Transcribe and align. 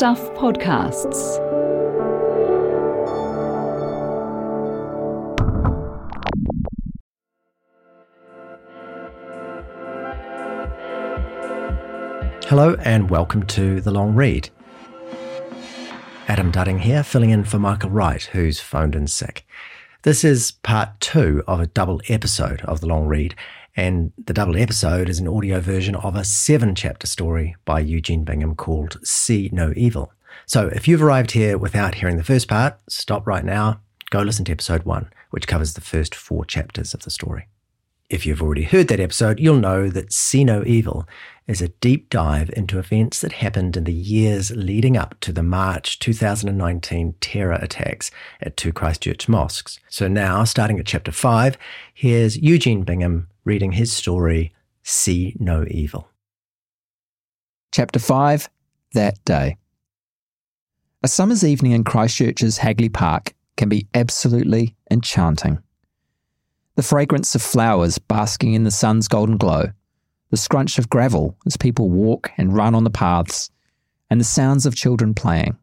Stuff 0.00 0.30
Podcasts. 0.30 1.36
Hello 12.46 12.76
and 12.80 13.10
welcome 13.10 13.44
to 13.48 13.82
The 13.82 13.90
Long 13.90 14.14
Read. 14.14 14.48
Adam 16.28 16.50
Dudding 16.50 16.80
here, 16.80 17.02
filling 17.02 17.28
in 17.28 17.44
for 17.44 17.58
Michael 17.58 17.90
Wright, 17.90 18.22
who's 18.22 18.58
phoned 18.58 18.94
in 18.94 19.06
sick. 19.06 19.46
This 20.00 20.24
is 20.24 20.52
part 20.52 20.98
two 21.00 21.44
of 21.46 21.60
a 21.60 21.66
double 21.66 22.00
episode 22.08 22.62
of 22.62 22.80
The 22.80 22.86
Long 22.86 23.06
Read, 23.06 23.34
and 23.76 24.12
the 24.22 24.32
double 24.32 24.56
episode 24.56 25.08
is 25.08 25.18
an 25.18 25.28
audio 25.28 25.60
version 25.60 25.94
of 25.94 26.16
a 26.16 26.24
seven 26.24 26.74
chapter 26.74 27.06
story 27.06 27.54
by 27.64 27.80
Eugene 27.80 28.24
Bingham 28.24 28.54
called 28.54 28.98
See 29.04 29.48
No 29.52 29.72
Evil. 29.76 30.12
So 30.46 30.68
if 30.68 30.88
you've 30.88 31.02
arrived 31.02 31.32
here 31.32 31.56
without 31.56 31.96
hearing 31.96 32.16
the 32.16 32.24
first 32.24 32.48
part, 32.48 32.78
stop 32.88 33.26
right 33.26 33.44
now, 33.44 33.80
go 34.10 34.22
listen 34.22 34.44
to 34.46 34.52
episode 34.52 34.84
one, 34.84 35.10
which 35.30 35.46
covers 35.46 35.74
the 35.74 35.80
first 35.80 36.14
four 36.14 36.44
chapters 36.44 36.94
of 36.94 37.02
the 37.02 37.10
story. 37.10 37.46
If 38.08 38.26
you've 38.26 38.42
already 38.42 38.64
heard 38.64 38.88
that 38.88 38.98
episode, 38.98 39.38
you'll 39.38 39.60
know 39.60 39.88
that 39.88 40.12
See 40.12 40.42
No 40.42 40.64
Evil 40.66 41.06
is 41.46 41.62
a 41.62 41.68
deep 41.68 42.10
dive 42.10 42.50
into 42.56 42.80
events 42.80 43.20
that 43.20 43.34
happened 43.34 43.76
in 43.76 43.84
the 43.84 43.92
years 43.92 44.50
leading 44.50 44.96
up 44.96 45.14
to 45.20 45.32
the 45.32 45.44
March 45.44 46.00
2019 46.00 47.14
terror 47.20 47.58
attacks 47.62 48.10
at 48.40 48.56
two 48.56 48.72
Christchurch 48.72 49.28
mosques. 49.28 49.78
So 49.88 50.08
now, 50.08 50.42
starting 50.42 50.80
at 50.80 50.86
chapter 50.86 51.12
5, 51.12 51.56
here's 51.94 52.36
Eugene 52.36 52.82
Bingham 52.82 53.28
reading 53.44 53.72
his 53.72 53.92
story, 53.92 54.52
See 54.82 55.36
No 55.38 55.64
Evil. 55.68 56.08
Chapter 57.72 57.98
5 57.98 58.48
That 58.94 59.24
Day. 59.24 59.56
A 61.02 61.08
summer's 61.08 61.44
evening 61.44 61.72
in 61.72 61.84
Christchurch's 61.84 62.58
Hagley 62.58 62.88
Park 62.88 63.34
can 63.56 63.68
be 63.68 63.86
absolutely 63.94 64.74
enchanting 64.90 65.62
the 66.80 66.86
fragrance 66.86 67.34
of 67.34 67.42
flowers 67.42 67.98
basking 67.98 68.54
in 68.54 68.64
the 68.64 68.70
sun's 68.70 69.06
golden 69.06 69.36
glow, 69.36 69.66
the 70.30 70.36
scrunch 70.38 70.78
of 70.78 70.88
gravel 70.88 71.36
as 71.44 71.54
people 71.56 71.90
walk 71.90 72.30
and 72.38 72.56
run 72.56 72.74
on 72.74 72.84
the 72.84 72.90
paths, 72.90 73.50
and 74.08 74.18
the 74.18 74.24
sounds 74.24 74.64
of 74.64 74.74
children 74.74 75.12
playing. 75.12 75.58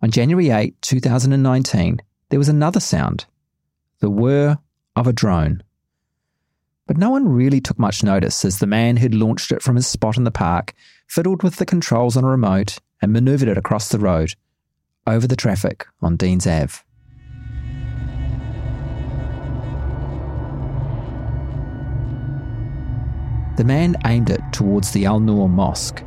On 0.00 0.08
January 0.08 0.50
8, 0.50 0.80
2019, 0.82 2.00
there 2.28 2.38
was 2.38 2.48
another 2.48 2.78
sound 2.78 3.26
the 3.98 4.08
whir 4.08 4.56
of 4.94 5.08
a 5.08 5.12
drone. 5.12 5.62
But 6.86 6.96
no 6.96 7.10
one 7.10 7.28
really 7.28 7.60
took 7.60 7.78
much 7.78 8.02
notice 8.02 8.44
as 8.44 8.58
the 8.58 8.66
man 8.66 8.96
who'd 8.96 9.14
launched 9.14 9.52
it 9.52 9.62
from 9.62 9.76
his 9.76 9.86
spot 9.86 10.16
in 10.16 10.24
the 10.24 10.30
park 10.30 10.74
fiddled 11.06 11.42
with 11.42 11.56
the 11.56 11.66
controls 11.66 12.16
on 12.16 12.24
a 12.24 12.28
remote 12.28 12.78
and 13.00 13.12
manoeuvred 13.12 13.48
it 13.48 13.58
across 13.58 13.88
the 13.88 13.98
road, 13.98 14.34
over 15.06 15.26
the 15.26 15.36
traffic 15.36 15.86
on 16.00 16.16
Deans 16.16 16.46
Ave. 16.46 16.74
The 23.56 23.64
man 23.64 23.96
aimed 24.06 24.30
it 24.30 24.40
towards 24.52 24.92
the 24.92 25.04
Al 25.04 25.20
Noor 25.20 25.48
Mosque, 25.48 26.02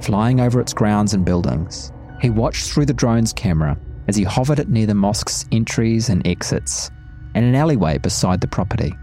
flying 0.00 0.40
over 0.40 0.60
its 0.60 0.72
grounds 0.72 1.12
and 1.14 1.24
buildings. 1.24 1.92
He 2.20 2.30
watched 2.30 2.70
through 2.70 2.86
the 2.86 2.94
drone's 2.94 3.32
camera 3.32 3.78
as 4.08 4.16
he 4.16 4.24
hovered 4.24 4.58
it 4.58 4.70
near 4.70 4.86
the 4.86 4.94
mosque's 4.94 5.44
entries 5.52 6.08
and 6.08 6.26
exits 6.26 6.90
and 7.34 7.44
an 7.44 7.54
alleyway 7.54 7.98
beside 7.98 8.40
the 8.40 8.46
property. 8.46 8.94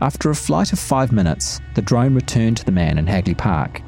After 0.00 0.30
a 0.30 0.34
flight 0.34 0.72
of 0.72 0.78
five 0.78 1.10
minutes, 1.10 1.60
the 1.74 1.82
drone 1.82 2.14
returned 2.14 2.56
to 2.58 2.64
the 2.64 2.72
man 2.72 2.98
in 2.98 3.06
Hagley 3.06 3.34
Park. 3.34 3.82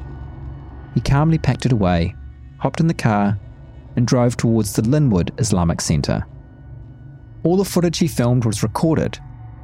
He 0.93 0.99
calmly 0.99 1.37
packed 1.37 1.65
it 1.65 1.71
away, 1.71 2.15
hopped 2.57 2.81
in 2.81 2.87
the 2.87 2.93
car, 2.93 3.39
and 3.95 4.05
drove 4.05 4.35
towards 4.35 4.73
the 4.73 4.81
Linwood 4.81 5.33
Islamic 5.37 5.79
Centre. 5.79 6.25
All 7.43 7.55
the 7.55 7.65
footage 7.65 7.97
he 7.97 8.07
filmed 8.07 8.45
was 8.45 8.61
recorded, 8.61 9.17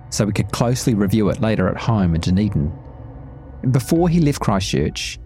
so 0.09 0.25
we 0.25 0.31
could 0.31 0.51
closely 0.51 0.93
review 0.93 1.29
it 1.29 1.41
later 1.41 1.67
at 1.67 1.77
home 1.77 2.15
in 2.15 2.21
Dunedin. 2.21 2.71
Before 3.71 4.07
he 4.07 4.21
left 4.21 4.39
Christchurch, 4.39 5.19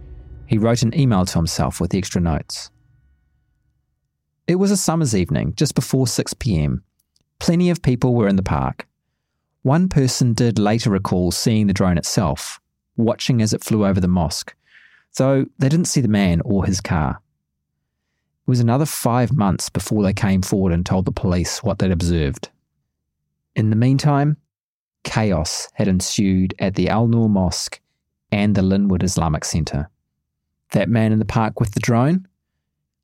he 0.47 0.57
wrote 0.57 0.81
an 0.81 0.97
email 0.99 1.25
to 1.25 1.37
himself 1.37 1.79
with 1.79 1.93
extra 1.93 2.19
notes. 2.19 2.71
It 4.47 4.55
was 4.55 4.71
a 4.71 4.77
summer's 4.77 5.15
evening, 5.15 5.53
just 5.55 5.75
before 5.75 6.07
6 6.07 6.33
pm. 6.35 6.83
Plenty 7.39 7.69
of 7.69 7.81
people 7.81 8.15
were 8.15 8.27
in 8.27 8.35
the 8.35 8.43
park. 8.43 8.87
One 9.63 9.89
person 9.89 10.33
did 10.33 10.57
later 10.57 10.89
recall 10.89 11.31
seeing 11.31 11.67
the 11.67 11.73
drone 11.73 11.97
itself, 11.97 12.59
watching 12.97 13.41
as 13.41 13.53
it 13.53 13.63
flew 13.63 13.85
over 13.85 13.99
the 13.99 14.07
mosque, 14.07 14.55
though 15.17 15.45
they 15.59 15.69
didn't 15.69 15.85
see 15.85 16.01
the 16.01 16.07
man 16.07 16.41
or 16.41 16.65
his 16.65 16.81
car. 16.81 17.21
It 18.47 18.49
was 18.49 18.59
another 18.59 18.87
five 18.87 19.31
months 19.31 19.69
before 19.69 20.01
they 20.01 20.13
came 20.13 20.41
forward 20.41 20.73
and 20.73 20.83
told 20.83 21.05
the 21.05 21.11
police 21.11 21.61
what 21.61 21.77
they'd 21.77 21.91
observed. 21.91 22.49
In 23.55 23.69
the 23.69 23.75
meantime, 23.75 24.37
chaos 25.03 25.67
had 25.73 25.87
ensued 25.87 26.55
at 26.57 26.73
the 26.73 26.89
Al 26.89 27.07
Noor 27.07 27.29
Mosque 27.29 27.79
and 28.31 28.55
the 28.55 28.61
Linwood 28.63 29.03
Islamic 29.03 29.45
Centre. 29.45 29.89
That 30.71 30.89
man 30.89 31.11
in 31.11 31.19
the 31.19 31.25
park 31.25 31.59
with 31.59 31.71
the 31.71 31.79
drone? 31.79 32.27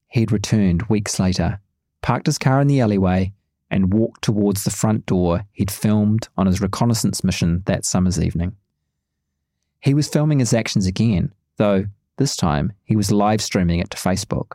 He'd 0.07 0.31
returned 0.31 0.83
weeks 0.83 1.19
later, 1.19 1.59
parked 2.01 2.25
his 2.25 2.37
car 2.37 2.61
in 2.61 2.67
the 2.67 2.81
alleyway, 2.81 3.33
and 3.69 3.93
walked 3.93 4.23
towards 4.23 4.63
the 4.63 4.71
front 4.71 5.05
door 5.05 5.45
he'd 5.51 5.71
filmed 5.71 6.27
on 6.37 6.47
his 6.47 6.61
reconnaissance 6.61 7.23
mission 7.23 7.63
that 7.65 7.85
summer's 7.85 8.19
evening. 8.21 8.55
He 9.79 9.93
was 9.93 10.07
filming 10.07 10.39
his 10.39 10.53
actions 10.53 10.85
again, 10.85 11.33
though 11.57 11.85
this 12.17 12.35
time 12.35 12.73
he 12.83 12.95
was 12.95 13.11
live 13.11 13.41
streaming 13.41 13.79
it 13.79 13.89
to 13.91 13.97
Facebook, 13.97 14.53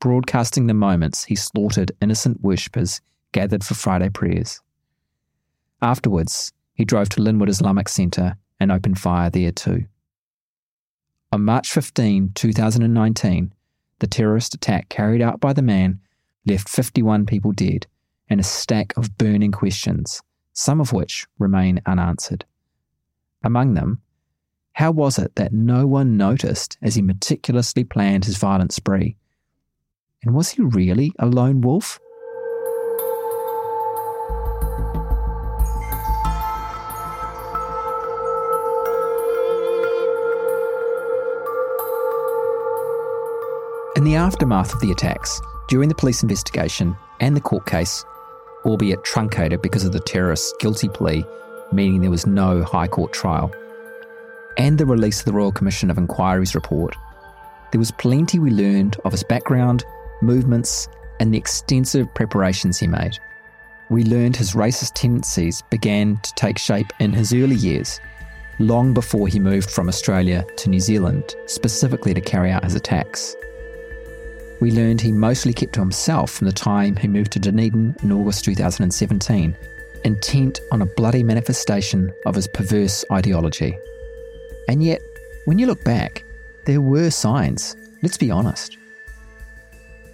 broadcasting 0.00 0.66
the 0.66 0.74
moments 0.74 1.24
he 1.24 1.36
slaughtered 1.36 1.92
innocent 2.00 2.40
worshippers 2.42 3.00
gathered 3.32 3.64
for 3.64 3.74
Friday 3.74 4.10
prayers. 4.10 4.60
Afterwards, 5.82 6.52
he 6.74 6.84
drove 6.84 7.08
to 7.10 7.20
Linwood 7.20 7.48
Islamic 7.48 7.88
Centre 7.88 8.36
and 8.60 8.70
opened 8.70 8.98
fire 8.98 9.30
there 9.30 9.52
too. 9.52 9.86
On 11.32 11.44
March 11.44 11.72
15, 11.72 12.32
2019, 12.34 13.52
the 13.98 14.06
terrorist 14.06 14.54
attack 14.54 14.88
carried 14.88 15.20
out 15.20 15.40
by 15.40 15.52
the 15.52 15.62
man 15.62 16.00
left 16.46 16.68
51 16.68 17.26
people 17.26 17.52
dead 17.52 17.86
and 18.28 18.40
a 18.40 18.44
stack 18.44 18.96
of 18.96 19.16
burning 19.18 19.52
questions, 19.52 20.22
some 20.52 20.80
of 20.80 20.92
which 20.92 21.26
remain 21.38 21.80
unanswered. 21.86 22.44
Among 23.42 23.74
them, 23.74 24.00
how 24.72 24.90
was 24.90 25.18
it 25.18 25.36
that 25.36 25.52
no 25.52 25.86
one 25.86 26.16
noticed 26.16 26.78
as 26.82 26.94
he 26.94 27.02
meticulously 27.02 27.84
planned 27.84 28.24
his 28.24 28.38
violent 28.38 28.72
spree? 28.72 29.16
And 30.22 30.34
was 30.34 30.50
he 30.50 30.62
really 30.62 31.12
a 31.18 31.26
lone 31.26 31.60
wolf? 31.60 32.00
In 43.96 44.02
the 44.02 44.16
aftermath 44.16 44.74
of 44.74 44.80
the 44.80 44.90
attacks, 44.90 45.40
during 45.68 45.88
the 45.88 45.94
police 45.94 46.22
investigation 46.24 46.96
and 47.20 47.36
the 47.36 47.40
court 47.40 47.64
case, 47.64 48.04
albeit 48.64 49.04
truncated 49.04 49.62
because 49.62 49.84
of 49.84 49.92
the 49.92 50.00
terrorist's 50.00 50.54
guilty 50.58 50.88
plea, 50.88 51.24
meaning 51.72 52.00
there 52.00 52.10
was 52.10 52.26
no 52.26 52.62
High 52.62 52.88
Court 52.88 53.12
trial, 53.12 53.52
and 54.56 54.78
the 54.78 54.86
release 54.86 55.20
of 55.20 55.24
the 55.24 55.32
Royal 55.32 55.52
Commission 55.52 55.90
of 55.90 55.98
Inquiry's 55.98 56.54
report, 56.54 56.96
there 57.72 57.78
was 57.78 57.90
plenty 57.90 58.38
we 58.38 58.50
learned 58.50 58.96
of 59.04 59.12
his 59.12 59.24
background, 59.24 59.84
movements, 60.22 60.88
and 61.18 61.32
the 61.32 61.38
extensive 61.38 62.12
preparations 62.14 62.78
he 62.78 62.86
made. 62.86 63.18
We 63.90 64.04
learned 64.04 64.36
his 64.36 64.52
racist 64.52 64.92
tendencies 64.94 65.62
began 65.70 66.18
to 66.18 66.34
take 66.34 66.58
shape 66.58 66.92
in 67.00 67.12
his 67.12 67.34
early 67.34 67.56
years, 67.56 68.00
long 68.58 68.94
before 68.94 69.26
he 69.28 69.40
moved 69.40 69.70
from 69.70 69.88
Australia 69.88 70.44
to 70.58 70.70
New 70.70 70.80
Zealand, 70.80 71.34
specifically 71.46 72.14
to 72.14 72.20
carry 72.20 72.50
out 72.50 72.64
his 72.64 72.74
attacks 72.74 73.36
we 74.60 74.70
learned 74.70 75.00
he 75.00 75.12
mostly 75.12 75.52
kept 75.52 75.74
to 75.74 75.80
himself 75.80 76.30
from 76.30 76.46
the 76.46 76.52
time 76.52 76.96
he 76.96 77.08
moved 77.08 77.32
to 77.32 77.38
Dunedin 77.38 77.96
in 78.02 78.12
August 78.12 78.44
2017, 78.44 79.56
intent 80.04 80.60
on 80.70 80.82
a 80.82 80.86
bloody 80.86 81.22
manifestation 81.22 82.12
of 82.26 82.34
his 82.34 82.48
perverse 82.48 83.04
ideology. 83.10 83.76
And 84.68 84.82
yet, 84.82 85.00
when 85.46 85.58
you 85.58 85.66
look 85.66 85.84
back, 85.84 86.24
there 86.66 86.80
were 86.80 87.10
signs, 87.10 87.76
let's 88.02 88.16
be 88.16 88.30
honest. 88.30 88.78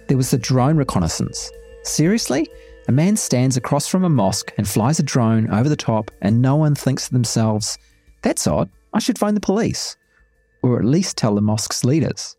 There 0.07 0.17
was 0.17 0.31
the 0.31 0.37
drone 0.37 0.75
reconnaissance. 0.75 1.49
Seriously? 1.83 2.49
A 2.87 2.91
man 2.91 3.15
stands 3.15 3.55
across 3.55 3.87
from 3.87 4.03
a 4.03 4.09
mosque 4.09 4.51
and 4.57 4.67
flies 4.67 4.99
a 4.99 5.03
drone 5.03 5.49
over 5.51 5.69
the 5.69 5.75
top, 5.75 6.11
and 6.21 6.41
no 6.41 6.55
one 6.55 6.75
thinks 6.75 7.07
to 7.07 7.13
themselves, 7.13 7.77
that's 8.21 8.47
odd, 8.47 8.69
I 8.93 8.99
should 8.99 9.17
phone 9.17 9.35
the 9.35 9.39
police. 9.39 9.95
Or 10.63 10.77
at 10.79 10.85
least 10.85 11.17
tell 11.17 11.35
the 11.35 11.41
mosque's 11.41 11.85
leaders. 11.85 12.35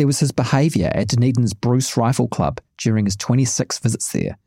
There 0.00 0.06
was 0.06 0.20
his 0.20 0.32
behaviour 0.32 0.90
at 0.94 1.08
Dunedin's 1.08 1.52
Bruce 1.52 1.94
Rifle 1.94 2.26
Club 2.26 2.58
during 2.78 3.04
his 3.04 3.16
26 3.16 3.80
visits 3.80 4.12
there. 4.12 4.38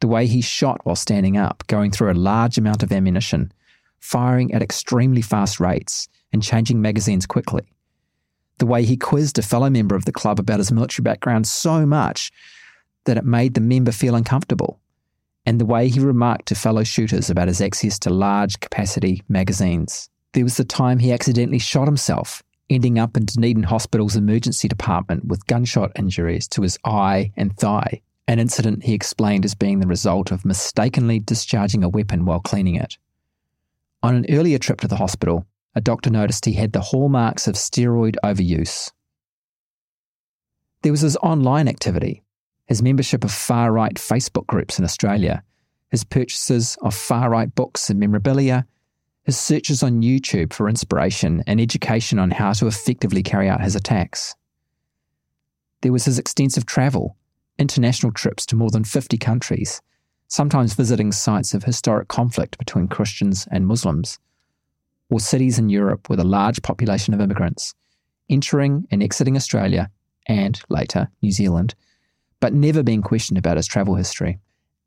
The 0.00 0.08
way 0.08 0.26
he 0.26 0.40
shot 0.40 0.80
while 0.84 0.96
standing 0.96 1.36
up, 1.36 1.62
going 1.66 1.90
through 1.90 2.10
a 2.10 2.14
large 2.14 2.56
amount 2.56 2.82
of 2.82 2.90
ammunition, 2.90 3.52
firing 3.98 4.54
at 4.54 4.62
extremely 4.62 5.20
fast 5.20 5.60
rates, 5.60 6.08
and 6.32 6.42
changing 6.42 6.80
magazines 6.80 7.26
quickly. 7.26 7.70
the 8.56 8.64
way 8.64 8.86
he 8.86 8.96
quizzed 8.96 9.38
a 9.38 9.42
fellow 9.42 9.68
member 9.68 9.96
of 9.96 10.06
the 10.06 10.12
club 10.12 10.40
about 10.40 10.60
his 10.60 10.72
military 10.72 11.02
background 11.02 11.46
so 11.46 11.84
much 11.84 12.32
that 13.04 13.18
it 13.18 13.24
made 13.26 13.52
the 13.52 13.60
member 13.60 13.92
feel 13.92 14.14
uncomfortable, 14.14 14.80
and 15.44 15.60
the 15.60 15.66
way 15.66 15.90
he 15.90 16.00
remarked 16.00 16.46
to 16.46 16.54
fellow 16.54 16.84
shooters 16.84 17.28
about 17.28 17.48
his 17.48 17.60
access 17.60 17.98
to 17.98 18.08
large 18.08 18.60
capacity 18.60 19.22
magazines. 19.28 20.08
There 20.32 20.44
was 20.44 20.56
the 20.56 20.64
time 20.64 21.00
he 21.00 21.12
accidentally 21.12 21.58
shot 21.58 21.86
himself, 21.86 22.42
ending 22.70 22.98
up 22.98 23.16
in 23.16 23.24
Dunedin 23.26 23.64
Hospital's 23.64 24.16
emergency 24.16 24.68
department 24.68 25.26
with 25.26 25.46
gunshot 25.46 25.92
injuries 25.96 26.48
to 26.48 26.62
his 26.62 26.78
eye 26.84 27.32
and 27.36 27.54
thigh, 27.56 28.00
an 28.28 28.38
incident 28.38 28.84
he 28.84 28.94
explained 28.94 29.44
as 29.44 29.54
being 29.54 29.80
the 29.80 29.86
result 29.86 30.30
of 30.30 30.44
mistakenly 30.44 31.18
discharging 31.18 31.82
a 31.82 31.88
weapon 31.88 32.24
while 32.24 32.40
cleaning 32.40 32.76
it. 32.76 32.96
On 34.02 34.14
an 34.14 34.26
earlier 34.30 34.58
trip 34.58 34.80
to 34.80 34.88
the 34.88 34.96
hospital, 34.96 35.44
a 35.74 35.80
doctor 35.80 36.10
noticed 36.10 36.44
he 36.44 36.52
had 36.52 36.72
the 36.72 36.80
hallmarks 36.80 37.46
of 37.46 37.56
steroid 37.56 38.16
overuse. 38.24 38.90
There 40.82 40.92
was 40.92 41.02
his 41.02 41.16
online 41.16 41.68
activity, 41.68 42.22
his 42.66 42.82
membership 42.82 43.24
of 43.24 43.32
far 43.32 43.72
right 43.72 43.94
Facebook 43.94 44.46
groups 44.46 44.78
in 44.78 44.84
Australia, 44.84 45.42
his 45.90 46.04
purchases 46.04 46.78
of 46.82 46.94
far 46.94 47.30
right 47.30 47.52
books 47.54 47.90
and 47.90 47.98
memorabilia, 47.98 48.66
searches 49.38 49.82
on 49.82 50.02
YouTube 50.02 50.52
for 50.52 50.68
inspiration 50.68 51.42
and 51.46 51.60
education 51.60 52.18
on 52.18 52.30
how 52.30 52.52
to 52.52 52.66
effectively 52.66 53.22
carry 53.22 53.48
out 53.48 53.62
his 53.62 53.76
attacks. 53.76 54.34
There 55.82 55.92
was 55.92 56.04
his 56.04 56.18
extensive 56.18 56.66
travel, 56.66 57.16
international 57.58 58.12
trips 58.12 58.46
to 58.46 58.56
more 58.56 58.70
than 58.70 58.84
50 58.84 59.18
countries, 59.18 59.80
sometimes 60.28 60.74
visiting 60.74 61.12
sites 61.12 61.54
of 61.54 61.64
historic 61.64 62.08
conflict 62.08 62.58
between 62.58 62.88
Christians 62.88 63.46
and 63.50 63.66
Muslims 63.66 64.18
or 65.10 65.20
cities 65.20 65.58
in 65.58 65.68
Europe 65.68 66.08
with 66.08 66.20
a 66.20 66.24
large 66.24 66.62
population 66.62 67.12
of 67.12 67.20
immigrants, 67.20 67.74
entering 68.28 68.86
and 68.90 69.02
exiting 69.02 69.36
Australia 69.36 69.90
and, 70.26 70.60
later, 70.68 71.08
New 71.20 71.32
Zealand, 71.32 71.74
but 72.38 72.54
never 72.54 72.82
being 72.82 73.02
questioned 73.02 73.38
about 73.38 73.56
his 73.56 73.66
travel 73.66 73.96
history. 73.96 74.38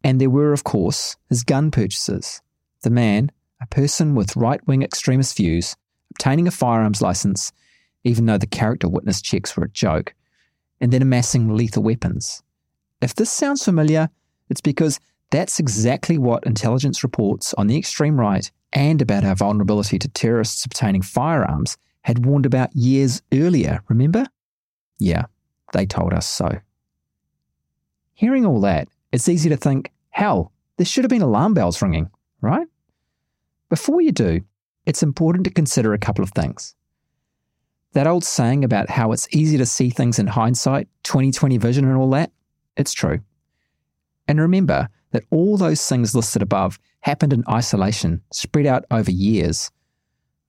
And 0.03 0.19
there 0.19 0.29
were, 0.29 0.53
of 0.53 0.63
course, 0.63 1.17
his 1.29 1.43
gun 1.43 1.71
purchases. 1.71 2.41
The 2.81 2.89
man, 2.89 3.31
a 3.63 3.67
person 3.67 4.13
with 4.13 4.35
right 4.35 4.65
wing 4.67 4.83
extremist 4.83 5.37
views, 5.37 5.75
obtaining 6.11 6.47
a 6.47 6.51
firearms 6.51 7.01
license, 7.01 7.51
even 8.03 8.25
though 8.25 8.37
the 8.37 8.45
character 8.45 8.89
witness 8.89 9.21
checks 9.21 9.55
were 9.55 9.63
a 9.63 9.69
joke, 9.69 10.13
and 10.81 10.91
then 10.91 11.01
amassing 11.01 11.55
lethal 11.55 11.81
weapons. 11.81 12.43
If 13.01 13.15
this 13.15 13.31
sounds 13.31 13.63
familiar, 13.63 14.09
it's 14.49 14.61
because 14.61 14.99
that's 15.31 15.59
exactly 15.59 16.17
what 16.17 16.45
intelligence 16.45 17.03
reports 17.03 17.53
on 17.53 17.67
the 17.67 17.77
extreme 17.77 18.19
right 18.19 18.51
and 18.73 19.01
about 19.01 19.23
our 19.23 19.35
vulnerability 19.35 19.97
to 19.97 20.09
terrorists 20.09 20.65
obtaining 20.65 21.01
firearms 21.01 21.77
had 22.01 22.25
warned 22.25 22.45
about 22.45 22.75
years 22.75 23.21
earlier, 23.33 23.81
remember? 23.87 24.25
Yeah, 24.99 25.25
they 25.71 25.85
told 25.85 26.13
us 26.13 26.27
so. 26.27 26.59
Hearing 28.13 28.45
all 28.45 28.59
that, 28.61 28.89
it's 29.13 29.29
easy 29.29 29.49
to 29.49 29.57
think, 29.57 29.91
hell, 30.09 30.51
there 30.77 30.85
should 30.85 31.05
have 31.05 31.09
been 31.09 31.21
alarm 31.21 31.53
bells 31.53 31.81
ringing, 31.81 32.09
right? 32.41 32.67
Before 33.69 34.01
you 34.01 34.11
do, 34.11 34.41
it's 34.85 35.03
important 35.03 35.45
to 35.45 35.51
consider 35.51 35.93
a 35.93 35.99
couple 35.99 36.23
of 36.23 36.31
things. 36.31 36.75
That 37.93 38.07
old 38.07 38.23
saying 38.23 38.63
about 38.63 38.89
how 38.89 39.11
it's 39.11 39.27
easy 39.31 39.57
to 39.57 39.65
see 39.65 39.89
things 39.89 40.19
in 40.19 40.27
hindsight, 40.27 40.87
2020 41.03 41.57
vision, 41.57 41.85
and 41.85 41.97
all 41.97 42.09
that, 42.11 42.31
it's 42.75 42.93
true. 42.93 43.19
And 44.27 44.39
remember 44.39 44.89
that 45.11 45.23
all 45.29 45.57
those 45.57 45.87
things 45.87 46.15
listed 46.15 46.41
above 46.41 46.79
happened 47.01 47.33
in 47.33 47.43
isolation, 47.47 48.21
spread 48.31 48.65
out 48.65 48.85
over 48.89 49.11
years. 49.11 49.69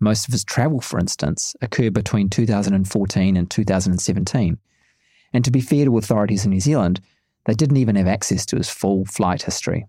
Most 0.01 0.27
of 0.27 0.33
his 0.33 0.45
travel, 0.45 0.81
for 0.81 0.99
instance, 0.99 1.55
occurred 1.61 1.93
between 1.93 2.31
2014 2.31 3.37
and 3.37 3.51
2017. 3.51 4.59
And 5.33 5.45
to 5.45 5.51
be 5.51 5.61
fair 5.61 5.85
to 5.85 5.99
authorities 5.99 6.45
in 6.45 6.51
New 6.51 6.61
Zealand, 6.61 7.01
they 7.45 7.55
didn't 7.55 7.77
even 7.77 7.97
have 7.97 8.07
access 8.07 8.47
to 8.47 8.57
his 8.57 8.71
full 8.71 9.05
flight 9.05 9.43
history. 9.43 9.87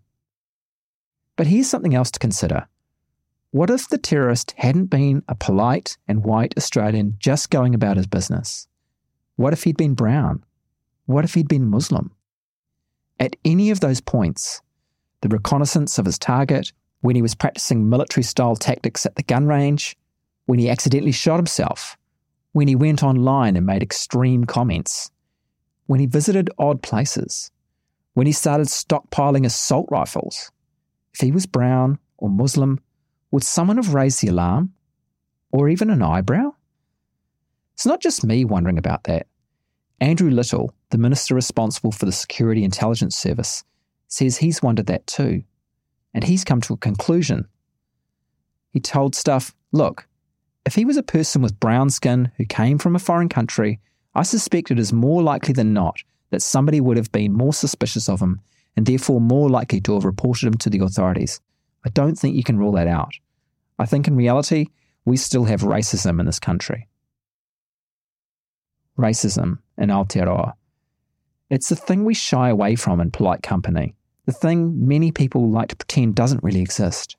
But 1.38 1.48
here's 1.48 1.69
something 1.69 1.95
else 1.95 2.12
to 2.12 2.19
consider. 2.19 2.68
What 3.56 3.69
if 3.69 3.88
the 3.88 3.98
terrorist 3.98 4.54
hadn't 4.57 4.88
been 4.88 5.24
a 5.30 5.34
polite 5.34 5.98
and 6.10 6.25
white 6.25 6.54
Australian 6.57 7.16
just 7.19 7.50
going 7.50 7.74
about 7.74 7.96
his 7.96 8.06
business? 8.06 8.68
What 9.38 9.54
if 9.54 9.63
he'd 9.63 9.78
been 9.78 9.94
brown? 9.94 10.44
What 11.06 11.24
if 11.24 11.36
he'd 11.36 11.48
been 11.48 11.69
Muslim? 11.69 12.12
At 13.18 13.38
any 13.46 13.69
of 13.69 13.80
those 13.80 14.02
points, 14.02 14.62
the 15.22 15.30
reconnaissance 15.30 15.98
of 15.98 16.06
his 16.06 16.19
target, 16.19 16.74
when 17.00 17.16
he 17.16 17.22
was 17.22 17.34
practicing 17.34 17.88
military 17.88 18.25
style 18.25 18.57
tactics 18.57 19.06
at 19.06 19.16
the 19.16 19.24
gun 19.24 19.48
range, 19.48 19.96
when 20.48 20.60
he 20.60 20.69
accidentally 20.69 21.13
shot 21.13 21.38
himself, 21.38 21.96
when 22.52 22.68
he 22.68 22.75
went 22.75 23.04
online 23.04 23.56
and 23.56 23.66
made 23.66 23.81
extreme 23.81 24.44
comments, 24.44 25.12
when 25.86 26.02
he 26.02 26.07
visited 26.07 26.50
odd 26.60 26.84
places, 26.84 27.52
when 28.16 28.28
he 28.28 28.34
started 28.34 28.68
stockpiling 28.68 29.46
assault 29.46 29.88
rifles. 29.90 30.52
If 31.13 31.22
he 31.22 31.31
was 31.31 31.46
brown 31.46 32.00
or 32.18 32.30
Muslim, 32.30 32.81
would 33.31 33.44
someone 33.44 33.77
have 33.77 33.94
raised 33.94 34.22
the 34.22 34.27
alarm? 34.27 34.74
Or 35.51 35.69
even 35.69 35.89
an 35.89 36.01
eyebrow? 36.01 36.54
It's 37.74 37.86
not 37.86 38.01
just 38.01 38.25
me 38.25 38.45
wondering 38.45 38.77
about 38.77 39.06
that. 39.06 39.27
Andrew 40.00 40.30
Little, 40.30 40.74
the 40.89 40.98
minister 40.98 41.36
responsible 41.36 41.92
for 41.92 42.06
the 42.06 42.12
Security 42.12 42.63
Intelligence 42.63 43.16
Service, 43.16 43.63
says 44.07 44.38
he's 44.38 44.62
wondered 44.62 44.88
that 44.88 45.07
too. 45.07 45.44
And 46.13 46.24
he's 46.24 46.44
come 46.44 46.62
to 46.62 46.74
a 46.74 46.77
conclusion. 46.77 47.48
He 48.72 48.80
told 48.80 49.16
Stuff, 49.16 49.56
look, 49.71 50.07
if 50.66 50.75
he 50.75 50.86
was 50.86 50.98
a 50.98 51.04
person 51.04 51.42
with 51.42 51.60
brown 51.60 51.89
skin 51.89 52.31
who 52.38 52.45
came 52.45 52.78
from 52.78 52.95
a 52.95 53.00
foreign 53.00 53.30
country 53.30 53.80
I 54.16 54.24
suspect 54.24 54.71
it 54.71 54.80
is 54.80 54.94
more 54.94 55.21
likely 55.21 55.54
than 55.54 55.74
not 55.74 55.98
that 56.30 56.42
somebody 56.42 56.80
would 56.80 56.95
have 56.95 57.12
been 57.12 57.33
more 57.33 57.54
suspicious 57.54 58.07
of 58.07 58.21
him 58.21 58.39
and 58.78 58.86
therefore 58.86 59.19
more 59.19 59.50
likely 59.50 59.81
to 59.81 59.94
have 59.94 60.06
reported 60.06 60.48
him 60.48 60.54
to 60.56 60.69
the 60.69 60.80
authorities. 60.80 61.42
I 61.85 61.89
don't 61.89 62.15
think 62.15 62.35
you 62.35 62.43
can 62.43 62.57
rule 62.57 62.71
that 62.73 62.87
out. 62.87 63.13
I 63.77 63.85
think 63.85 64.07
in 64.07 64.15
reality, 64.15 64.67
we 65.05 65.17
still 65.17 65.45
have 65.45 65.61
racism 65.61 66.19
in 66.19 66.25
this 66.25 66.39
country. 66.39 66.87
Racism 68.97 69.59
in 69.77 69.89
Aotearoa. 69.89 70.53
It's 71.49 71.69
the 71.69 71.75
thing 71.75 72.03
we 72.03 72.15
shy 72.15 72.49
away 72.49 72.75
from 72.75 72.99
in 72.99 73.11
polite 73.11 73.43
company, 73.43 73.93
the 74.25 74.31
thing 74.31 74.87
many 74.87 75.11
people 75.11 75.49
like 75.49 75.69
to 75.69 75.75
pretend 75.75 76.15
doesn't 76.15 76.43
really 76.43 76.61
exist, 76.61 77.15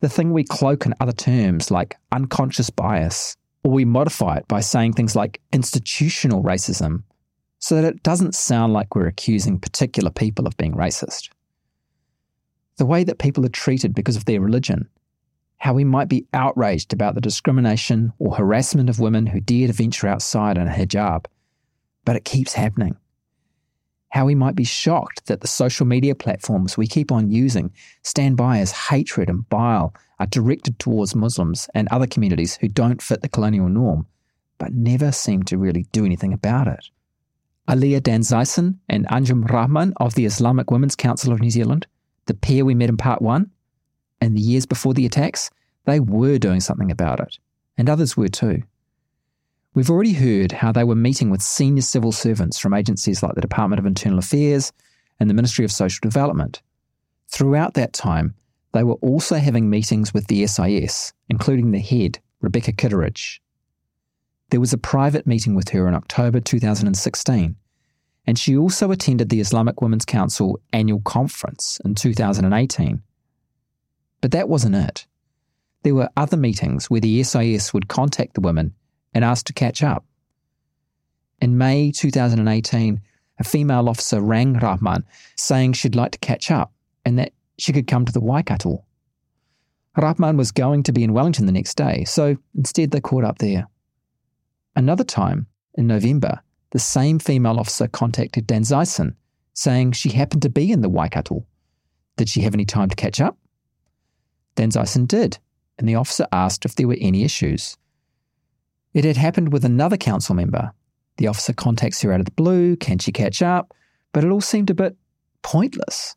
the 0.00 0.08
thing 0.08 0.32
we 0.32 0.44
cloak 0.44 0.86
in 0.86 0.94
other 0.98 1.12
terms 1.12 1.70
like 1.70 1.96
unconscious 2.10 2.70
bias, 2.70 3.36
or 3.62 3.72
we 3.72 3.84
modify 3.84 4.36
it 4.36 4.48
by 4.48 4.60
saying 4.60 4.94
things 4.94 5.14
like 5.14 5.42
institutional 5.52 6.42
racism 6.42 7.02
so 7.58 7.74
that 7.74 7.84
it 7.84 8.02
doesn't 8.02 8.34
sound 8.34 8.72
like 8.72 8.94
we're 8.94 9.06
accusing 9.06 9.58
particular 9.58 10.10
people 10.10 10.46
of 10.46 10.56
being 10.56 10.72
racist. 10.72 11.28
The 12.80 12.86
way 12.86 13.04
that 13.04 13.18
people 13.18 13.44
are 13.44 13.50
treated 13.50 13.94
because 13.94 14.16
of 14.16 14.24
their 14.24 14.40
religion, 14.40 14.88
how 15.58 15.74
we 15.74 15.84
might 15.84 16.08
be 16.08 16.24
outraged 16.32 16.94
about 16.94 17.14
the 17.14 17.20
discrimination 17.20 18.14
or 18.18 18.34
harassment 18.34 18.88
of 18.88 18.98
women 18.98 19.26
who 19.26 19.38
dare 19.38 19.66
to 19.66 19.74
venture 19.74 20.08
outside 20.08 20.56
in 20.56 20.66
a 20.66 20.70
hijab, 20.70 21.26
but 22.06 22.16
it 22.16 22.24
keeps 22.24 22.54
happening. 22.54 22.96
How 24.08 24.24
we 24.24 24.34
might 24.34 24.54
be 24.54 24.64
shocked 24.64 25.26
that 25.26 25.42
the 25.42 25.46
social 25.46 25.84
media 25.84 26.14
platforms 26.14 26.78
we 26.78 26.86
keep 26.86 27.12
on 27.12 27.30
using 27.30 27.70
stand 28.02 28.38
by 28.38 28.60
as 28.60 28.72
hatred 28.72 29.28
and 29.28 29.46
bile 29.50 29.92
are 30.18 30.26
directed 30.26 30.78
towards 30.78 31.14
Muslims 31.14 31.68
and 31.74 31.86
other 31.88 32.06
communities 32.06 32.56
who 32.56 32.68
don't 32.68 33.02
fit 33.02 33.20
the 33.20 33.28
colonial 33.28 33.68
norm, 33.68 34.06
but 34.56 34.72
never 34.72 35.12
seem 35.12 35.42
to 35.42 35.58
really 35.58 35.82
do 35.92 36.06
anything 36.06 36.32
about 36.32 36.66
it. 36.66 36.88
Aliya 37.68 38.00
Danzeisen 38.00 38.78
and 38.88 39.06
Anjum 39.08 39.46
Rahman 39.50 39.92
of 39.98 40.14
the 40.14 40.24
Islamic 40.24 40.70
Women's 40.70 40.96
Council 40.96 41.34
of 41.34 41.40
New 41.40 41.50
Zealand, 41.50 41.86
the 42.30 42.34
pair 42.34 42.64
we 42.64 42.76
met 42.76 42.88
in 42.88 42.96
part 42.96 43.20
one, 43.20 43.50
and 44.20 44.36
the 44.36 44.40
years 44.40 44.64
before 44.64 44.94
the 44.94 45.04
attacks, 45.04 45.50
they 45.84 45.98
were 45.98 46.38
doing 46.38 46.60
something 46.60 46.88
about 46.88 47.18
it, 47.18 47.40
and 47.76 47.90
others 47.90 48.16
were 48.16 48.28
too. 48.28 48.62
We've 49.74 49.90
already 49.90 50.12
heard 50.12 50.52
how 50.52 50.70
they 50.70 50.84
were 50.84 50.94
meeting 50.94 51.28
with 51.28 51.42
senior 51.42 51.82
civil 51.82 52.12
servants 52.12 52.56
from 52.56 52.72
agencies 52.72 53.20
like 53.20 53.34
the 53.34 53.40
Department 53.40 53.80
of 53.80 53.86
Internal 53.86 54.20
Affairs 54.20 54.72
and 55.18 55.28
the 55.28 55.34
Ministry 55.34 55.64
of 55.64 55.72
Social 55.72 55.98
Development. 56.02 56.62
Throughout 57.26 57.74
that 57.74 57.92
time, 57.92 58.36
they 58.72 58.84
were 58.84 58.94
also 58.94 59.36
having 59.36 59.68
meetings 59.68 60.14
with 60.14 60.28
the 60.28 60.46
SIS, 60.46 61.12
including 61.28 61.72
the 61.72 61.80
head, 61.80 62.20
Rebecca 62.40 62.72
Kitteridge. 62.72 63.42
There 64.50 64.60
was 64.60 64.72
a 64.72 64.78
private 64.78 65.26
meeting 65.26 65.56
with 65.56 65.70
her 65.70 65.88
in 65.88 65.94
October 65.94 66.38
2016, 66.38 67.56
and 68.26 68.38
she 68.38 68.56
also 68.56 68.90
attended 68.90 69.28
the 69.28 69.40
Islamic 69.40 69.80
Women's 69.80 70.04
Council 70.04 70.60
annual 70.72 71.00
conference 71.00 71.80
in 71.84 71.94
2018. 71.94 73.02
But 74.20 74.30
that 74.32 74.48
wasn't 74.48 74.76
it. 74.76 75.06
There 75.82 75.94
were 75.94 76.10
other 76.16 76.36
meetings 76.36 76.90
where 76.90 77.00
the 77.00 77.22
SIS 77.22 77.72
would 77.72 77.88
contact 77.88 78.34
the 78.34 78.40
women 78.40 78.74
and 79.14 79.24
ask 79.24 79.46
to 79.46 79.52
catch 79.52 79.82
up. 79.82 80.04
In 81.40 81.56
May 81.56 81.90
2018, 81.90 83.00
a 83.38 83.44
female 83.44 83.88
officer 83.88 84.20
rang 84.20 84.54
Rahman 84.54 85.04
saying 85.36 85.72
she'd 85.72 85.94
like 85.94 86.12
to 86.12 86.18
catch 86.18 86.50
up 86.50 86.72
and 87.04 87.18
that 87.18 87.32
she 87.58 87.72
could 87.72 87.86
come 87.86 88.04
to 88.04 88.12
the 88.12 88.20
Waikato. 88.20 88.84
Rahman 89.96 90.36
was 90.36 90.52
going 90.52 90.82
to 90.84 90.92
be 90.92 91.02
in 91.02 91.14
Wellington 91.14 91.46
the 91.46 91.52
next 91.52 91.74
day, 91.74 92.04
so 92.04 92.36
instead 92.54 92.90
they 92.90 93.00
caught 93.00 93.24
up 93.24 93.38
there. 93.38 93.66
Another 94.76 95.04
time, 95.04 95.46
in 95.74 95.86
November, 95.86 96.40
the 96.70 96.78
same 96.78 97.18
female 97.18 97.58
officer 97.58 97.88
contacted 97.88 98.46
Danzeisen, 98.46 99.14
saying 99.54 99.92
she 99.92 100.10
happened 100.10 100.42
to 100.42 100.48
be 100.50 100.70
in 100.70 100.80
the 100.80 100.88
Waikato. 100.88 101.44
Did 102.16 102.28
she 102.28 102.42
have 102.42 102.54
any 102.54 102.64
time 102.64 102.88
to 102.88 102.96
catch 102.96 103.20
up? 103.20 103.36
Danzeisen 104.56 105.06
did, 105.06 105.38
and 105.78 105.88
the 105.88 105.94
officer 105.94 106.26
asked 106.32 106.64
if 106.64 106.74
there 106.74 106.88
were 106.88 106.96
any 107.00 107.24
issues. 107.24 107.76
It 108.92 109.04
had 109.04 109.16
happened 109.16 109.52
with 109.52 109.64
another 109.64 109.96
council 109.96 110.34
member. 110.34 110.72
The 111.16 111.28
officer 111.28 111.52
contacts 111.52 112.02
her 112.02 112.12
out 112.12 112.20
of 112.20 112.26
the 112.26 112.32
blue, 112.32 112.76
can 112.76 112.98
she 112.98 113.12
catch 113.12 113.42
up? 113.42 113.74
But 114.12 114.24
it 114.24 114.30
all 114.30 114.40
seemed 114.40 114.70
a 114.70 114.74
bit 114.74 114.96
pointless. 115.42 116.16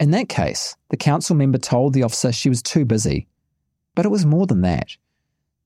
In 0.00 0.10
that 0.10 0.28
case, 0.28 0.76
the 0.90 0.96
council 0.96 1.36
member 1.36 1.58
told 1.58 1.92
the 1.92 2.02
officer 2.02 2.32
she 2.32 2.48
was 2.48 2.62
too 2.62 2.84
busy. 2.84 3.28
But 3.94 4.04
it 4.04 4.10
was 4.10 4.26
more 4.26 4.46
than 4.46 4.62
that. 4.62 4.88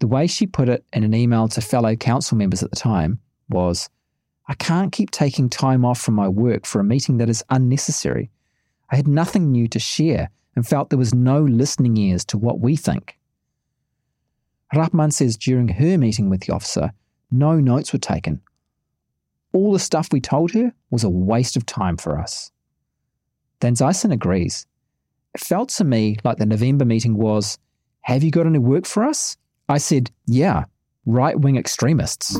The 0.00 0.06
way 0.06 0.26
she 0.26 0.46
put 0.46 0.68
it 0.68 0.84
in 0.92 1.02
an 1.02 1.14
email 1.14 1.48
to 1.48 1.60
fellow 1.60 1.96
council 1.96 2.36
members 2.36 2.62
at 2.62 2.70
the 2.70 2.76
time 2.76 3.20
was 3.48 3.88
I 4.46 4.54
can't 4.54 4.92
keep 4.92 5.10
taking 5.10 5.48
time 5.48 5.84
off 5.84 6.00
from 6.00 6.14
my 6.14 6.28
work 6.28 6.64
for 6.64 6.80
a 6.80 6.84
meeting 6.84 7.18
that 7.18 7.28
is 7.28 7.44
unnecessary. 7.50 8.30
I 8.90 8.96
had 8.96 9.08
nothing 9.08 9.50
new 9.50 9.68
to 9.68 9.78
share 9.78 10.30
and 10.54 10.66
felt 10.66 10.90
there 10.90 10.98
was 10.98 11.14
no 11.14 11.42
listening 11.42 11.96
ears 11.96 12.24
to 12.26 12.38
what 12.38 12.60
we 12.60 12.76
think. 12.76 13.18
Rahman 14.74 15.10
says 15.10 15.36
during 15.36 15.68
her 15.68 15.98
meeting 15.98 16.30
with 16.30 16.42
the 16.42 16.54
officer, 16.54 16.92
no 17.30 17.60
notes 17.60 17.92
were 17.92 17.98
taken. 17.98 18.40
All 19.52 19.72
the 19.72 19.78
stuff 19.78 20.08
we 20.12 20.20
told 20.20 20.52
her 20.52 20.72
was 20.90 21.04
a 21.04 21.10
waste 21.10 21.56
of 21.56 21.66
time 21.66 21.96
for 21.96 22.18
us. 22.18 22.50
Danzeisen 23.60 24.12
agrees. 24.12 24.66
It 25.34 25.40
felt 25.40 25.70
to 25.70 25.84
me 25.84 26.16
like 26.24 26.38
the 26.38 26.46
November 26.46 26.84
meeting 26.84 27.16
was, 27.16 27.58
Have 28.02 28.22
you 28.22 28.30
got 28.30 28.46
any 28.46 28.58
work 28.58 28.86
for 28.86 29.04
us? 29.04 29.36
I 29.68 29.78
said, 29.78 30.10
Yeah, 30.26 30.64
right 31.04 31.38
wing 31.38 31.56
extremists. 31.56 32.38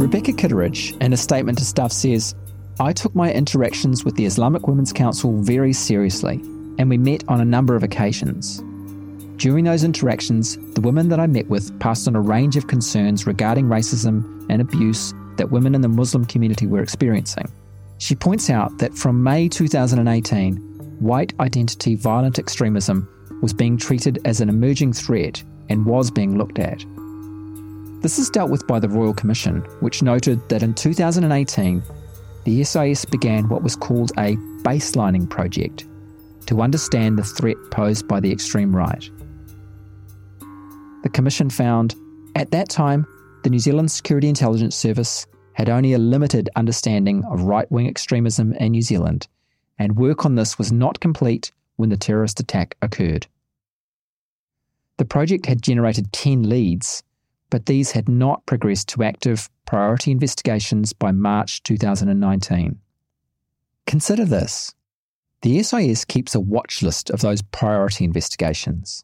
Rebecca 0.00 0.32
Kitteridge, 0.32 0.92
in 1.02 1.12
a 1.12 1.16
statement 1.16 1.58
to 1.58 1.64
Stuff, 1.64 1.92
says, 1.92 2.34
I 2.80 2.94
took 2.94 3.14
my 3.14 3.30
interactions 3.30 4.02
with 4.02 4.16
the 4.16 4.24
Islamic 4.24 4.66
Women's 4.66 4.94
Council 4.94 5.42
very 5.42 5.74
seriously, 5.74 6.36
and 6.78 6.88
we 6.88 6.96
met 6.96 7.22
on 7.28 7.42
a 7.42 7.44
number 7.44 7.76
of 7.76 7.82
occasions. 7.82 8.62
During 9.36 9.66
those 9.66 9.84
interactions, 9.84 10.56
the 10.72 10.80
women 10.80 11.10
that 11.10 11.20
I 11.20 11.26
met 11.26 11.48
with 11.48 11.78
passed 11.80 12.08
on 12.08 12.16
a 12.16 12.20
range 12.20 12.56
of 12.56 12.66
concerns 12.66 13.26
regarding 13.26 13.66
racism 13.66 14.46
and 14.48 14.62
abuse 14.62 15.12
that 15.36 15.50
women 15.50 15.74
in 15.74 15.82
the 15.82 15.88
Muslim 15.88 16.24
community 16.24 16.66
were 16.66 16.82
experiencing. 16.82 17.50
She 17.98 18.14
points 18.14 18.48
out 18.48 18.78
that 18.78 18.94
from 18.94 19.22
May 19.22 19.48
2018, 19.48 20.69
white 21.00 21.32
identity 21.40 21.94
violent 21.96 22.38
extremism 22.38 23.08
was 23.42 23.52
being 23.52 23.76
treated 23.76 24.18
as 24.24 24.40
an 24.40 24.48
emerging 24.48 24.92
threat 24.92 25.42
and 25.68 25.86
was 25.86 26.10
being 26.10 26.38
looked 26.38 26.58
at. 26.58 26.84
This 28.02 28.18
is 28.18 28.30
dealt 28.30 28.50
with 28.50 28.66
by 28.66 28.78
the 28.78 28.88
Royal 28.88 29.14
Commission, 29.14 29.60
which 29.80 30.02
noted 30.02 30.46
that 30.48 30.62
in 30.62 30.74
2018, 30.74 31.82
the 32.44 32.64
SIS 32.64 33.04
began 33.04 33.48
what 33.48 33.62
was 33.62 33.76
called 33.76 34.12
a 34.12 34.36
baselining 34.62 35.28
project 35.28 35.86
to 36.46 36.62
understand 36.62 37.18
the 37.18 37.24
threat 37.24 37.56
posed 37.70 38.08
by 38.08 38.20
the 38.20 38.32
extreme 38.32 38.74
right 38.74 39.10
the 41.02 41.08
Commission 41.08 41.50
found 41.50 41.94
at 42.34 42.50
that 42.50 42.68
time 42.68 43.06
the 43.42 43.50
New 43.50 43.58
Zealand 43.58 43.90
Security 43.90 44.28
Intelligence 44.28 44.76
Service 44.76 45.26
had 45.54 45.68
only 45.68 45.94
a 45.94 45.98
limited 45.98 46.48
understanding 46.56 47.24
of 47.30 47.42
right 47.42 47.70
wing 47.70 47.88
extremism 47.88 48.52
in 48.54 48.72
New 48.72 48.82
Zealand, 48.82 49.26
and 49.80 49.96
work 49.96 50.26
on 50.26 50.34
this 50.34 50.58
was 50.58 50.70
not 50.70 51.00
complete 51.00 51.52
when 51.76 51.88
the 51.88 51.96
terrorist 51.96 52.38
attack 52.38 52.76
occurred. 52.82 53.26
The 54.98 55.06
project 55.06 55.46
had 55.46 55.62
generated 55.62 56.12
10 56.12 56.42
leads, 56.42 57.02
but 57.48 57.64
these 57.64 57.92
had 57.92 58.06
not 58.06 58.44
progressed 58.44 58.90
to 58.90 59.02
active 59.02 59.48
priority 59.64 60.10
investigations 60.10 60.92
by 60.92 61.12
March 61.12 61.62
2019. 61.62 62.78
Consider 63.86 64.24
this 64.26 64.74
the 65.40 65.62
SIS 65.62 66.04
keeps 66.04 66.34
a 66.34 66.40
watch 66.40 66.82
list 66.82 67.08
of 67.08 67.22
those 67.22 67.40
priority 67.40 68.04
investigations. 68.04 69.02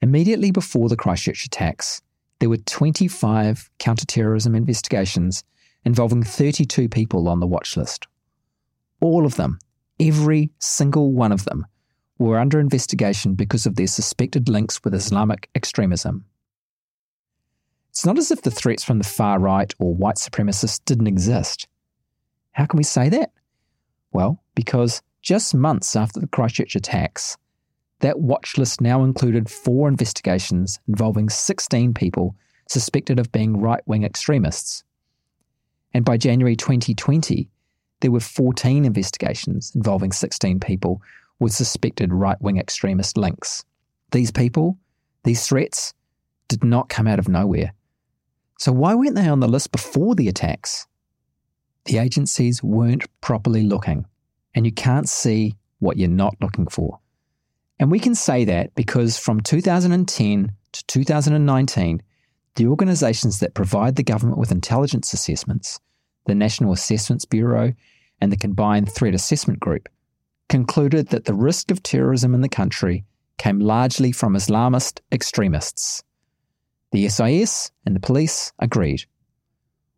Immediately 0.00 0.50
before 0.50 0.88
the 0.88 0.96
Christchurch 0.96 1.44
attacks, 1.44 2.00
there 2.38 2.48
were 2.48 2.56
25 2.56 3.68
counterterrorism 3.78 4.54
investigations 4.54 5.44
involving 5.84 6.22
32 6.22 6.88
people 6.88 7.28
on 7.28 7.40
the 7.40 7.46
watch 7.46 7.76
list. 7.76 8.06
All 9.02 9.26
of 9.26 9.34
them, 9.34 9.58
every 10.00 10.50
single 10.58 11.12
one 11.12 11.32
of 11.32 11.44
them, 11.44 11.66
were 12.18 12.38
under 12.38 12.60
investigation 12.60 13.34
because 13.34 13.66
of 13.66 13.76
their 13.76 13.86
suspected 13.86 14.48
links 14.48 14.82
with 14.84 14.94
Islamic 14.94 15.48
extremism. 15.54 16.24
It's 17.90 18.06
not 18.06 18.18
as 18.18 18.30
if 18.30 18.42
the 18.42 18.50
threats 18.50 18.84
from 18.84 18.98
the 18.98 19.04
far 19.04 19.38
right 19.38 19.72
or 19.78 19.94
white 19.94 20.16
supremacists 20.16 20.80
didn't 20.84 21.08
exist. 21.08 21.68
How 22.52 22.66
can 22.66 22.78
we 22.78 22.84
say 22.84 23.08
that? 23.10 23.32
Well, 24.12 24.42
because 24.54 25.02
just 25.20 25.54
months 25.54 25.96
after 25.96 26.20
the 26.20 26.26
Christchurch 26.26 26.74
attacks, 26.74 27.36
that 28.00 28.20
watch 28.20 28.58
list 28.58 28.80
now 28.80 29.04
included 29.04 29.50
four 29.50 29.88
investigations 29.88 30.80
involving 30.88 31.28
16 31.28 31.94
people 31.94 32.34
suspected 32.68 33.18
of 33.18 33.32
being 33.32 33.60
right 33.60 33.82
wing 33.86 34.04
extremists. 34.04 34.84
And 35.94 36.04
by 36.04 36.16
January 36.16 36.56
2020, 36.56 37.48
there 38.02 38.10
were 38.10 38.20
14 38.20 38.84
investigations 38.84 39.72
involving 39.74 40.12
16 40.12 40.60
people 40.60 41.00
with 41.38 41.52
suspected 41.52 42.12
right 42.12 42.40
wing 42.42 42.58
extremist 42.58 43.16
links. 43.16 43.64
These 44.10 44.30
people, 44.30 44.76
these 45.24 45.46
threats, 45.46 45.94
did 46.48 46.62
not 46.62 46.88
come 46.88 47.06
out 47.06 47.18
of 47.18 47.28
nowhere. 47.28 47.72
So, 48.58 48.72
why 48.72 48.94
weren't 48.94 49.14
they 49.14 49.28
on 49.28 49.40
the 49.40 49.48
list 49.48 49.72
before 49.72 50.14
the 50.14 50.28
attacks? 50.28 50.86
The 51.86 51.98
agencies 51.98 52.62
weren't 52.62 53.06
properly 53.20 53.62
looking, 53.62 54.06
and 54.54 54.66
you 54.66 54.72
can't 54.72 55.08
see 55.08 55.54
what 55.78 55.96
you're 55.96 56.08
not 56.08 56.36
looking 56.40 56.66
for. 56.66 56.98
And 57.78 57.90
we 57.90 57.98
can 57.98 58.14
say 58.14 58.44
that 58.44 58.74
because 58.74 59.18
from 59.18 59.40
2010 59.40 60.52
to 60.72 60.86
2019, 60.86 62.02
the 62.56 62.66
organisations 62.66 63.40
that 63.40 63.54
provide 63.54 63.96
the 63.96 64.04
government 64.04 64.38
with 64.38 64.52
intelligence 64.52 65.12
assessments, 65.12 65.80
the 66.26 66.34
National 66.34 66.72
Assessments 66.72 67.24
Bureau 67.24 67.72
and 68.22 68.30
the 68.30 68.36
Combined 68.36 68.90
Threat 68.90 69.16
Assessment 69.16 69.58
Group, 69.58 69.88
concluded 70.48 71.08
that 71.08 71.24
the 71.24 71.34
risk 71.34 71.72
of 71.72 71.82
terrorism 71.82 72.36
in 72.36 72.40
the 72.40 72.48
country 72.48 73.04
came 73.36 73.58
largely 73.58 74.12
from 74.12 74.34
Islamist 74.34 75.00
extremists. 75.10 76.04
The 76.92 77.08
SIS 77.08 77.72
and 77.84 77.96
the 77.96 78.00
police 78.00 78.52
agreed. 78.60 79.06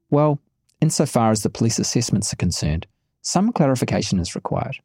Well, 0.09 0.41
insofar 0.81 1.33
as 1.33 1.43
the 1.43 1.51
police 1.51 1.79
assessments 1.79 2.33
are 2.33 2.37
concerned, 2.37 2.87
some 3.21 3.53
clarification 3.53 4.19
is 4.19 4.35
required. 4.35 4.79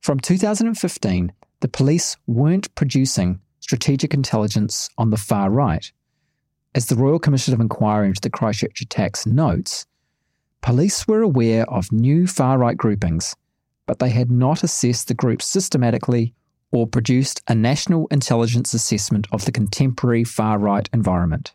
From 0.00 0.18
2015, 0.18 1.32
the 1.60 1.68
police 1.68 2.16
weren't 2.26 2.74
producing 2.74 3.40
strategic 3.60 4.12
intelligence 4.12 4.90
on 4.98 5.10
the 5.10 5.16
far 5.16 5.50
right. 5.50 5.92
As 6.74 6.86
the 6.86 6.96
Royal 6.96 7.20
Commission 7.20 7.54
of 7.54 7.60
Inquiry 7.60 8.08
into 8.08 8.20
the 8.20 8.30
Christchurch 8.30 8.80
attacks 8.80 9.24
notes, 9.24 9.86
police 10.60 11.06
were 11.06 11.22
aware 11.22 11.68
of 11.70 11.92
new 11.92 12.26
far 12.26 12.58
right 12.58 12.76
groupings, 12.76 13.36
but 13.86 13.98
they 13.98 14.10
had 14.10 14.30
not 14.30 14.62
assessed 14.62 15.08
the 15.08 15.14
groups 15.14 15.46
systematically 15.46 16.34
or 16.70 16.86
produced 16.86 17.42
a 17.48 17.54
national 17.54 18.06
intelligence 18.08 18.74
assessment 18.74 19.26
of 19.32 19.44
the 19.44 19.52
contemporary 19.52 20.24
far 20.24 20.58
right 20.58 20.88
environment. 20.92 21.54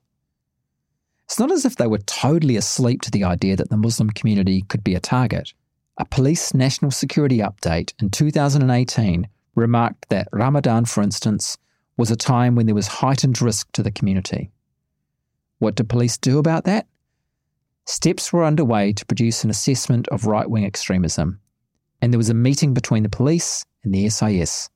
It's 1.25 1.39
not 1.39 1.51
as 1.51 1.65
if 1.65 1.75
they 1.75 1.88
were 1.88 2.00
totally 2.00 2.57
asleep 2.57 3.01
to 3.01 3.12
the 3.12 3.24
idea 3.24 3.55
that 3.55 3.69
the 3.69 3.77
Muslim 3.77 4.10
community 4.10 4.62
could 4.63 4.83
be 4.83 4.95
a 4.95 5.00
target. 5.00 5.53
A 5.98 6.05
police 6.05 6.53
national 6.53 6.91
security 6.91 7.38
update 7.38 7.93
in 8.01 8.10
2018 8.10 9.27
remarked 9.55 10.10
that 10.10 10.27
Ramadan, 10.31 10.86
for 10.86 11.03
instance, 11.03 11.57
was 11.98 12.10
a 12.10 12.15
time 12.15 12.55
when 12.55 12.65
there 12.65 12.75
was 12.75 12.88
heightened 12.88 13.41
risk 13.41 13.72
to 13.74 13.83
the 13.83 13.91
community. 13.91 14.51
What 15.60 15.75
did 15.75 15.89
police 15.89 16.17
do 16.17 16.39
about 16.39 16.65
that? 16.65 16.88
Steps 17.86 18.32
were 18.32 18.46
underway 18.46 18.94
to 18.94 19.06
produce 19.06 19.44
an 19.44 19.50
assessment 19.50 20.08
of 20.08 20.25
right 20.25 20.50
wing 20.50 20.66
extremism, 20.66 21.40
and 22.02 22.13
there 22.13 22.18
was 22.18 22.30
a 22.30 22.34
meeting 22.34 22.74
between 22.74 23.04
the 23.04 23.10
police 23.10 23.66
and 23.84 23.94
the 23.94 24.10
SIS. 24.10 24.70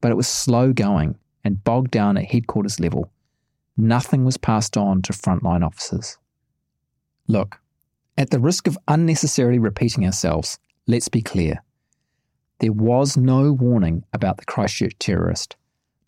But 0.00 0.10
it 0.10 0.16
was 0.16 0.28
slow 0.28 0.72
going 0.72 1.18
and 1.44 1.64
bogged 1.64 1.90
down 1.90 2.16
at 2.16 2.26
headquarters 2.26 2.78
level. 2.78 3.10
Nothing 3.76 4.24
was 4.24 4.36
passed 4.36 4.76
on 4.76 5.02
to 5.02 5.12
frontline 5.12 5.64
officers. 5.64 6.18
Look, 7.26 7.60
at 8.18 8.30
the 8.30 8.40
risk 8.40 8.66
of 8.66 8.78
unnecessarily 8.88 9.58
repeating 9.58 10.04
ourselves, 10.04 10.58
let's 10.86 11.08
be 11.08 11.22
clear. 11.22 11.62
There 12.60 12.72
was 12.72 13.16
no 13.16 13.52
warning 13.52 14.04
about 14.12 14.38
the 14.38 14.46
Christchurch 14.46 14.98
terrorist, 14.98 15.56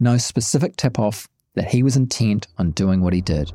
no 0.01 0.17
specific 0.17 0.77
tip 0.77 0.99
off 0.99 1.29
that 1.55 1.69
he 1.69 1.83
was 1.83 1.97
intent 1.97 2.47
on 2.57 2.71
doing 2.71 3.01
what 3.01 3.13
he 3.13 3.21
did. 3.21 3.53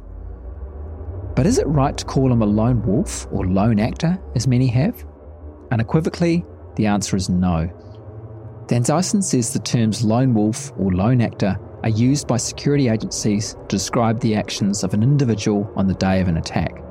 But 1.36 1.48
is 1.48 1.58
it 1.58 1.68
right 1.68 1.98
to 1.98 2.06
call 2.06 2.32
him 2.32 2.42
a 2.42 2.46
lone 2.46 2.84
wolf 2.84 3.28
or 3.32 3.48
lone 3.48 3.80
actor, 3.80 4.20
as 4.36 4.48
many 4.48 4.68
have? 4.68 5.04
Unequivocally, 5.72 6.46
the 6.76 6.86
answer 6.86 7.16
is 7.16 7.30
no. 7.30 7.70
Dan 8.68 8.84
Danzeisen 8.84 9.24
says 9.24 9.52
the 9.52 9.60
terms 9.60 10.04
lone 10.04 10.34
wolf 10.34 10.72
or 10.78 10.94
lone 10.94 11.22
actor 11.22 11.58
are 11.84 11.90
used 11.90 12.28
by 12.28 12.38
security 12.38 12.88
agencies 12.88 13.54
to 13.54 13.76
describe 13.76 14.20
the 14.20 14.36
actions 14.36 14.84
of 14.84 14.94
an 14.94 15.04
individual 15.04 15.72
on 15.76 15.88
the 15.88 15.96
day 15.96 16.22
of 16.22 16.28
an 16.28 16.38
attack. 16.38 16.82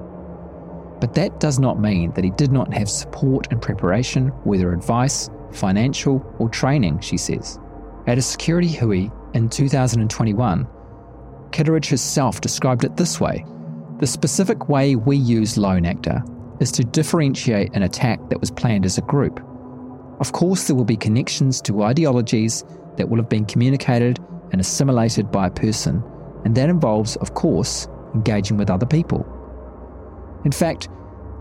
But 1.00 1.14
that 1.14 1.40
does 1.40 1.58
not 1.58 1.80
mean 1.80 2.12
that 2.12 2.24
he 2.24 2.30
did 2.30 2.52
not 2.52 2.72
have 2.74 2.90
support 2.90 3.48
and 3.50 3.62
preparation, 3.62 4.28
whether 4.44 4.72
advice, 4.72 5.30
financial, 5.50 6.24
or 6.38 6.48
training, 6.48 7.00
she 7.00 7.16
says. 7.16 7.58
At 8.06 8.18
a 8.18 8.22
security 8.22 8.68
hui 8.68 9.08
in 9.34 9.48
2021, 9.48 10.68
Kitteridge 11.52 11.88
herself 11.88 12.40
described 12.40 12.84
it 12.84 12.96
this 12.96 13.20
way 13.20 13.44
The 14.02 14.08
specific 14.08 14.68
way 14.68 14.96
we 14.96 15.16
use 15.16 15.56
lone 15.56 15.86
actor 15.86 16.24
is 16.58 16.72
to 16.72 16.82
differentiate 16.82 17.72
an 17.72 17.84
attack 17.84 18.18
that 18.30 18.40
was 18.40 18.50
planned 18.50 18.84
as 18.84 18.98
a 18.98 19.02
group. 19.02 19.38
Of 20.18 20.32
course, 20.32 20.66
there 20.66 20.74
will 20.74 20.84
be 20.84 20.96
connections 20.96 21.60
to 21.60 21.84
ideologies 21.84 22.64
that 22.96 23.08
will 23.08 23.18
have 23.18 23.28
been 23.28 23.44
communicated 23.44 24.18
and 24.50 24.60
assimilated 24.60 25.30
by 25.30 25.46
a 25.46 25.52
person, 25.52 26.02
and 26.44 26.52
that 26.56 26.68
involves, 26.68 27.14
of 27.14 27.34
course, 27.34 27.86
engaging 28.12 28.56
with 28.56 28.70
other 28.70 28.86
people. 28.86 29.24
In 30.44 30.50
fact, 30.50 30.88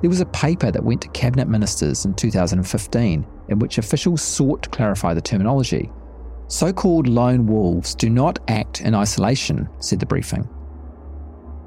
there 0.01 0.09
was 0.11 0.21
a 0.21 0.27
paper 0.27 0.69
that 0.69 0.83
went 0.83 1.01
to 1.01 1.09
cabinet 1.09 1.47
ministers 1.47 2.05
in 2.05 2.13
2015 2.13 3.25
in 3.49 3.57
which 3.57 3.79
officials 3.79 4.21
sought 4.21 4.61
to 4.61 4.69
clarify 4.69 5.15
the 5.15 5.21
terminology. 5.21 5.91
So 6.47 6.71
called 6.71 7.07
lone 7.07 7.47
wolves 7.47 7.95
do 7.95 8.07
not 8.07 8.37
act 8.47 8.81
in 8.81 8.93
isolation, 8.93 9.67
said 9.79 9.99
the 9.99 10.05
briefing. 10.05 10.47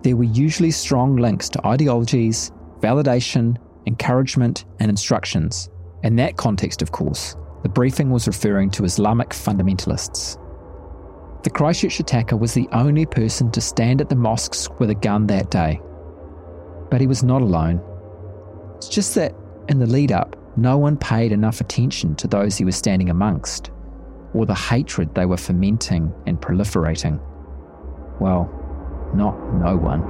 There 0.05 0.17
were 0.17 0.25
usually 0.25 0.71
strong 0.71 1.17
links 1.17 1.49
to 1.49 1.67
ideologies, 1.67 2.53
validation, 2.81 3.57
encouragement, 3.87 4.67
and 4.79 4.91
instructions. 4.91 5.71
In 6.03 6.17
that 6.17 6.37
context, 6.37 6.83
of 6.83 6.93
course, 6.93 7.37
the 7.63 7.71
briefing 7.71 8.11
was 8.11 8.27
referring 8.27 8.71
to 8.73 8.85
Islamic 8.85 9.31
fundamentalists. 9.31 10.39
The 11.43 11.49
Christchurch 11.49 12.01
attacker 12.01 12.37
was 12.37 12.53
the 12.53 12.69
only 12.73 13.07
person 13.07 13.51
to 13.53 13.63
stand 13.63 14.03
at 14.03 14.11
the 14.11 14.15
mosques 14.15 14.69
with 14.79 14.91
a 14.91 14.95
gun 14.95 15.27
that 15.29 15.51
day. 15.51 15.81
But 16.91 17.01
he 17.01 17.07
was 17.07 17.23
not 17.23 17.41
alone. 17.41 17.81
It's 18.77 18.91
just 18.91 19.15
that 19.15 19.35
in 19.71 19.79
the 19.79 19.87
lead 19.87 20.13
up, 20.13 20.37
no 20.59 20.77
one 20.77 20.99
paid 20.99 21.33
enough 21.33 21.63
attention 21.63 22.15
to 22.17 22.29
those 22.29 22.59
he 22.59 22.67
was 22.67 22.77
standing 22.77 23.09
amongst, 23.09 23.71
or 24.35 24.45
the 24.45 24.55
hatred 24.55 25.15
they 25.15 25.25
were 25.25 25.39
fermenting 25.39 26.13
and 26.27 26.39
proliferating. 26.43 27.19
Well, 28.21 28.61
not 29.15 29.37
no 29.55 29.77
one. 29.77 30.03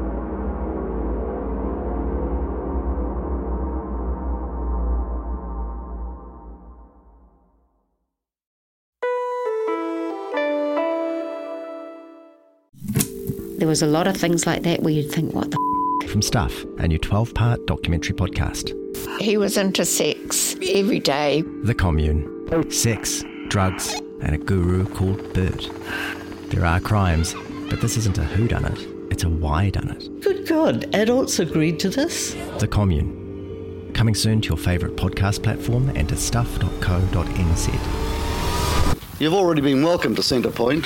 There 13.59 13.69
was 13.69 13.81
a 13.81 13.87
lot 13.87 14.07
of 14.07 14.17
things 14.17 14.47
like 14.47 14.63
that 14.65 14.83
where 14.83 14.93
you'd 14.93 15.11
think, 15.11 15.35
what 15.35 15.51
the 15.51 16.09
From 16.09 16.21
Stuff, 16.21 16.65
a 16.79 16.87
new 16.87 16.99
12 16.99 17.35
part 17.35 17.67
documentary 17.67 18.15
podcast. 18.15 18.73
He 19.21 19.37
was 19.37 19.57
into 19.57 19.85
sex 19.85 20.55
every 20.71 21.01
day. 21.01 21.43
The 21.63 21.75
Commune. 21.75 22.71
Sex, 22.71 23.25
drugs, 23.49 23.95
and 24.21 24.35
a 24.35 24.39
guru 24.39 24.87
called 24.87 25.33
Bert. 25.33 25.71
There 26.51 26.65
are 26.67 26.79
crimes, 26.79 27.35
but 27.71 27.81
this 27.81 27.97
isn't 27.97 28.19
a 28.19 28.23
whodunit, 28.23 28.94
it's 29.11 29.25
a 29.25 29.29
why 29.29 29.71
done 29.71 29.91
it. 29.91 30.21
Good 30.23 30.47
God, 30.47 30.95
adults 30.95 31.39
agreed 31.39 31.79
to 31.81 31.89
this? 31.89 32.35
The 32.59 32.69
Commune. 32.69 33.91
Coming 33.95 34.15
soon 34.15 34.41
to 34.43 34.49
your 34.49 34.59
favourite 34.59 34.97
podcast 34.97 35.43
platform 35.43 35.91
and 35.91 36.09
to 36.09 36.17
stuff.co.nz. 36.17 37.69
You've 39.21 39.35
already 39.35 39.61
been 39.61 39.83
welcome 39.83 40.15
to 40.17 40.23
Centrepoint. 40.23 40.85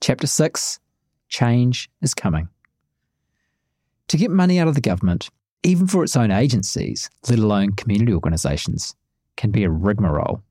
Chapter 0.00 0.26
6 0.26 0.80
Change 1.28 1.90
is 2.00 2.14
Coming. 2.14 2.48
To 4.08 4.16
get 4.16 4.30
money 4.30 4.58
out 4.58 4.68
of 4.68 4.74
the 4.74 4.80
government, 4.80 5.28
even 5.62 5.86
for 5.86 6.04
its 6.04 6.16
own 6.16 6.30
agencies, 6.30 7.10
let 7.28 7.38
alone 7.38 7.72
community 7.72 8.12
organisations, 8.12 8.94
can 9.36 9.50
be 9.50 9.64
a 9.64 9.70
rigmarole. 9.70 10.42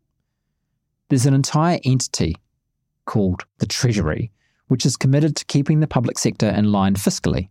There's 1.10 1.26
an 1.26 1.34
entire 1.34 1.80
entity 1.86 2.36
called 3.06 3.46
the 3.60 3.66
Treasury, 3.66 4.32
which 4.68 4.86
is 4.86 4.98
committed 4.98 5.36
to 5.36 5.46
keeping 5.46 5.80
the 5.80 5.88
public 5.88 6.18
sector 6.18 6.48
in 6.48 6.72
line 6.72 6.96
fiscally. 6.96 7.50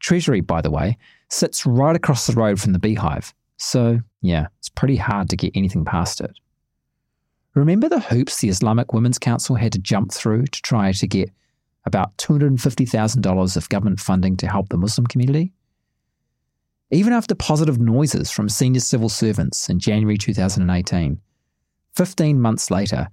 Treasury, 0.00 0.40
by 0.40 0.60
the 0.60 0.70
way, 0.70 0.96
sits 1.28 1.66
right 1.66 1.94
across 1.94 2.26
the 2.26 2.32
road 2.32 2.60
from 2.60 2.72
the 2.72 2.78
beehive, 2.78 3.34
so 3.56 4.00
yeah, 4.22 4.48
it's 4.58 4.68
pretty 4.68 4.96
hard 4.96 5.28
to 5.30 5.36
get 5.36 5.52
anything 5.54 5.84
past 5.84 6.20
it. 6.20 6.38
Remember 7.54 7.88
the 7.88 8.00
hoops 8.00 8.38
the 8.38 8.48
Islamic 8.48 8.92
Women's 8.92 9.18
Council 9.18 9.56
had 9.56 9.72
to 9.72 9.78
jump 9.78 10.12
through 10.12 10.46
to 10.46 10.62
try 10.62 10.92
to 10.92 11.06
get 11.06 11.30
about 11.84 12.16
$250,000 12.18 13.56
of 13.56 13.68
government 13.68 14.00
funding 14.00 14.36
to 14.36 14.48
help 14.48 14.68
the 14.68 14.76
Muslim 14.76 15.06
community? 15.06 15.52
Even 16.90 17.12
after 17.12 17.34
positive 17.34 17.78
noises 17.78 18.30
from 18.30 18.48
senior 18.48 18.80
civil 18.80 19.08
servants 19.08 19.68
in 19.68 19.78
January 19.78 20.16
2018, 20.16 21.20
15 21.94 22.40
months 22.40 22.70
later, 22.70 23.08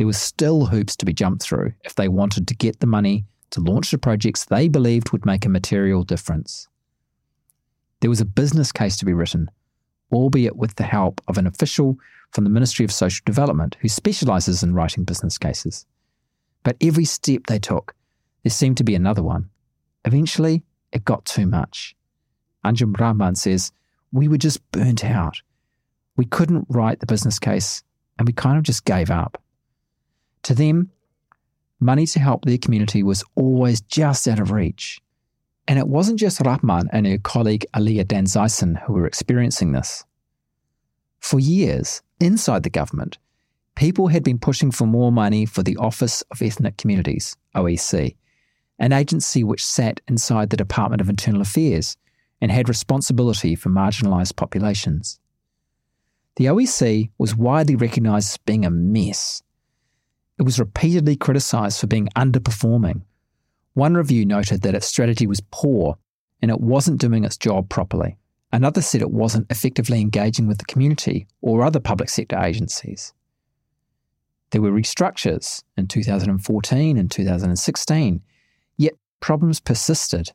there 0.00 0.06
were 0.06 0.14
still 0.14 0.64
hoops 0.64 0.96
to 0.96 1.04
be 1.04 1.12
jumped 1.12 1.42
through 1.42 1.74
if 1.84 1.94
they 1.94 2.08
wanted 2.08 2.48
to 2.48 2.54
get 2.54 2.80
the 2.80 2.86
money 2.86 3.26
to 3.50 3.60
launch 3.60 3.90
the 3.90 3.98
projects 3.98 4.46
they 4.46 4.66
believed 4.66 5.12
would 5.12 5.26
make 5.26 5.44
a 5.44 5.48
material 5.50 6.04
difference. 6.04 6.68
There 8.00 8.08
was 8.08 8.22
a 8.22 8.24
business 8.24 8.72
case 8.72 8.96
to 8.96 9.04
be 9.04 9.12
written, 9.12 9.50
albeit 10.10 10.56
with 10.56 10.76
the 10.76 10.84
help 10.84 11.20
of 11.28 11.36
an 11.36 11.46
official 11.46 11.98
from 12.30 12.44
the 12.44 12.50
Ministry 12.50 12.82
of 12.82 12.90
Social 12.90 13.22
Development 13.26 13.76
who 13.82 13.88
specialises 13.88 14.62
in 14.62 14.72
writing 14.72 15.04
business 15.04 15.36
cases. 15.36 15.84
But 16.62 16.78
every 16.80 17.04
step 17.04 17.42
they 17.46 17.58
took, 17.58 17.94
there 18.42 18.50
seemed 18.50 18.78
to 18.78 18.84
be 18.84 18.94
another 18.94 19.22
one. 19.22 19.50
Eventually, 20.06 20.62
it 20.92 21.04
got 21.04 21.26
too 21.26 21.46
much. 21.46 21.94
Anjum 22.64 22.98
Rahman 22.98 23.34
says, 23.34 23.70
We 24.12 24.28
were 24.28 24.38
just 24.38 24.62
burnt 24.72 25.04
out. 25.04 25.42
We 26.16 26.24
couldn't 26.24 26.68
write 26.70 27.00
the 27.00 27.06
business 27.06 27.38
case, 27.38 27.82
and 28.18 28.26
we 28.26 28.32
kind 28.32 28.56
of 28.56 28.62
just 28.62 28.86
gave 28.86 29.10
up. 29.10 29.36
To 30.44 30.54
them, 30.54 30.90
money 31.80 32.06
to 32.06 32.20
help 32.20 32.44
their 32.44 32.58
community 32.58 33.02
was 33.02 33.24
always 33.34 33.80
just 33.80 34.26
out 34.28 34.38
of 34.38 34.50
reach. 34.50 35.00
And 35.68 35.78
it 35.78 35.88
wasn't 35.88 36.18
just 36.18 36.40
Rahman 36.40 36.88
and 36.92 37.06
her 37.06 37.18
colleague 37.18 37.66
Aliya 37.74 38.04
Danzeisen 38.04 38.82
who 38.82 38.94
were 38.94 39.06
experiencing 39.06 39.72
this. 39.72 40.04
For 41.20 41.38
years, 41.38 42.02
inside 42.18 42.62
the 42.62 42.70
government, 42.70 43.18
people 43.76 44.08
had 44.08 44.24
been 44.24 44.38
pushing 44.38 44.70
for 44.70 44.86
more 44.86 45.12
money 45.12 45.46
for 45.46 45.62
the 45.62 45.76
Office 45.76 46.22
of 46.30 46.42
Ethnic 46.42 46.76
Communities, 46.76 47.36
OEC, 47.54 48.16
an 48.78 48.92
agency 48.92 49.44
which 49.44 49.64
sat 49.64 50.00
inside 50.08 50.50
the 50.50 50.56
Department 50.56 51.00
of 51.00 51.08
Internal 51.08 51.42
Affairs 51.42 51.96
and 52.40 52.50
had 52.50 52.68
responsibility 52.68 53.54
for 53.54 53.68
marginalised 53.68 54.36
populations. 54.36 55.20
The 56.36 56.46
OEC 56.46 57.10
was 57.18 57.36
widely 57.36 57.76
recognised 57.76 58.30
as 58.30 58.38
being 58.38 58.64
a 58.64 58.70
mess. 58.70 59.42
It 60.40 60.44
was 60.44 60.58
repeatedly 60.58 61.16
criticised 61.16 61.78
for 61.78 61.86
being 61.86 62.08
underperforming. 62.16 63.02
One 63.74 63.92
review 63.92 64.24
noted 64.24 64.62
that 64.62 64.74
its 64.74 64.86
strategy 64.86 65.26
was 65.26 65.42
poor 65.50 65.98
and 66.40 66.50
it 66.50 66.62
wasn't 66.62 66.98
doing 66.98 67.24
its 67.24 67.36
job 67.36 67.68
properly. 67.68 68.16
Another 68.50 68.80
said 68.80 69.02
it 69.02 69.10
wasn't 69.10 69.50
effectively 69.50 70.00
engaging 70.00 70.46
with 70.46 70.56
the 70.56 70.64
community 70.64 71.26
or 71.42 71.62
other 71.62 71.78
public 71.78 72.08
sector 72.08 72.38
agencies. 72.38 73.12
There 74.50 74.62
were 74.62 74.72
restructures 74.72 75.62
in 75.76 75.88
2014 75.88 76.96
and 76.96 77.10
2016, 77.10 78.22
yet 78.78 78.94
problems 79.20 79.60
persisted. 79.60 80.32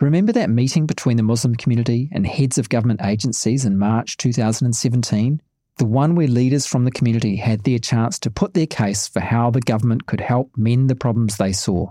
Remember 0.00 0.30
that 0.30 0.48
meeting 0.48 0.86
between 0.86 1.16
the 1.16 1.24
Muslim 1.24 1.56
community 1.56 2.08
and 2.12 2.24
heads 2.24 2.56
of 2.56 2.68
government 2.68 3.00
agencies 3.02 3.64
in 3.64 3.80
March 3.80 4.16
2017? 4.18 5.42
The 5.76 5.86
one 5.86 6.14
where 6.14 6.28
leaders 6.28 6.66
from 6.66 6.84
the 6.84 6.90
community 6.90 7.36
had 7.36 7.64
their 7.64 7.78
chance 7.78 8.18
to 8.20 8.30
put 8.30 8.54
their 8.54 8.66
case 8.66 9.08
for 9.08 9.20
how 9.20 9.50
the 9.50 9.60
government 9.60 10.06
could 10.06 10.20
help 10.20 10.50
mend 10.56 10.90
the 10.90 10.94
problems 10.94 11.36
they 11.36 11.52
saw. 11.52 11.90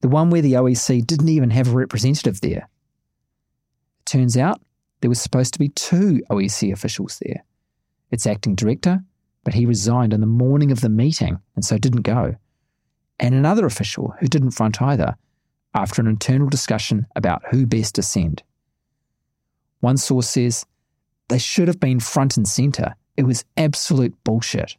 The 0.00 0.08
one 0.08 0.30
where 0.30 0.42
the 0.42 0.54
OEC 0.54 1.06
didn't 1.06 1.28
even 1.28 1.50
have 1.50 1.68
a 1.68 1.76
representative 1.76 2.40
there. 2.40 2.68
It 4.00 4.06
turns 4.06 4.36
out 4.36 4.60
there 5.00 5.08
was 5.08 5.20
supposed 5.20 5.52
to 5.54 5.58
be 5.58 5.68
two 5.68 6.22
OEC 6.30 6.72
officials 6.72 7.20
there 7.24 7.44
its 8.10 8.26
acting 8.26 8.54
director, 8.54 9.02
but 9.44 9.52
he 9.52 9.66
resigned 9.66 10.14
in 10.14 10.20
the 10.22 10.26
morning 10.26 10.72
of 10.72 10.80
the 10.80 10.88
meeting 10.88 11.38
and 11.54 11.64
so 11.64 11.76
didn't 11.76 12.02
go, 12.02 12.36
and 13.20 13.34
another 13.34 13.66
official 13.66 14.14
who 14.18 14.26
didn't 14.26 14.52
front 14.52 14.80
either 14.80 15.14
after 15.74 16.00
an 16.00 16.08
internal 16.08 16.48
discussion 16.48 17.06
about 17.14 17.42
who 17.50 17.66
best 17.66 17.94
to 17.94 18.02
send. 18.02 18.42
One 19.80 19.98
source 19.98 20.30
says 20.30 20.64
they 21.28 21.38
should 21.38 21.68
have 21.68 21.80
been 21.80 22.00
front 22.00 22.36
and 22.36 22.48
centre. 22.48 22.94
It 23.16 23.24
was 23.24 23.44
absolute 23.56 24.14
bullshit. 24.24 24.76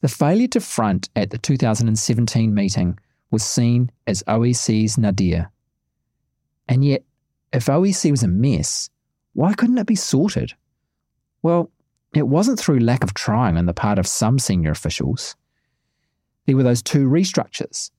The 0.00 0.08
failure 0.08 0.48
to 0.48 0.60
front 0.60 1.08
at 1.16 1.30
the 1.30 1.38
2017 1.38 2.54
meeting 2.54 2.98
was 3.30 3.42
seen 3.42 3.90
as 4.06 4.22
OEC's 4.24 4.98
nadir. 4.98 5.50
And 6.68 6.84
yet, 6.84 7.04
if 7.52 7.66
OEC 7.66 8.10
was 8.10 8.22
a 8.22 8.28
mess, 8.28 8.90
why 9.32 9.54
couldn't 9.54 9.78
it 9.78 9.86
be 9.86 9.94
sorted? 9.94 10.54
Well, 11.42 11.70
it 12.14 12.28
wasn't 12.28 12.58
through 12.58 12.80
lack 12.80 13.02
of 13.02 13.14
trying 13.14 13.56
on 13.56 13.66
the 13.66 13.74
part 13.74 13.98
of 13.98 14.06
some 14.06 14.38
senior 14.38 14.70
officials. 14.70 15.36
There 16.46 16.56
were 16.56 16.62
those 16.62 16.82
two 16.82 17.08
restructures, 17.08 17.90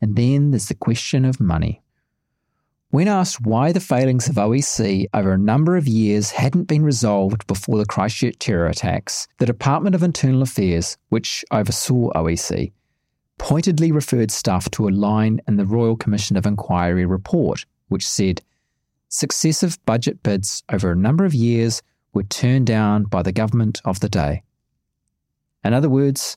and 0.00 0.16
then 0.16 0.50
there's 0.50 0.68
the 0.68 0.74
question 0.74 1.24
of 1.24 1.40
money. 1.40 1.81
When 2.92 3.08
asked 3.08 3.40
why 3.40 3.72
the 3.72 3.80
failings 3.80 4.28
of 4.28 4.34
OEC 4.34 5.06
over 5.14 5.32
a 5.32 5.38
number 5.38 5.78
of 5.78 5.88
years 5.88 6.32
hadn't 6.32 6.64
been 6.64 6.84
resolved 6.84 7.46
before 7.46 7.78
the 7.78 7.86
Christchurch 7.86 8.38
terror 8.38 8.66
attacks, 8.66 9.26
the 9.38 9.46
Department 9.46 9.94
of 9.94 10.02
Internal 10.02 10.42
Affairs, 10.42 10.98
which 11.08 11.42
oversaw 11.50 12.12
OEC, 12.12 12.70
pointedly 13.38 13.92
referred 13.92 14.30
staff 14.30 14.70
to 14.72 14.86
a 14.86 14.90
line 14.90 15.40
in 15.48 15.56
the 15.56 15.64
Royal 15.64 15.96
Commission 15.96 16.36
of 16.36 16.44
Inquiry 16.44 17.06
report, 17.06 17.64
which 17.88 18.06
said 18.06 18.42
successive 19.08 19.82
budget 19.86 20.22
bids 20.22 20.62
over 20.70 20.92
a 20.92 20.94
number 20.94 21.24
of 21.24 21.32
years 21.32 21.82
were 22.12 22.24
turned 22.24 22.66
down 22.66 23.04
by 23.04 23.22
the 23.22 23.32
government 23.32 23.80
of 23.86 24.00
the 24.00 24.10
day. 24.10 24.42
In 25.64 25.72
other 25.72 25.88
words, 25.88 26.36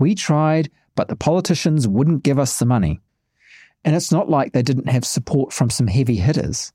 we 0.00 0.16
tried, 0.16 0.68
but 0.96 1.06
the 1.06 1.14
politicians 1.14 1.86
wouldn't 1.86 2.24
give 2.24 2.40
us 2.40 2.58
the 2.58 2.66
money. 2.66 3.00
And 3.86 3.94
it's 3.94 4.10
not 4.10 4.28
like 4.28 4.52
they 4.52 4.62
didn't 4.62 4.88
have 4.88 5.04
support 5.04 5.52
from 5.52 5.70
some 5.70 5.86
heavy 5.86 6.16
hitters. 6.16 6.72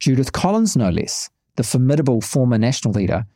Judith 0.00 0.32
Collins, 0.32 0.78
no 0.78 0.88
less, 0.88 1.28
the 1.56 1.62
formidable 1.62 2.22
former 2.22 2.56
national 2.56 2.94
leader, 2.94 3.26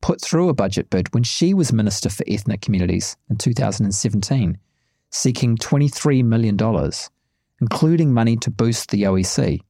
put 0.00 0.22
through 0.22 0.48
a 0.48 0.54
budget 0.54 0.88
bid 0.88 1.12
when 1.12 1.22
she 1.22 1.52
was 1.52 1.70
Minister 1.70 2.08
for 2.08 2.24
Ethnic 2.26 2.62
Communities 2.62 3.18
in 3.28 3.36
2017, 3.36 4.56
seeking 5.10 5.58
$23 5.58 6.24
million, 6.24 6.56
including 7.60 8.14
money 8.14 8.38
to 8.38 8.50
boost 8.50 8.88
the 8.88 9.02
OEC. 9.02 9.60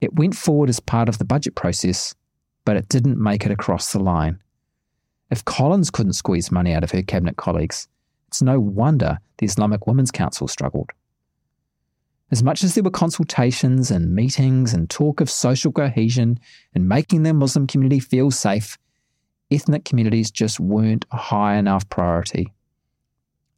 It 0.00 0.14
went 0.14 0.34
forward 0.34 0.70
as 0.70 0.80
part 0.80 1.10
of 1.10 1.18
the 1.18 1.26
budget 1.26 1.54
process, 1.54 2.14
but 2.64 2.78
it 2.78 2.88
didn't 2.88 3.22
make 3.22 3.44
it 3.44 3.52
across 3.52 3.92
the 3.92 3.98
line. 3.98 4.40
If 5.30 5.44
Collins 5.44 5.90
couldn't 5.90 6.14
squeeze 6.14 6.50
money 6.50 6.72
out 6.72 6.82
of 6.82 6.92
her 6.92 7.02
cabinet 7.02 7.36
colleagues, 7.36 7.88
it's 8.28 8.40
no 8.40 8.58
wonder 8.58 9.18
the 9.36 9.44
Islamic 9.44 9.86
Women's 9.86 10.10
Council 10.10 10.48
struggled. 10.48 10.92
As 12.30 12.44
much 12.44 12.62
as 12.62 12.74
there 12.74 12.84
were 12.84 12.90
consultations 12.90 13.90
and 13.90 14.14
meetings 14.14 14.72
and 14.72 14.88
talk 14.88 15.20
of 15.20 15.28
social 15.28 15.72
cohesion 15.72 16.38
and 16.74 16.88
making 16.88 17.24
their 17.24 17.34
Muslim 17.34 17.66
community 17.66 17.98
feel 17.98 18.30
safe, 18.30 18.78
ethnic 19.50 19.84
communities 19.84 20.30
just 20.30 20.60
weren't 20.60 21.04
a 21.10 21.16
high 21.16 21.56
enough 21.56 21.88
priority. 21.88 22.52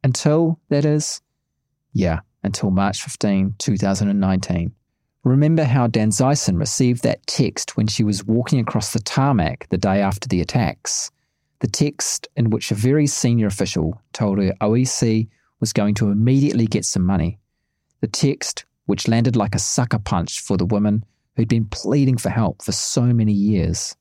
Until, 0.03 0.59
that 0.69 0.85
is, 0.85 1.21
yeah, 1.93 2.21
until 2.41 2.71
March 2.71 3.03
15, 3.03 3.55
2019. 3.59 4.73
Remember 5.23 5.63
how 5.63 5.87
Danzeisen 5.87 6.59
received 6.59 7.03
that 7.03 7.25
text 7.27 7.77
when 7.77 7.87
she 7.87 8.03
was 8.03 8.25
walking 8.25 8.59
across 8.59 8.91
the 8.91 8.99
tarmac 8.99 9.67
the 9.69 9.77
day 9.77 10.01
after 10.01 10.27
the 10.27 10.41
attacks? 10.41 11.11
The 11.59 11.67
text 11.67 12.27
in 12.35 12.49
which 12.49 12.71
a 12.71 12.75
very 12.75 13.05
senior 13.05 13.47
official 13.47 14.01
told 14.13 14.39
her 14.39 14.51
OEC 14.61 15.29
was 15.59 15.71
going 15.73 15.93
to 15.95 16.09
immediately 16.09 16.65
get 16.65 16.85
some 16.85 17.05
money 17.05 17.37
the 18.03 18.07
text, 18.09 18.65
which 18.85 19.07
landed 19.07 19.37
like 19.37 19.55
a 19.55 19.59
sucker 19.59 19.97
punch 19.97 20.41
for 20.41 20.57
the 20.57 20.65
woman 20.65 21.05
who'd 21.37 21.47
been 21.47 21.63
pleading 21.63 22.17
for 22.17 22.29
help 22.29 22.61
for 22.61 22.73
so 22.73 23.01
many 23.01 23.31
years. 23.31 23.95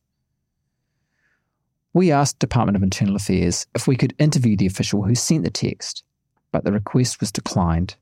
We 1.92 2.10
asked 2.10 2.40
Department 2.40 2.74
of 2.74 2.82
Internal 2.82 3.14
Affairs 3.14 3.64
if 3.76 3.86
we 3.86 3.94
could 3.94 4.12
interview 4.18 4.56
the 4.56 4.66
official 4.66 5.04
who 5.04 5.14
sent 5.14 5.44
the 5.44 5.50
text, 5.50 6.02
but 6.50 6.64
the 6.64 6.72
request 6.72 7.20
was 7.20 7.30
declined. 7.30 7.94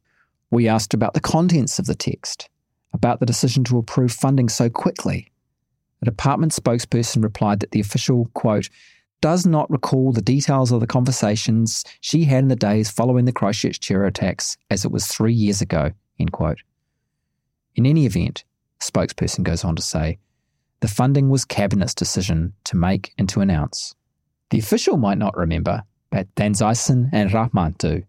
We 0.51 0.69
asked 0.69 0.95
about 0.95 1.13
the 1.13 1.21
contents 1.21 1.79
of 1.79 1.85
the 1.85 1.95
text, 1.95 2.49
about 2.95 3.21
the 3.21 3.27
decision 3.27 3.63
to 3.65 3.77
approve 3.77 4.11
funding 4.11 4.49
so 4.49 4.71
quickly. 4.71 5.31
A 6.01 6.07
department 6.07 6.53
spokesperson 6.53 7.23
replied 7.23 7.61
that 7.61 7.73
the 7.73 7.81
official, 7.81 8.31
quote, 8.33 8.71
does 9.21 9.47
not 9.47 9.71
recall 9.71 10.13
the 10.13 10.23
details 10.23 10.73
of 10.73 10.81
the 10.81 10.87
conversations 10.87 11.85
she 12.01 12.25
had 12.25 12.45
in 12.45 12.49
the 12.49 12.57
days 12.57 12.91
following 12.91 13.25
the 13.25 13.33
Christchurch 13.33 13.81
terror 13.81 14.07
attacks 14.07 14.57
as 14.71 14.85
it 14.85 14.91
was 14.91 15.07
three 15.07 15.35
years 15.35 15.61
ago. 15.61 15.91
End 16.19 16.33
quote. 16.33 16.59
In 17.77 17.87
any 17.87 18.07
event, 18.07 18.45
spokesperson 18.81 19.43
goes 19.43 19.65
on 19.65 19.77
to 19.77 19.83
say, 19.83 20.19
the 20.81 20.89
funding 20.89 21.29
was 21.29 21.45
Cabinet's 21.45 21.95
decision 21.95 22.55
to 22.65 22.77
make 22.77 23.13
and 23.19 23.29
to 23.29 23.41
announce. 23.41 23.95
The 24.49 24.59
official 24.59 24.97
might 24.97 25.19
not 25.19 25.37
remember, 25.37 25.83
but 26.11 26.35
Danzeisen 26.35 27.11
and 27.13 27.33
Rahman 27.33 27.75
do. 27.79 28.03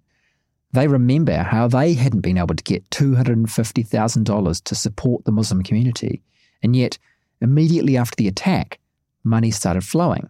They 0.71 0.87
remember 0.87 1.37
how 1.37 1.67
they 1.67 1.93
hadn't 1.93 2.21
been 2.21 2.37
able 2.37 2.55
to 2.55 2.63
get 2.63 2.89
$250,000 2.91 4.63
to 4.63 4.75
support 4.75 5.25
the 5.25 5.31
Muslim 5.31 5.63
community, 5.63 6.21
and 6.63 6.75
yet, 6.75 6.97
immediately 7.41 7.97
after 7.97 8.15
the 8.15 8.29
attack, 8.29 8.79
money 9.23 9.51
started 9.51 9.83
flowing. 9.83 10.29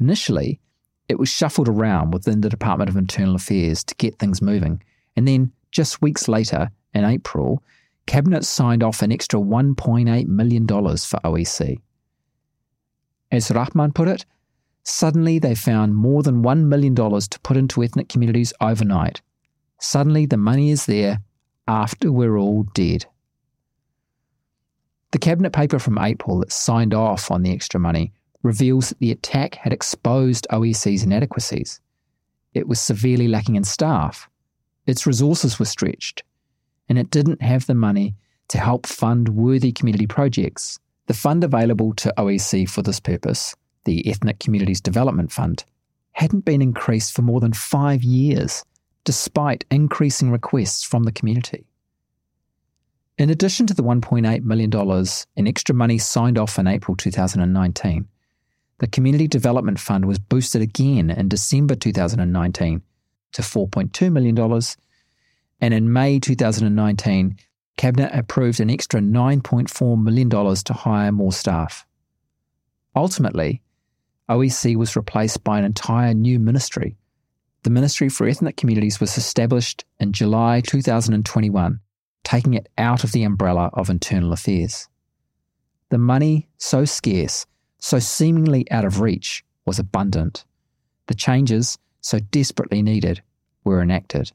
Initially, 0.00 0.60
it 1.08 1.18
was 1.18 1.28
shuffled 1.28 1.68
around 1.68 2.12
within 2.12 2.40
the 2.40 2.48
Department 2.48 2.90
of 2.90 2.96
Internal 2.96 3.36
Affairs 3.36 3.82
to 3.84 3.94
get 3.96 4.18
things 4.18 4.42
moving, 4.42 4.82
and 5.16 5.26
then 5.26 5.52
just 5.70 6.02
weeks 6.02 6.28
later, 6.28 6.70
in 6.94 7.04
April, 7.04 7.62
Cabinet 8.06 8.44
signed 8.44 8.82
off 8.82 9.02
an 9.02 9.12
extra 9.12 9.38
$1.8 9.40 10.26
million 10.26 10.66
for 10.66 11.20
OEC. 11.24 11.78
As 13.30 13.50
Rahman 13.50 13.92
put 13.92 14.08
it, 14.08 14.24
suddenly 14.82 15.38
they 15.38 15.54
found 15.54 15.94
more 15.94 16.22
than 16.22 16.42
$1 16.42 16.64
million 16.64 16.94
to 16.94 17.40
put 17.42 17.56
into 17.56 17.82
ethnic 17.82 18.08
communities 18.08 18.52
overnight. 18.60 19.20
Suddenly 19.80 20.26
the 20.26 20.38
money 20.38 20.70
is 20.70 20.86
there 20.86 21.20
after 21.66 22.10
we're 22.10 22.38
all 22.38 22.62
dead. 22.74 23.04
The 25.10 25.18
Cabinet 25.18 25.52
paper 25.52 25.78
from 25.78 25.98
April 25.98 26.38
that 26.40 26.52
signed 26.52 26.94
off 26.94 27.30
on 27.30 27.42
the 27.42 27.52
extra 27.52 27.78
money 27.78 28.12
reveals 28.42 28.88
that 28.88 28.98
the 28.98 29.10
attack 29.10 29.56
had 29.56 29.72
exposed 29.72 30.46
OEC's 30.50 31.02
inadequacies. 31.02 31.80
It 32.54 32.68
was 32.68 32.80
severely 32.80 33.28
lacking 33.28 33.56
in 33.56 33.64
staff. 33.64 34.28
Its 34.86 35.06
resources 35.06 35.58
were 35.58 35.64
stretched, 35.64 36.22
and 36.88 36.98
it 36.98 37.10
didn't 37.10 37.42
have 37.42 37.66
the 37.66 37.74
money 37.74 38.14
to 38.48 38.58
help 38.58 38.86
fund 38.86 39.28
worthy 39.30 39.72
community 39.72 40.06
projects. 40.06 40.78
The 41.06 41.14
fund 41.14 41.44
available 41.44 41.94
to 41.94 42.14
OEC 42.16 42.68
for 42.68 42.82
this 42.82 43.00
purpose, 43.00 43.54
the 43.84 44.08
Ethnic 44.08 44.38
Communities 44.38 44.80
Development 44.80 45.30
Fund, 45.30 45.64
hadn't 46.12 46.44
been 46.44 46.62
increased 46.62 47.14
for 47.14 47.22
more 47.22 47.40
than 47.40 47.52
five 47.52 48.02
years, 48.02 48.64
despite 49.04 49.64
increasing 49.70 50.30
requests 50.30 50.82
from 50.82 51.04
the 51.04 51.12
community. 51.12 51.66
In 53.18 53.30
addition 53.30 53.66
to 53.66 53.74
the 53.74 53.82
$1.8 53.82 54.42
million 54.42 55.06
in 55.36 55.46
extra 55.46 55.74
money 55.74 55.98
signed 55.98 56.38
off 56.38 56.58
in 56.58 56.66
April 56.66 56.96
2019, 56.96 58.06
the 58.78 58.86
Community 58.86 59.26
Development 59.26 59.78
Fund 59.78 60.04
was 60.04 60.18
boosted 60.18 60.62
again 60.62 61.10
in 61.10 61.28
December 61.28 61.74
2019 61.74 62.82
to 63.32 63.42
$4.2 63.42 64.12
million, 64.12 64.62
and 65.60 65.74
in 65.74 65.92
May 65.92 66.18
2019, 66.18 67.36
Cabinet 67.76 68.10
approved 68.12 68.60
an 68.60 68.70
extra 68.70 69.00
$9.4 69.00 70.02
million 70.02 70.28
to 70.30 70.72
hire 70.72 71.12
more 71.12 71.32
staff. 71.32 71.86
Ultimately, 72.94 73.62
OEC 74.28 74.76
was 74.76 74.96
replaced 74.96 75.42
by 75.44 75.58
an 75.58 75.64
entire 75.64 76.14
new 76.14 76.38
ministry. 76.38 76.96
The 77.62 77.70
Ministry 77.70 78.08
for 78.08 78.26
Ethnic 78.26 78.56
Communities 78.56 79.00
was 79.00 79.16
established 79.16 79.84
in 79.98 80.12
July 80.12 80.60
2021, 80.60 81.80
taking 82.24 82.54
it 82.54 82.68
out 82.78 83.04
of 83.04 83.12
the 83.12 83.24
umbrella 83.24 83.70
of 83.72 83.90
internal 83.90 84.32
affairs. 84.32 84.88
The 85.90 85.98
money, 85.98 86.48
so 86.58 86.84
scarce, 86.84 87.46
so 87.80 87.98
seemingly 87.98 88.70
out 88.70 88.84
of 88.84 89.00
reach, 89.00 89.44
was 89.64 89.78
abundant. 89.78 90.44
The 91.06 91.14
changes, 91.14 91.78
so 92.00 92.18
desperately 92.18 92.82
needed, 92.82 93.22
were 93.64 93.82
enacted. 93.82 94.32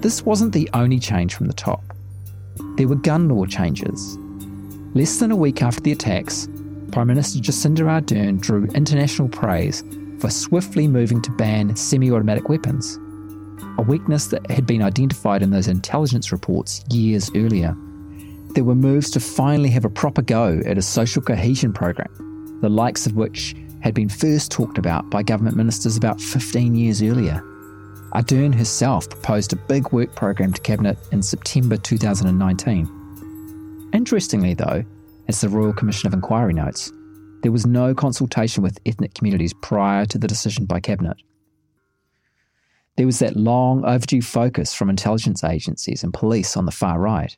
This 0.00 0.22
wasn't 0.24 0.54
the 0.54 0.68
only 0.72 0.98
change 0.98 1.34
from 1.34 1.46
the 1.46 1.52
top. 1.52 1.82
There 2.76 2.88
were 2.88 2.96
gun 2.96 3.28
law 3.28 3.44
changes. 3.44 4.16
Less 4.94 5.18
than 5.18 5.30
a 5.30 5.36
week 5.36 5.62
after 5.62 5.80
the 5.82 5.92
attacks, 5.92 6.48
Prime 6.90 7.06
Minister 7.06 7.38
Jacinda 7.38 7.84
Ardern 7.84 8.40
drew 8.40 8.64
international 8.74 9.28
praise 9.28 9.84
for 10.18 10.30
swiftly 10.30 10.88
moving 10.88 11.22
to 11.22 11.30
ban 11.32 11.76
semi 11.76 12.10
automatic 12.10 12.48
weapons 12.48 12.98
a 13.80 13.82
weakness 13.82 14.26
that 14.26 14.48
had 14.50 14.66
been 14.66 14.82
identified 14.82 15.42
in 15.42 15.52
those 15.52 15.66
intelligence 15.66 16.32
reports 16.32 16.84
years 16.90 17.30
earlier. 17.34 17.74
There 18.54 18.64
were 18.64 18.74
moves 18.74 19.10
to 19.12 19.20
finally 19.20 19.70
have 19.70 19.86
a 19.86 19.90
proper 19.90 20.20
go 20.20 20.60
at 20.66 20.76
a 20.76 20.82
social 20.82 21.22
cohesion 21.22 21.72
program, 21.72 22.58
the 22.60 22.68
likes 22.68 23.06
of 23.06 23.16
which 23.16 23.56
had 23.80 23.94
been 23.94 24.10
first 24.10 24.52
talked 24.52 24.76
about 24.76 25.08
by 25.08 25.22
government 25.22 25.56
ministers 25.56 25.96
about 25.96 26.20
15 26.20 26.74
years 26.74 27.02
earlier. 27.02 27.40
Ardern 28.12 28.54
herself 28.54 29.08
proposed 29.08 29.54
a 29.54 29.56
big 29.56 29.90
work 29.92 30.14
program 30.14 30.52
to 30.52 30.60
Cabinet 30.60 30.98
in 31.10 31.22
September 31.22 31.78
2019. 31.78 33.88
Interestingly, 33.94 34.52
though, 34.52 34.84
as 35.28 35.40
the 35.40 35.48
Royal 35.48 35.72
Commission 35.72 36.06
of 36.06 36.12
Inquiry 36.12 36.52
notes, 36.52 36.92
there 37.42 37.52
was 37.52 37.66
no 37.66 37.94
consultation 37.94 38.62
with 38.62 38.78
ethnic 38.84 39.14
communities 39.14 39.54
prior 39.62 40.04
to 40.04 40.18
the 40.18 40.28
decision 40.28 40.66
by 40.66 40.80
Cabinet. 40.80 41.16
There 43.00 43.06
was 43.06 43.20
that 43.20 43.34
long 43.34 43.82
overdue 43.86 44.20
focus 44.20 44.74
from 44.74 44.90
intelligence 44.90 45.42
agencies 45.42 46.04
and 46.04 46.12
police 46.12 46.54
on 46.54 46.66
the 46.66 46.70
far 46.70 47.00
right. 47.00 47.34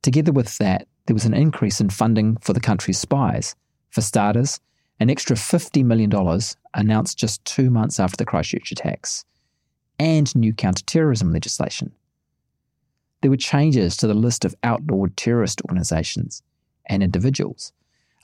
Together 0.00 0.32
with 0.32 0.56
that, 0.56 0.88
there 1.04 1.12
was 1.12 1.26
an 1.26 1.34
increase 1.34 1.78
in 1.78 1.90
funding 1.90 2.38
for 2.38 2.54
the 2.54 2.58
country's 2.58 2.96
spies. 2.96 3.54
For 3.90 4.00
starters, 4.00 4.60
an 4.98 5.10
extra 5.10 5.36
$50 5.36 5.84
million 5.84 6.10
announced 6.72 7.18
just 7.18 7.44
two 7.44 7.68
months 7.68 8.00
after 8.00 8.16
the 8.16 8.24
Christchurch 8.24 8.72
attacks, 8.72 9.26
and 9.98 10.34
new 10.34 10.54
counterterrorism 10.54 11.32
legislation. 11.32 11.92
There 13.20 13.30
were 13.30 13.36
changes 13.36 13.94
to 13.98 14.06
the 14.06 14.14
list 14.14 14.42
of 14.46 14.54
outlawed 14.62 15.18
terrorist 15.18 15.60
organisations 15.68 16.42
and 16.86 17.02
individuals, 17.02 17.74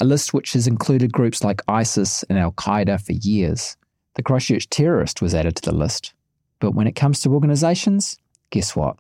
a 0.01 0.07
list 0.07 0.33
which 0.33 0.55
has 0.55 0.67
included 0.67 1.13
groups 1.13 1.45
like 1.45 1.61
ISIS 1.69 2.23
and 2.31 2.39
Al 2.39 2.53
Qaeda 2.53 3.05
for 3.05 3.13
years. 3.13 3.77
The 4.15 4.23
Christchurch 4.23 4.71
terrorist 4.71 5.21
was 5.21 5.35
added 5.35 5.55
to 5.57 5.71
the 5.71 5.77
list, 5.77 6.15
but 6.61 6.75
when 6.75 6.87
it 6.87 6.97
comes 6.97 7.21
to 7.21 7.33
organisations, 7.33 8.18
guess 8.51 8.75
what? 8.75 8.97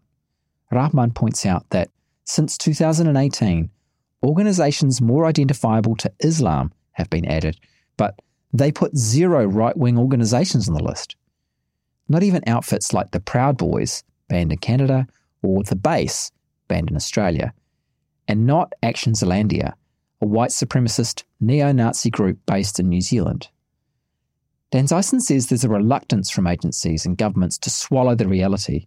Rahman 0.70 1.12
points 1.12 1.46
out 1.46 1.68
that 1.70 1.90
since 2.24 2.58
2018, 2.58 3.70
organisations 4.22 5.00
more 5.00 5.26
identifiable 5.26 5.96
to 5.96 6.12
Islam 6.20 6.72
have 6.92 7.08
been 7.10 7.24
added, 7.24 7.58
but 7.96 8.20
they 8.52 8.72
put 8.72 8.96
zero 8.96 9.44
right 9.46 9.76
wing 9.76 9.98
organisations 9.98 10.68
on 10.68 10.74
the 10.74 10.82
list. 10.82 11.16
Not 12.08 12.22
even 12.22 12.42
outfits 12.46 12.92
like 12.92 13.10
the 13.10 13.20
Proud 13.20 13.56
Boys, 13.56 14.02
banned 14.28 14.52
in 14.52 14.58
Canada, 14.58 15.06
or 15.42 15.62
The 15.62 15.76
Base, 15.76 16.30
banned 16.68 16.90
in 16.90 16.96
Australia, 16.96 17.52
and 18.26 18.46
not 18.46 18.72
Action 18.82 19.12
Zealandia, 19.12 19.72
a 20.20 20.26
white 20.26 20.50
supremacist 20.50 21.24
neo 21.40 21.72
Nazi 21.72 22.10
group 22.10 22.38
based 22.46 22.80
in 22.80 22.88
New 22.88 23.00
Zealand. 23.00 23.48
Danzeisen 24.70 25.20
says 25.20 25.46
there's 25.46 25.64
a 25.64 25.68
reluctance 25.68 26.30
from 26.30 26.46
agencies 26.46 27.06
and 27.06 27.16
governments 27.16 27.56
to 27.58 27.70
swallow 27.70 28.14
the 28.14 28.28
reality. 28.28 28.86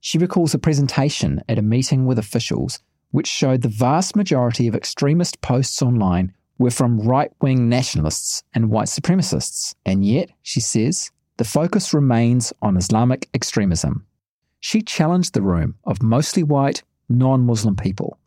She 0.00 0.18
recalls 0.18 0.52
a 0.52 0.58
presentation 0.58 1.42
at 1.48 1.58
a 1.58 1.62
meeting 1.62 2.06
with 2.06 2.18
officials 2.18 2.80
which 3.12 3.28
showed 3.28 3.62
the 3.62 3.68
vast 3.68 4.16
majority 4.16 4.66
of 4.66 4.74
extremist 4.74 5.40
posts 5.42 5.80
online 5.80 6.32
were 6.58 6.70
from 6.70 6.98
right 6.98 7.30
wing 7.40 7.68
nationalists 7.68 8.42
and 8.54 8.70
white 8.70 8.88
supremacists. 8.88 9.74
And 9.86 10.04
yet, 10.04 10.30
she 10.42 10.60
says, 10.60 11.10
the 11.36 11.44
focus 11.44 11.94
remains 11.94 12.52
on 12.62 12.76
Islamic 12.76 13.28
extremism. 13.34 14.06
She 14.60 14.80
challenged 14.80 15.34
the 15.34 15.42
room 15.42 15.76
of 15.84 16.02
mostly 16.02 16.42
white, 16.42 16.82
non 17.08 17.44
Muslim 17.46 17.76
people. 17.76 18.18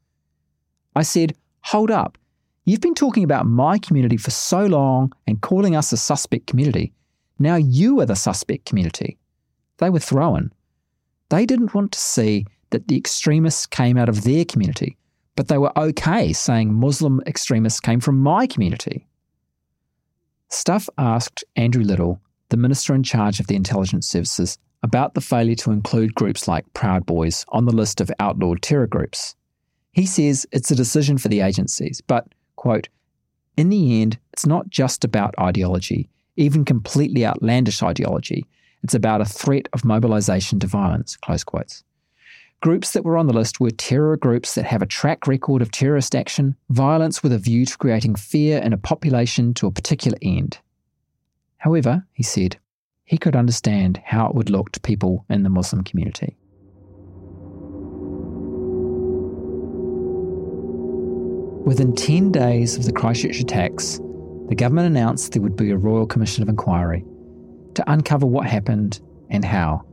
I 0.95 1.03
said, 1.03 1.35
Hold 1.65 1.91
up, 1.91 2.17
You've 2.67 2.81
been 2.81 2.95
talking 2.95 3.23
about 3.23 3.45
my 3.45 3.77
community 3.77 4.17
for 4.17 4.31
so 4.31 4.65
long 4.65 5.13
and 5.27 5.39
calling 5.39 5.75
us 5.75 5.91
a 5.91 5.97
suspect 5.97 6.47
community. 6.47 6.93
Now 7.37 7.57
you 7.57 7.99
are 7.99 8.07
the 8.07 8.15
suspect 8.15 8.65
community. 8.65 9.19
They 9.77 9.91
were 9.91 9.99
thrown. 9.99 10.51
They 11.29 11.45
didn't 11.45 11.75
want 11.75 11.91
to 11.91 11.99
see 11.99 12.47
that 12.71 12.87
the 12.87 12.97
extremists 12.97 13.67
came 13.67 13.97
out 13.97 14.09
of 14.09 14.23
their 14.23 14.45
community, 14.45 14.97
but 15.35 15.47
they 15.47 15.59
were 15.59 15.77
okay 15.77 16.33
saying 16.33 16.73
Muslim 16.73 17.21
extremists 17.27 17.79
came 17.79 17.99
from 17.99 18.17
my 18.17 18.47
community. 18.47 19.07
Stuff 20.49 20.89
asked 20.97 21.43
Andrew 21.55 21.83
Little, 21.83 22.19
the 22.49 22.57
minister 22.57 22.95
in 22.95 23.03
charge 23.03 23.39
of 23.39 23.45
the 23.45 23.55
intelligence 23.55 24.07
services, 24.07 24.57
about 24.81 25.13
the 25.13 25.21
failure 25.21 25.55
to 25.55 25.71
include 25.71 26.15
groups 26.15 26.47
like 26.47 26.73
Proud 26.73 27.05
Boys 27.05 27.45
on 27.49 27.65
the 27.65 27.75
list 27.75 28.01
of 28.01 28.11
outlawed 28.19 28.63
terror 28.63 28.87
groups. 28.87 29.35
He 29.91 30.07
says 30.07 30.47
it's 30.51 30.71
a 30.71 30.75
decision 30.75 31.19
for 31.19 31.27
the 31.27 31.41
agencies, 31.41 32.01
but 32.01 32.27
quote, 32.65 32.89
In 33.57 33.69
the 33.69 34.01
end, 34.01 34.17
it's 34.33 34.47
not 34.47 34.71
just 34.71 35.03
about 35.03 35.35
ideology, 35.39 36.09
even 36.35 36.65
completely 36.65 37.23
outlandish 37.23 37.83
ideology. 37.83 38.47
It's 38.81 38.95
about 38.95 39.21
a 39.21 39.25
threat 39.25 39.69
of 39.73 39.85
mobilization 39.85 40.59
to 40.61 40.65
violence, 40.65 41.15
close 41.15 41.43
quotes. 41.43 41.83
Groups 42.61 42.93
that 42.93 43.03
were 43.03 43.17
on 43.17 43.27
the 43.27 43.33
list 43.33 43.59
were 43.59 43.69
terror 43.69 44.17
groups 44.17 44.55
that 44.55 44.65
have 44.65 44.81
a 44.81 44.87
track 44.87 45.27
record 45.27 45.61
of 45.61 45.69
terrorist 45.69 46.15
action, 46.15 46.55
violence 46.71 47.21
with 47.21 47.33
a 47.33 47.37
view 47.37 47.67
to 47.67 47.77
creating 47.77 48.15
fear 48.15 48.57
in 48.57 48.73
a 48.73 48.77
population 48.77 49.53
to 49.53 49.67
a 49.67 49.71
particular 49.71 50.17
end. 50.23 50.57
However, 51.57 52.07
he 52.13 52.23
said, 52.23 52.57
he 53.03 53.19
could 53.19 53.35
understand 53.35 54.01
how 54.03 54.27
it 54.27 54.33
would 54.33 54.49
look 54.49 54.71
to 54.71 54.79
people 54.79 55.23
in 55.29 55.43
the 55.43 55.51
Muslim 55.51 55.83
community. 55.83 56.35
Within 61.65 61.95
10 61.95 62.31
days 62.31 62.77
of 62.77 62.85
the 62.85 62.91
Christchurch 62.91 63.39
attacks, 63.39 63.97
the 64.49 64.55
government 64.55 64.85
announced 64.85 65.31
there 65.31 65.41
would 65.41 65.55
be 65.55 65.71
a 65.71 65.77
Royal 65.77 66.05
Commission 66.05 66.43
of 66.43 66.49
Inquiry 66.49 67.03
to 67.73 67.91
uncover 67.91 68.27
what 68.27 68.45
happened 68.45 68.99
and 69.31 69.43
how. 69.43 69.83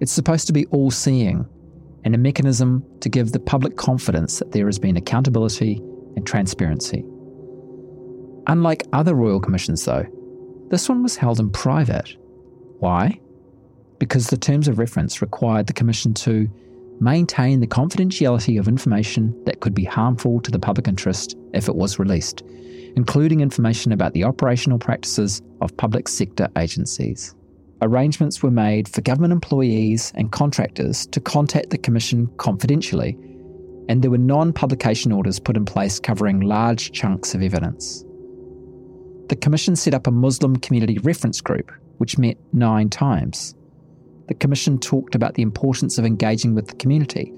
It's 0.00 0.10
supposed 0.10 0.48
to 0.48 0.52
be 0.52 0.66
all 0.66 0.90
seeing 0.90 1.46
and 2.04 2.12
a 2.12 2.18
mechanism 2.18 2.84
to 3.00 3.08
give 3.08 3.30
the 3.30 3.38
public 3.38 3.76
confidence 3.76 4.40
that 4.40 4.50
there 4.50 4.66
has 4.66 4.80
been 4.80 4.96
accountability 4.96 5.80
and 6.16 6.26
transparency. 6.26 7.04
Unlike 8.48 8.88
other 8.92 9.14
Royal 9.14 9.40
Commissions, 9.40 9.84
though, 9.84 10.06
this 10.70 10.88
one 10.88 11.04
was 11.04 11.16
held 11.16 11.38
in 11.38 11.50
private. 11.50 12.16
Why? 12.80 13.20
Because 14.00 14.26
the 14.26 14.36
terms 14.36 14.66
of 14.66 14.80
reference 14.80 15.22
required 15.22 15.68
the 15.68 15.72
Commission 15.72 16.14
to 16.14 16.50
maintain 17.00 17.60
the 17.60 17.66
confidentiality 17.66 18.58
of 18.58 18.68
information 18.68 19.34
that 19.44 19.60
could 19.60 19.74
be 19.74 19.84
harmful 19.84 20.40
to 20.40 20.50
the 20.50 20.58
public 20.58 20.88
interest 20.88 21.36
if 21.52 21.68
it 21.68 21.76
was 21.76 21.98
released, 21.98 22.42
including 22.96 23.40
information 23.40 23.92
about 23.92 24.12
the 24.12 24.24
operational 24.24 24.78
practices 24.78 25.42
of 25.60 25.76
public 25.76 26.08
sector 26.08 26.48
agencies. 26.56 27.34
Arrangements 27.82 28.42
were 28.42 28.50
made 28.50 28.88
for 28.88 29.02
government 29.02 29.32
employees 29.32 30.10
and 30.14 30.32
contractors 30.32 31.06
to 31.08 31.20
contact 31.20 31.70
the 31.70 31.78
Commission 31.78 32.26
confidentially, 32.38 33.18
and 33.88 34.02
there 34.02 34.10
were 34.10 34.18
non 34.18 34.52
publication 34.52 35.12
orders 35.12 35.38
put 35.38 35.56
in 35.56 35.64
place 35.64 36.00
covering 36.00 36.40
large 36.40 36.92
chunks 36.92 37.34
of 37.34 37.42
evidence. 37.42 38.02
The 39.28 39.36
Commission 39.36 39.76
set 39.76 39.92
up 39.92 40.06
a 40.06 40.10
Muslim 40.10 40.56
community 40.56 40.98
reference 40.98 41.40
group, 41.40 41.70
which 41.98 42.16
met 42.16 42.38
nine 42.52 42.88
times 42.88 43.54
the 44.28 44.34
Commission 44.34 44.78
talked 44.78 45.14
about 45.14 45.34
the 45.34 45.42
importance 45.42 45.98
of 45.98 46.04
engaging 46.04 46.54
with 46.54 46.68
the 46.68 46.76
community. 46.76 47.32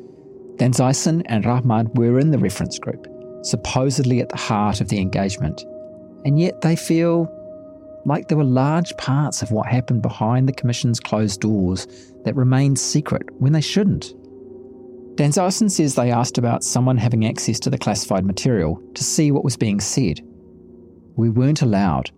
Danzeisen 0.57 1.23
and 1.27 1.45
Rahman 1.45 1.91
were 1.95 2.19
in 2.19 2.31
the 2.31 2.39
reference 2.39 2.79
group, 2.79 3.07
supposedly 3.43 4.21
at 4.21 4.29
the 4.29 4.37
heart 4.37 4.81
of 4.81 4.89
the 4.89 5.01
engagement. 5.01 5.65
And 6.25 6.41
yet 6.41 6.61
they 6.63 6.77
feel 6.77 7.33
like 8.05 8.29
there 8.29 8.39
were 8.39 8.45
large 8.45 8.97
parts 8.97 9.43
of 9.43 9.51
what 9.51 9.67
happened 9.67 10.03
behind 10.03 10.49
the 10.49 10.53
Commission's 10.53 11.01
closed 11.01 11.41
doors 11.41 11.87
that 12.25 12.37
remained 12.37 12.79
secret 12.79 13.23
when 13.39 13.53
they 13.53 13.61
shouldn't. 13.61 14.15
Danzeisen 15.17 15.71
says 15.71 15.95
they 15.95 16.13
asked 16.13 16.39
about 16.39 16.63
someone 16.63 16.97
having 16.97 17.27
access 17.27 17.59
to 17.61 17.71
the 17.71 17.79
classified 17.79 18.25
material 18.25 18.81
to 18.95 19.03
see 19.03 19.33
what 19.33 19.45
was 19.45 19.57
being 19.57 19.81
said. 19.81 20.21
We 21.17 21.29
weren't 21.29 21.63
allowed. 21.63 22.11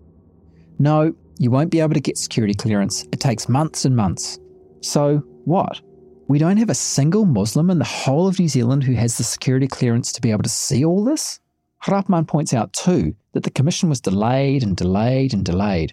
No, 0.79 1.15
you 1.39 1.51
won't 1.51 1.71
be 1.71 1.81
able 1.81 1.95
to 1.95 2.01
get 2.01 2.19
security 2.19 2.53
clearance. 2.53 3.05
It 3.13 3.21
takes 3.21 3.49
months 3.49 3.87
and 3.87 3.97
months. 3.97 4.39
So, 4.81 5.19
what? 5.45 5.81
We 6.29 6.39
don't 6.39 6.59
have 6.59 6.71
a 6.71 6.75
single 6.75 7.27
Muslim 7.27 7.71
in 7.71 7.79
the 7.79 7.85
whole 7.85 8.29
of 8.29 8.39
New 8.39 8.49
Zealand 8.49 8.85
who 8.85 8.95
has 8.95 9.19
the 9.19 9.25
security 9.25 9.67
clearance 9.67 10.13
to 10.13 10.21
be 10.21 10.31
able 10.31 10.45
to 10.45 10.49
see 10.49 10.85
all 10.85 11.05
this? 11.05 11.41
Rahman 11.89 12.27
points 12.27 12.55
out 12.55 12.73
too 12.73 13.15
that 13.33 13.43
the 13.43 13.51
commission 13.51 13.89
was 13.89 14.01
delayed 14.01 14.63
and 14.63 14.77
delayed 14.77 15.35
and 15.35 15.45
delayed. 15.45 15.93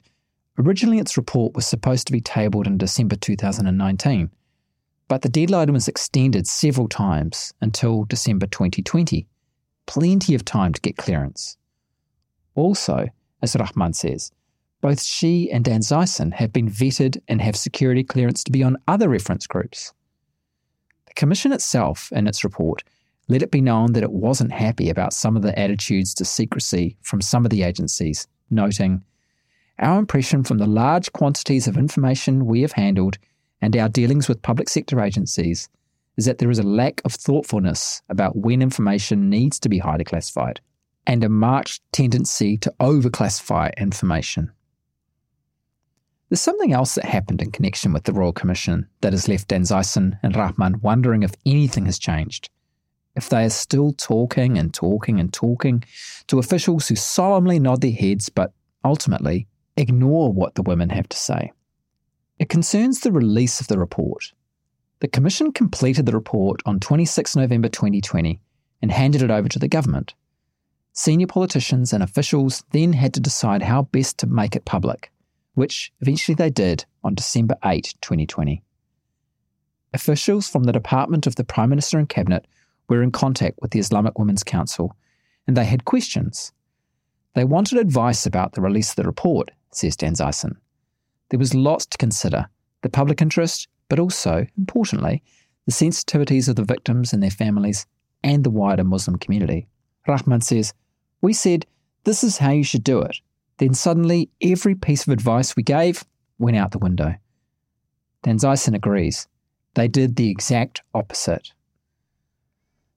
Originally, 0.59 0.99
its 0.99 1.17
report 1.17 1.55
was 1.55 1.65
supposed 1.65 2.07
to 2.07 2.13
be 2.13 2.21
tabled 2.21 2.67
in 2.67 2.77
December 2.77 3.15
2019, 3.15 4.29
but 5.07 5.21
the 5.21 5.29
deadline 5.29 5.71
was 5.71 5.87
extended 5.87 6.47
several 6.47 6.87
times 6.87 7.53
until 7.61 8.05
December 8.05 8.47
2020. 8.47 9.27
Plenty 9.85 10.35
of 10.35 10.43
time 10.43 10.73
to 10.73 10.81
get 10.81 10.97
clearance. 10.97 11.57
Also, 12.55 13.07
as 13.41 13.55
Rahman 13.55 13.93
says, 13.93 14.31
both 14.81 15.01
she 15.01 15.51
and 15.51 15.65
Danzeisen 15.65 16.33
have 16.33 16.53
been 16.53 16.69
vetted 16.69 17.17
and 17.27 17.41
have 17.41 17.55
security 17.55 18.03
clearance 18.03 18.43
to 18.43 18.51
be 18.51 18.63
on 18.63 18.77
other 18.87 19.09
reference 19.09 19.47
groups. 19.47 19.93
The 21.07 21.13
Commission 21.13 21.51
itself, 21.51 22.11
in 22.11 22.27
its 22.27 22.43
report, 22.43 22.83
let 23.27 23.41
it 23.41 23.51
be 23.51 23.61
known 23.61 23.93
that 23.93 24.03
it 24.03 24.11
wasn't 24.11 24.51
happy 24.51 24.89
about 24.89 25.13
some 25.13 25.35
of 25.35 25.41
the 25.41 25.57
attitudes 25.57 26.13
to 26.15 26.25
secrecy 26.25 26.97
from 27.01 27.21
some 27.21 27.43
of 27.43 27.51
the 27.51 27.63
agencies, 27.63 28.27
noting, 28.49 29.03
Our 29.79 29.99
impression 29.99 30.43
from 30.43 30.59
the 30.59 30.65
large 30.65 31.11
quantities 31.11 31.67
of 31.67 31.77
information 31.77 32.45
we 32.45 32.61
have 32.61 32.71
handled 32.71 33.17
and 33.61 33.75
our 33.75 33.89
dealings 33.89 34.27
with 34.27 34.41
public 34.41 34.69
sector 34.69 35.01
agencies 35.01 35.69
is 36.17 36.25
that 36.25 36.39
there 36.39 36.49
is 36.49 36.59
a 36.59 36.63
lack 36.63 37.01
of 37.05 37.13
thoughtfulness 37.13 38.01
about 38.09 38.35
when 38.35 38.61
information 38.61 39.29
needs 39.29 39.59
to 39.59 39.69
be 39.69 39.79
highly 39.79 40.03
classified 40.03 40.61
and 41.05 41.23
a 41.23 41.29
marked 41.29 41.79
tendency 41.91 42.57
to 42.57 42.73
overclassify 42.79 43.75
information. 43.77 44.51
There's 46.29 46.41
something 46.41 46.73
else 46.73 46.95
that 46.95 47.05
happened 47.05 47.41
in 47.41 47.51
connection 47.51 47.93
with 47.93 48.03
the 48.03 48.11
Royal 48.11 48.33
Commission 48.33 48.87
that 48.99 49.13
has 49.13 49.29
left 49.29 49.47
Danzeisen 49.47 50.19
and 50.21 50.35
Rahman 50.35 50.81
wondering 50.81 51.23
if 51.23 51.33
anything 51.45 51.85
has 51.85 51.97
changed. 51.97 52.49
If 53.15 53.29
they 53.29 53.45
are 53.45 53.49
still 53.49 53.93
talking 53.93 54.57
and 54.57 54.73
talking 54.73 55.21
and 55.21 55.31
talking 55.31 55.85
to 56.27 56.39
officials 56.39 56.87
who 56.87 56.95
solemnly 56.95 57.59
nod 57.59 57.79
their 57.79 57.91
heads 57.91 58.27
but 58.27 58.51
ultimately 58.83 59.47
ignore 59.77 60.33
what 60.33 60.55
the 60.55 60.63
women 60.63 60.89
have 60.89 61.07
to 61.09 61.17
say. 61.17 61.53
It 62.39 62.49
concerns 62.49 62.99
the 62.99 63.11
release 63.11 63.61
of 63.61 63.67
the 63.67 63.79
report. 63.79 64.33
The 64.99 65.07
Commission 65.07 65.53
completed 65.53 66.05
the 66.05 66.11
report 66.11 66.61
on 66.65 66.79
26 66.79 67.35
November 67.35 67.69
2020 67.69 68.39
and 68.81 68.91
handed 68.91 69.21
it 69.21 69.31
over 69.31 69.47
to 69.47 69.59
the 69.59 69.67
government. 69.67 70.13
Senior 70.93 71.27
politicians 71.27 71.93
and 71.93 72.03
officials 72.03 72.63
then 72.71 72.93
had 72.93 73.13
to 73.13 73.19
decide 73.19 73.61
how 73.61 73.83
best 73.83 74.17
to 74.17 74.27
make 74.27 74.55
it 74.55 74.65
public, 74.65 75.11
which 75.57 75.91
eventually 76.01 76.35
they 76.35 76.51
did 76.51 76.85
on 77.03 77.15
December 77.15 77.55
8, 77.65 77.95
2020. 78.01 78.61
Officials 79.91 80.47
from 80.47 80.65
the 80.65 80.71
Department 80.71 81.25
of 81.25 81.35
the 81.35 81.43
Prime 81.43 81.71
Minister 81.71 81.97
and 81.97 82.07
Cabinet 82.07 82.45
were 82.87 83.01
in 83.01 83.11
contact 83.11 83.57
with 83.59 83.71
the 83.71 83.79
Islamic 83.79 84.19
Women's 84.19 84.43
Council 84.43 84.95
and 85.47 85.57
they 85.57 85.65
had 85.65 85.83
questions. 85.83 86.51
They 87.33 87.43
wanted 87.43 87.79
advice 87.79 88.27
about 88.27 88.51
the 88.51 88.61
release 88.61 88.91
of 88.91 88.97
the 88.97 89.03
report, 89.05 89.49
says 89.71 89.97
Danzeisen. 89.97 90.57
There 91.29 91.39
was 91.39 91.55
lots 91.55 91.87
to 91.87 91.97
consider 91.97 92.49
the 92.83 92.89
public 92.89 93.19
interest, 93.19 93.67
but 93.89 93.97
also, 93.97 94.45
importantly, 94.59 95.23
the 95.65 95.71
sensitivities 95.71 96.47
of 96.47 96.55
the 96.55 96.65
victims 96.65 97.13
and 97.13 97.23
their 97.23 97.31
families 97.31 97.87
and 98.23 98.43
the 98.43 98.51
wider 98.51 98.83
Muslim 98.83 99.17
community. 99.17 99.67
Rahman 100.07 100.41
says, 100.41 100.75
We 101.19 101.33
said, 101.33 101.65
this 102.03 102.23
is 102.23 102.37
how 102.37 102.51
you 102.51 102.63
should 102.63 102.83
do 102.83 103.01
it. 103.01 103.17
Then 103.57 103.73
suddenly, 103.73 104.29
every 104.41 104.75
piece 104.75 105.05
of 105.07 105.13
advice 105.13 105.55
we 105.55 105.63
gave 105.63 106.03
went 106.37 106.57
out 106.57 106.71
the 106.71 106.77
window. 106.77 107.15
Danzeisen 108.23 108.75
agrees. 108.75 109.27
They 109.73 109.87
did 109.87 110.15
the 110.15 110.29
exact 110.29 110.81
opposite. 110.93 111.51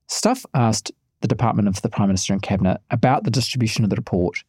Stuff 0.06 0.44
asked 0.54 0.92
the 1.20 1.28
Department 1.28 1.68
of 1.68 1.80
the 1.82 1.88
Prime 1.88 2.08
Minister 2.08 2.32
and 2.32 2.42
Cabinet 2.42 2.80
about 2.90 3.24
the 3.24 3.30
distribution 3.30 3.84
of 3.84 3.90
the 3.90 3.96
report, 3.96 4.42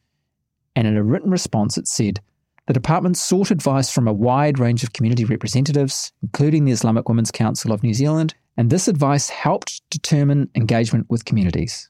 and 0.76 0.88
in 0.88 0.97
a 0.97 1.04
written 1.04 1.30
response 1.30 1.78
it 1.78 1.88
said 1.88 2.19
the 2.67 2.74
department 2.74 3.17
sought 3.17 3.52
advice 3.52 3.91
from 3.91 4.08
a 4.08 4.13
wide 4.13 4.60
range 4.60 4.84
of 4.84 4.93
community 4.93 5.26
representatives, 5.26 6.13
including 6.21 6.63
the 6.65 6.71
Islamic 6.71 7.10
Women's 7.10 7.32
Council 7.32 7.71
of 7.71 7.84
New 7.84 7.93
Zealand, 7.93 8.34
and 8.56 8.69
this 8.69 8.88
advice 8.88 9.30
helped 9.30 9.82
determine 9.89 10.50
engagement 10.56 11.08
with 11.10 11.26
communities. 11.26 11.89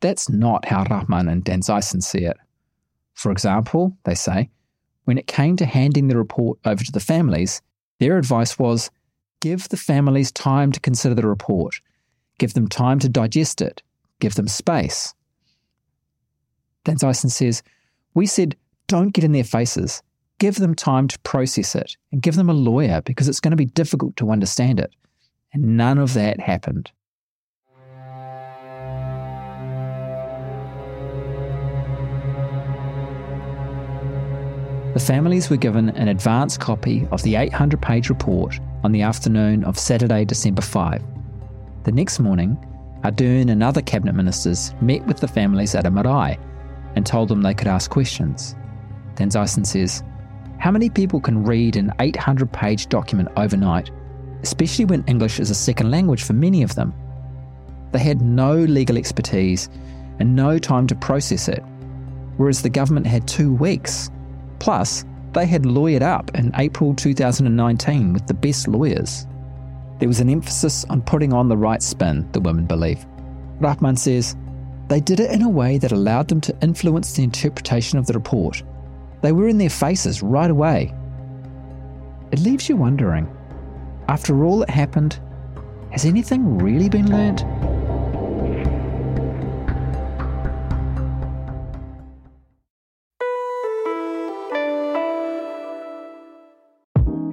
That's 0.00 0.28
not 0.28 0.64
how 0.64 0.84
Rahman 0.84 1.28
and 1.28 1.44
Danzeisen 1.44 2.02
see 2.02 2.24
it. 2.24 2.36
For 3.14 3.30
example, 3.30 3.96
they 4.04 4.14
say, 4.14 4.50
when 5.04 5.18
it 5.18 5.26
came 5.26 5.56
to 5.56 5.66
handing 5.66 6.08
the 6.08 6.16
report 6.16 6.58
over 6.64 6.82
to 6.82 6.92
the 6.92 7.00
families, 7.00 7.60
their 7.98 8.18
advice 8.18 8.58
was 8.58 8.90
give 9.40 9.68
the 9.68 9.76
families 9.76 10.30
time 10.32 10.72
to 10.72 10.80
consider 10.80 11.14
the 11.14 11.26
report 11.26 11.80
Give 12.42 12.54
them 12.54 12.66
time 12.66 12.98
to 12.98 13.08
digest 13.08 13.60
it. 13.60 13.82
Give 14.18 14.34
them 14.34 14.48
space. 14.48 15.14
Danzeisen 16.84 17.30
says, 17.30 17.62
We 18.14 18.26
said, 18.26 18.56
don't 18.88 19.10
get 19.10 19.22
in 19.22 19.30
their 19.30 19.44
faces. 19.44 20.02
Give 20.38 20.56
them 20.56 20.74
time 20.74 21.06
to 21.06 21.18
process 21.20 21.76
it 21.76 21.96
and 22.10 22.20
give 22.20 22.34
them 22.34 22.50
a 22.50 22.52
lawyer 22.52 23.00
because 23.02 23.28
it's 23.28 23.38
going 23.38 23.52
to 23.52 23.56
be 23.56 23.64
difficult 23.64 24.16
to 24.16 24.32
understand 24.32 24.80
it. 24.80 24.92
And 25.52 25.76
none 25.76 25.98
of 25.98 26.14
that 26.14 26.40
happened. 26.40 26.90
The 34.92 35.00
families 35.00 35.48
were 35.48 35.56
given 35.56 35.88
an 35.90 36.08
advance 36.08 36.58
copy 36.58 37.08
of 37.12 37.22
the 37.22 37.36
800 37.36 37.80
page 37.80 38.10
report 38.10 38.60
on 38.84 38.92
the 38.92 39.00
afternoon 39.00 39.64
of 39.64 39.78
Saturday, 39.78 40.26
December 40.26 40.60
5. 40.60 41.02
The 41.84 41.92
next 41.92 42.20
morning, 42.20 42.58
Ardern 43.02 43.50
and 43.50 43.62
other 43.62 43.80
cabinet 43.80 44.14
ministers 44.14 44.74
met 44.82 45.06
with 45.06 45.16
the 45.16 45.28
families 45.28 45.74
at 45.74 45.86
a 45.86 45.90
marae 45.90 46.38
and 46.94 47.06
told 47.06 47.28
them 47.28 47.40
they 47.40 47.54
could 47.54 47.68
ask 47.68 47.90
questions. 47.90 48.54
Danzeisen 49.14 49.66
says, 49.66 50.02
How 50.58 50.70
many 50.70 50.90
people 50.90 51.20
can 51.20 51.42
read 51.42 51.76
an 51.76 51.94
800 51.98 52.52
page 52.52 52.90
document 52.90 53.30
overnight, 53.38 53.90
especially 54.42 54.84
when 54.84 55.04
English 55.06 55.40
is 55.40 55.48
a 55.48 55.54
second 55.54 55.90
language 55.90 56.22
for 56.22 56.34
many 56.34 56.62
of 56.62 56.74
them? 56.74 56.92
They 57.92 57.98
had 57.98 58.20
no 58.20 58.56
legal 58.56 58.98
expertise 58.98 59.70
and 60.18 60.36
no 60.36 60.58
time 60.58 60.86
to 60.88 60.94
process 60.94 61.48
it, 61.48 61.64
whereas 62.36 62.60
the 62.60 62.68
government 62.68 63.06
had 63.06 63.26
two 63.26 63.54
weeks. 63.54 64.10
Plus, 64.62 65.04
they 65.32 65.44
had 65.44 65.64
lawyered 65.64 66.02
up 66.02 66.30
in 66.36 66.52
April 66.54 66.94
2019 66.94 68.12
with 68.12 68.28
the 68.28 68.34
best 68.34 68.68
lawyers. 68.68 69.26
There 69.98 70.06
was 70.06 70.20
an 70.20 70.28
emphasis 70.28 70.84
on 70.84 71.02
putting 71.02 71.32
on 71.32 71.48
the 71.48 71.56
right 71.56 71.82
spin, 71.82 72.30
the 72.30 72.38
women 72.38 72.66
believe. 72.66 73.04
Rahman 73.58 73.96
says, 73.96 74.36
they 74.86 75.00
did 75.00 75.18
it 75.18 75.32
in 75.32 75.42
a 75.42 75.48
way 75.48 75.78
that 75.78 75.90
allowed 75.90 76.28
them 76.28 76.40
to 76.42 76.56
influence 76.62 77.12
the 77.12 77.24
interpretation 77.24 77.98
of 77.98 78.06
the 78.06 78.12
report. 78.12 78.62
They 79.20 79.32
were 79.32 79.48
in 79.48 79.58
their 79.58 79.68
faces 79.68 80.22
right 80.22 80.50
away. 80.50 80.94
It 82.30 82.38
leaves 82.38 82.68
you 82.68 82.76
wondering 82.76 83.26
after 84.08 84.44
all 84.44 84.58
that 84.60 84.70
happened, 84.70 85.18
has 85.90 86.04
anything 86.04 86.58
really 86.58 86.88
been 86.88 87.10
learned? 87.10 87.40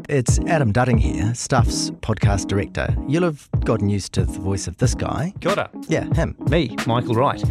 It's 0.10 0.40
Adam 0.48 0.74
Dudding 0.74 1.00
here, 1.00 1.36
Stuff's 1.36 1.92
podcast 1.92 2.48
director. 2.48 2.96
You'll 3.08 3.26
have 3.26 3.48
gotten 3.64 3.90
used 3.90 4.12
to 4.14 4.26
the 4.26 4.40
voice 4.40 4.68
of 4.68 4.76
this 4.78 4.96
guy. 4.96 5.36
Kia 5.40 5.70
Yeah, 5.88 6.12
him. 6.16 6.36
Me, 6.50 6.76
Michael 6.88 7.14
Wright. 7.14 7.44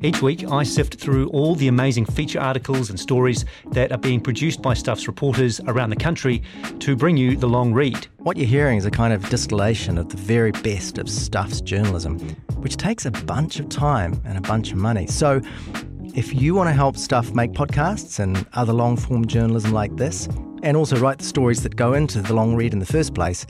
Each 0.00 0.22
week, 0.22 0.48
I 0.48 0.62
sift 0.62 1.00
through 1.00 1.26
all 1.30 1.56
the 1.56 1.66
amazing 1.66 2.04
feature 2.04 2.38
articles 2.38 2.88
and 2.88 3.00
stories 3.00 3.44
that 3.72 3.90
are 3.90 3.98
being 3.98 4.20
produced 4.20 4.62
by 4.62 4.74
Stuff's 4.74 5.08
reporters 5.08 5.60
around 5.66 5.90
the 5.90 5.96
country 5.96 6.40
to 6.78 6.94
bring 6.94 7.16
you 7.16 7.36
the 7.36 7.48
long 7.48 7.72
read. 7.72 8.06
What 8.18 8.36
you're 8.36 8.46
hearing 8.46 8.78
is 8.78 8.86
a 8.86 8.92
kind 8.92 9.12
of 9.12 9.28
distillation 9.28 9.98
of 9.98 10.08
the 10.08 10.16
very 10.16 10.52
best 10.52 10.98
of 10.98 11.10
Stuff's 11.10 11.60
journalism, 11.62 12.20
which 12.58 12.76
takes 12.76 13.06
a 13.06 13.10
bunch 13.10 13.58
of 13.58 13.68
time 13.70 14.22
and 14.24 14.38
a 14.38 14.40
bunch 14.40 14.70
of 14.70 14.78
money. 14.78 15.08
So, 15.08 15.40
if 16.14 16.32
you 16.32 16.54
want 16.54 16.68
to 16.68 16.72
help 16.72 16.96
Stuff 16.96 17.34
make 17.34 17.52
podcasts 17.52 18.20
and 18.20 18.46
other 18.52 18.72
long 18.72 18.96
form 18.96 19.26
journalism 19.26 19.72
like 19.72 19.96
this, 19.96 20.28
and 20.62 20.76
also 20.76 20.96
write 20.96 21.18
the 21.18 21.24
stories 21.24 21.62
that 21.62 21.76
go 21.76 21.94
into 21.94 22.22
the 22.22 22.32
long 22.32 22.54
read 22.54 22.72
in 22.72 22.78
the 22.78 22.86
first 22.86 23.14
place, 23.14 23.46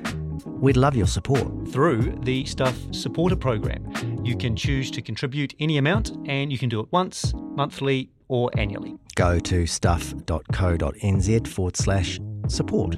we'd 0.47 0.77
love 0.77 0.97
your 0.97 1.07
support. 1.07 1.47
Through 1.69 2.19
the 2.23 2.45
Stuff 2.47 2.77
Supporter 2.91 3.37
Program. 3.37 3.87
You 4.25 4.37
can 4.37 4.57
choose 4.57 4.91
to 4.93 5.03
contribute 5.03 5.55
any 5.61 5.77
amount 5.77 6.13
and 6.27 6.51
you 6.51 6.59
can 6.59 6.69
do 6.69 6.81
it 6.81 6.91
once, 6.91 7.35
monthly, 7.35 8.11
or 8.29 8.51
annually. 8.57 8.97
Go 9.15 9.39
to 9.41 9.67
stuff.co.nz 9.67 11.49
forward 11.49 11.77
slash 11.77 12.19
support. 12.49 12.97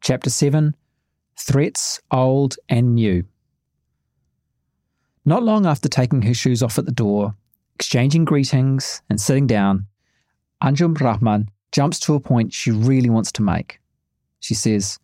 Chapter 0.00 0.30
7 0.30 0.74
Threats 1.38 2.00
Old 2.10 2.56
and 2.68 2.94
New. 2.94 3.24
Not 5.24 5.42
long 5.42 5.66
after 5.66 5.88
taking 5.88 6.22
her 6.22 6.34
shoes 6.34 6.62
off 6.62 6.78
at 6.78 6.86
the 6.86 6.92
door, 6.92 7.34
exchanging 7.74 8.24
greetings, 8.24 9.02
and 9.10 9.20
sitting 9.20 9.46
down, 9.46 9.86
Anjum 10.62 10.98
Rahman 10.98 11.50
jumps 11.72 12.00
to 12.00 12.14
a 12.14 12.20
point 12.20 12.52
she 12.52 12.70
really 12.70 13.10
wants 13.10 13.30
to 13.32 13.42
make. 13.42 13.80
She 14.40 14.54
says, 14.54 14.98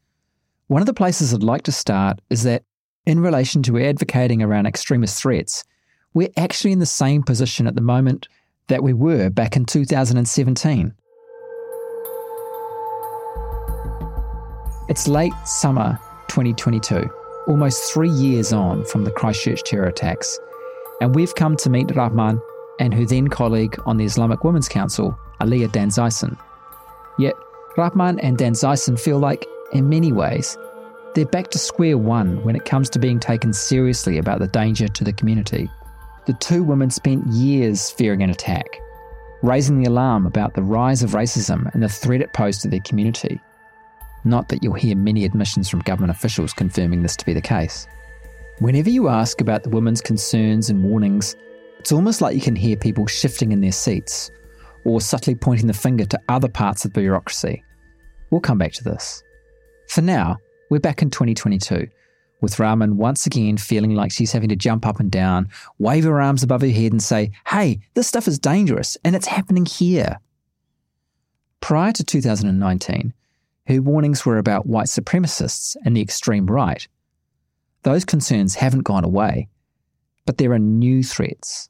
One 0.68 0.82
of 0.82 0.86
the 0.86 0.94
places 0.94 1.32
I'd 1.32 1.42
like 1.42 1.62
to 1.62 1.72
start 1.72 2.20
is 2.30 2.42
that, 2.44 2.64
in 3.04 3.20
relation 3.20 3.62
to 3.64 3.78
advocating 3.78 4.42
around 4.42 4.66
extremist 4.66 5.20
threats, 5.20 5.64
we're 6.12 6.32
actually 6.36 6.72
in 6.72 6.78
the 6.80 6.86
same 6.86 7.22
position 7.22 7.66
at 7.66 7.74
the 7.74 7.80
moment 7.80 8.26
that 8.68 8.82
we 8.82 8.92
were 8.92 9.30
back 9.30 9.54
in 9.54 9.64
2017. 9.64 10.94
It's 14.88 15.08
late 15.08 15.34
summer 15.44 15.98
2022, 16.28 17.10
almost 17.46 17.92
three 17.92 18.10
years 18.10 18.52
on 18.52 18.84
from 18.84 19.04
the 19.04 19.10
Christchurch 19.10 19.62
terror 19.62 19.86
attacks, 19.86 20.38
and 21.00 21.14
we've 21.14 21.34
come 21.34 21.56
to 21.58 21.70
meet 21.70 21.94
Rahman 21.94 22.40
and 22.80 22.92
her 22.94 23.04
then 23.04 23.28
colleague 23.28 23.78
on 23.86 23.96
the 23.96 24.04
Islamic 24.04 24.44
Women's 24.44 24.68
Council, 24.68 25.18
Aliya 25.40 25.68
Danzeisen. 25.68 26.38
Yet, 27.18 27.34
Rahman 27.76 28.18
and 28.20 28.36
Danzeisen 28.36 28.98
feel 28.98 29.18
like, 29.18 29.46
in 29.72 29.88
many 29.88 30.12
ways, 30.12 30.56
they're 31.14 31.26
back 31.26 31.50
to 31.50 31.58
square 31.58 31.96
one 31.96 32.42
when 32.44 32.56
it 32.56 32.66
comes 32.66 32.90
to 32.90 32.98
being 32.98 33.18
taken 33.18 33.52
seriously 33.52 34.18
about 34.18 34.38
the 34.38 34.46
danger 34.46 34.88
to 34.88 35.04
the 35.04 35.12
community. 35.12 35.70
The 36.26 36.34
two 36.34 36.62
women 36.62 36.90
spent 36.90 37.26
years 37.28 37.90
fearing 37.90 38.22
an 38.22 38.30
attack, 38.30 38.66
raising 39.42 39.80
the 39.80 39.88
alarm 39.88 40.26
about 40.26 40.54
the 40.54 40.62
rise 40.62 41.02
of 41.02 41.10
racism 41.10 41.72
and 41.72 41.82
the 41.82 41.88
threat 41.88 42.20
it 42.20 42.32
posed 42.32 42.62
to 42.62 42.68
their 42.68 42.80
community. 42.80 43.40
Not 44.26 44.48
that 44.48 44.60
you'll 44.64 44.74
hear 44.74 44.96
many 44.96 45.24
admissions 45.24 45.68
from 45.68 45.80
government 45.82 46.10
officials 46.10 46.52
confirming 46.52 47.00
this 47.00 47.14
to 47.14 47.24
be 47.24 47.32
the 47.32 47.40
case. 47.40 47.86
Whenever 48.58 48.90
you 48.90 49.08
ask 49.08 49.40
about 49.40 49.62
the 49.62 49.70
women's 49.70 50.00
concerns 50.00 50.68
and 50.68 50.82
warnings, 50.82 51.36
it's 51.78 51.92
almost 51.92 52.20
like 52.20 52.34
you 52.34 52.40
can 52.40 52.56
hear 52.56 52.76
people 52.76 53.06
shifting 53.06 53.52
in 53.52 53.60
their 53.60 53.70
seats 53.70 54.32
or 54.84 55.00
subtly 55.00 55.36
pointing 55.36 55.68
the 55.68 55.72
finger 55.72 56.04
to 56.06 56.20
other 56.28 56.48
parts 56.48 56.84
of 56.84 56.92
the 56.92 57.00
bureaucracy. 57.00 57.62
We'll 58.30 58.40
come 58.40 58.58
back 58.58 58.72
to 58.72 58.84
this. 58.84 59.22
For 59.90 60.02
now, 60.02 60.38
we're 60.70 60.80
back 60.80 61.02
in 61.02 61.10
2022, 61.10 61.86
with 62.40 62.58
Rahman 62.58 62.96
once 62.96 63.26
again 63.26 63.56
feeling 63.56 63.94
like 63.94 64.10
she's 64.10 64.32
having 64.32 64.48
to 64.48 64.56
jump 64.56 64.88
up 64.88 64.98
and 64.98 65.10
down, 65.10 65.48
wave 65.78 66.02
her 66.02 66.20
arms 66.20 66.42
above 66.42 66.62
her 66.62 66.66
head, 66.68 66.90
and 66.90 67.02
say, 67.02 67.30
Hey, 67.46 67.78
this 67.94 68.08
stuff 68.08 68.26
is 68.26 68.40
dangerous 68.40 68.96
and 69.04 69.14
it's 69.14 69.28
happening 69.28 69.66
here. 69.66 70.18
Prior 71.60 71.92
to 71.92 72.02
2019, 72.02 73.12
her 73.66 73.82
warnings 73.82 74.24
were 74.24 74.38
about 74.38 74.66
white 74.66 74.86
supremacists 74.86 75.76
and 75.84 75.96
the 75.96 76.00
extreme 76.00 76.46
right. 76.46 76.86
Those 77.82 78.04
concerns 78.04 78.54
haven't 78.54 78.82
gone 78.82 79.04
away, 79.04 79.48
but 80.24 80.38
there 80.38 80.52
are 80.52 80.58
new 80.58 81.02
threats. 81.02 81.68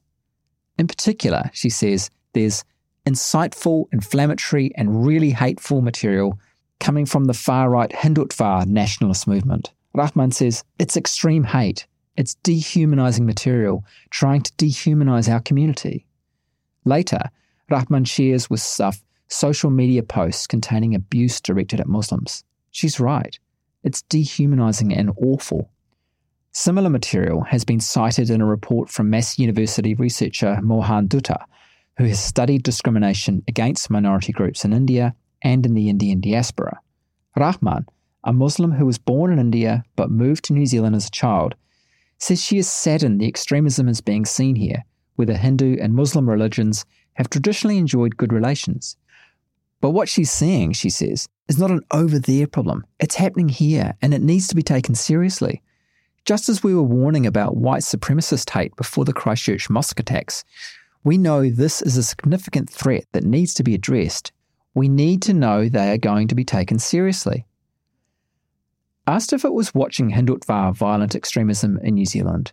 In 0.77 0.87
particular, 0.87 1.49
she 1.53 1.69
says 1.69 2.09
there's 2.33 2.63
insightful, 3.05 3.85
inflammatory, 3.91 4.71
and 4.75 5.05
really 5.05 5.31
hateful 5.31 5.81
material 5.81 6.39
coming 6.79 7.05
from 7.05 7.25
the 7.25 7.33
far 7.33 7.69
right 7.69 7.89
Hindutva 7.91 8.65
nationalist 8.67 9.27
movement. 9.27 9.71
Rahman 9.93 10.31
says 10.31 10.63
it's 10.77 10.97
extreme 10.97 11.43
hate, 11.43 11.87
it's 12.15 12.35
dehumanizing 12.35 13.25
material, 13.25 13.83
trying 14.11 14.41
to 14.41 14.51
dehumanize 14.53 15.31
our 15.31 15.39
community. 15.39 16.05
Later, 16.85 17.29
Rahman 17.69 18.05
shares 18.05 18.49
with 18.49 18.59
Stuff 18.59 19.01
social 19.27 19.69
media 19.69 20.03
posts 20.03 20.47
containing 20.47 20.95
abuse 20.95 21.41
directed 21.41 21.79
at 21.79 21.87
Muslims. 21.87 22.43
She's 22.71 22.99
right. 22.99 23.37
It's 23.83 24.01
dehumanizing 24.03 24.93
and 24.93 25.11
awful. 25.17 25.69
Similar 26.51 26.89
material 26.89 27.43
has 27.43 27.63
been 27.63 27.79
cited 27.79 28.29
in 28.29 28.41
a 28.41 28.45
report 28.45 28.89
from 28.89 29.09
Massey 29.09 29.43
University 29.43 29.93
researcher 29.93 30.59
Mohan 30.61 31.07
Dutta, 31.07 31.43
who 31.97 32.05
has 32.05 32.23
studied 32.23 32.63
discrimination 32.63 33.43
against 33.47 33.89
minority 33.89 34.31
groups 34.31 34.65
in 34.65 34.73
India 34.73 35.15
and 35.43 35.65
in 35.65 35.73
the 35.73 35.89
Indian 35.89 36.19
diaspora. 36.19 36.79
Rahman, 37.35 37.85
a 38.23 38.33
Muslim 38.33 38.71
who 38.71 38.85
was 38.85 38.97
born 38.97 39.31
in 39.31 39.39
India 39.39 39.83
but 39.95 40.09
moved 40.09 40.45
to 40.45 40.53
New 40.53 40.65
Zealand 40.65 40.95
as 40.95 41.07
a 41.07 41.11
child, 41.11 41.55
says 42.17 42.43
she 42.43 42.57
is 42.57 42.69
saddened 42.69 43.21
the 43.21 43.27
extremism 43.27 43.87
is 43.87 44.01
being 44.01 44.25
seen 44.25 44.55
here, 44.55 44.83
where 45.15 45.27
the 45.27 45.37
Hindu 45.37 45.77
and 45.79 45.93
Muslim 45.93 46.29
religions 46.29 46.85
have 47.13 47.29
traditionally 47.29 47.77
enjoyed 47.77 48.17
good 48.17 48.33
relations. 48.33 48.97
But 49.79 49.91
what 49.91 50.09
she's 50.09 50.31
seeing, 50.31 50.73
she 50.73 50.89
says, 50.89 51.27
is 51.47 51.59
not 51.59 51.71
an 51.71 51.81
over 51.91 52.19
there 52.19 52.47
problem. 52.47 52.85
It's 52.99 53.15
happening 53.15 53.49
here, 53.49 53.95
and 54.01 54.13
it 54.13 54.21
needs 54.21 54.47
to 54.47 54.55
be 54.55 54.63
taken 54.63 54.95
seriously. 54.95 55.61
Just 56.25 56.49
as 56.49 56.63
we 56.63 56.75
were 56.75 56.83
warning 56.83 57.25
about 57.25 57.57
white 57.57 57.83
supremacist 57.83 58.49
hate 58.49 58.75
before 58.75 59.05
the 59.05 59.13
Christchurch 59.13 59.69
mosque 59.69 59.99
attacks, 59.99 60.43
we 61.03 61.17
know 61.17 61.49
this 61.49 61.81
is 61.81 61.95
a 61.95 62.03
significant 62.03 62.69
threat 62.69 63.05
that 63.13 63.23
needs 63.23 63.53
to 63.53 63.63
be 63.63 63.75
addressed. 63.75 64.31
We 64.73 64.89
need 64.89 65.21
to 65.23 65.33
know 65.33 65.69
they 65.69 65.91
are 65.91 65.97
going 65.97 66.27
to 66.27 66.35
be 66.35 66.43
taken 66.43 66.79
seriously. 66.79 67.45
Asked 69.05 69.31
if 69.31 69.45
it 69.45 69.53
was 69.53 69.73
watching 69.73 70.11
Hindutva 70.11 70.75
violent 70.75 71.15
extremism 71.15 71.79
in 71.81 71.93
New 71.93 72.05
Zealand, 72.05 72.51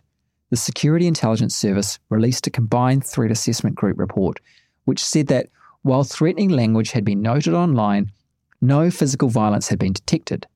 the 0.51 0.55
Security 0.55 1.05
Intelligence 1.05 1.53
Service 1.53 1.99
released 2.09 2.47
a 2.47 2.51
combined 2.51 3.05
threat 3.05 3.31
assessment 3.31 3.75
group 3.75 3.99
report 3.99 4.39
which 4.85 5.03
said 5.03 5.27
that 5.27 5.49
while 5.85 6.03
threatening 6.03 6.49
language 6.49 6.93
had 6.93 7.05
been 7.05 7.21
noted 7.21 7.53
online, 7.53 8.11
no 8.59 8.89
physical 8.89 9.29
violence 9.29 9.67
had 9.67 9.77
been 9.77 9.93
detected. 9.93 10.47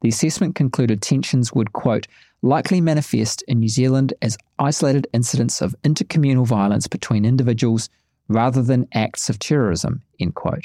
The 0.00 0.08
assessment 0.08 0.56
concluded 0.56 1.00
tensions 1.00 1.52
would, 1.52 1.72
quote, 1.72 2.08
likely 2.42 2.80
manifest 2.80 3.42
in 3.46 3.60
New 3.60 3.68
Zealand 3.68 4.12
as 4.22 4.36
isolated 4.58 5.06
incidents 5.12 5.62
of 5.62 5.76
intercommunal 5.84 6.48
violence 6.48 6.88
between 6.88 7.24
individuals 7.24 7.88
rather 8.26 8.60
than 8.60 8.88
acts 8.92 9.30
of 9.30 9.38
terrorism, 9.38 10.02
end 10.18 10.34
quote. 10.34 10.64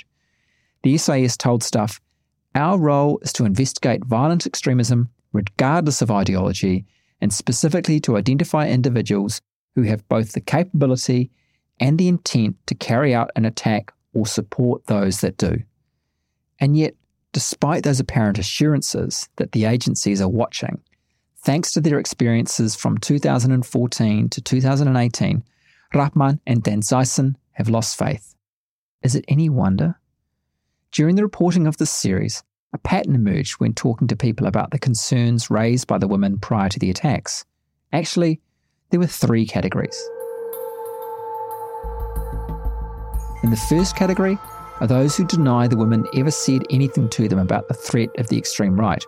The 0.81 0.97
SIS 0.97 1.37
told 1.37 1.61
Stuff 1.61 2.01
our 2.55 2.79
role 2.79 3.19
is 3.21 3.31
to 3.33 3.45
investigate 3.45 4.03
violent 4.03 4.47
extremism 4.47 5.11
regardless 5.31 6.01
of 6.01 6.09
ideology 6.09 6.85
and 7.21 7.31
specifically 7.31 7.99
to 7.99 8.17
identify 8.17 8.67
individuals 8.67 9.41
who 9.75 9.83
have 9.83 10.09
both 10.09 10.31
the 10.31 10.41
capability 10.41 11.29
and 11.79 11.99
the 11.99 12.07
intent 12.07 12.55
to 12.65 12.73
carry 12.73 13.13
out 13.13 13.29
an 13.35 13.45
attack 13.45 13.93
or 14.17 14.25
support 14.25 14.83
those 14.87 15.21
that 15.21 15.37
do. 15.37 15.61
And 16.59 16.75
yet, 16.75 16.95
despite 17.33 17.83
those 17.83 17.99
apparent 17.99 18.39
assurances 18.39 19.29
that 19.35 19.51
the 19.51 19.65
agencies 19.65 20.21
are 20.21 20.27
watching, 20.27 20.81
thanks 21.37 21.71
to 21.73 21.81
their 21.81 21.99
experiences 21.99 22.75
from 22.75 22.97
2014 22.97 24.29
to 24.29 24.41
2018, 24.41 25.43
Rahman 25.93 26.39
and 26.47 26.63
Danzeisen 26.63 27.35
have 27.51 27.69
lost 27.69 27.95
faith. 27.95 28.33
Is 29.03 29.13
it 29.13 29.25
any 29.27 29.49
wonder? 29.49 29.99
During 30.91 31.15
the 31.15 31.23
reporting 31.23 31.67
of 31.67 31.77
this 31.77 31.91
series, 31.91 32.43
a 32.73 32.79
pattern 32.79 33.13
emerged 33.13 33.59
when 33.59 33.75
talking 33.75 34.07
to 34.07 34.15
people 34.15 34.47
about 34.47 34.71
the 34.71 34.79
concerns 34.79 35.51
raised 35.51 35.85
by 35.85 35.99
the 35.99 36.07
women 36.07 36.39
prior 36.39 36.69
to 36.69 36.79
the 36.79 36.89
attacks. 36.89 37.45
Actually, 37.93 38.41
there 38.89 38.99
were 38.99 39.05
three 39.05 39.45
categories. 39.45 40.09
In 43.43 43.51
the 43.51 43.57
first 43.57 43.95
category 43.95 44.37
are 44.79 44.87
those 44.87 45.15
who 45.15 45.25
deny 45.25 45.67
the 45.67 45.77
women 45.77 46.07
ever 46.15 46.31
said 46.31 46.63
anything 46.69 47.09
to 47.09 47.27
them 47.27 47.39
about 47.39 47.67
the 47.67 47.73
threat 47.73 48.09
of 48.17 48.27
the 48.27 48.37
extreme 48.37 48.79
right, 48.79 49.03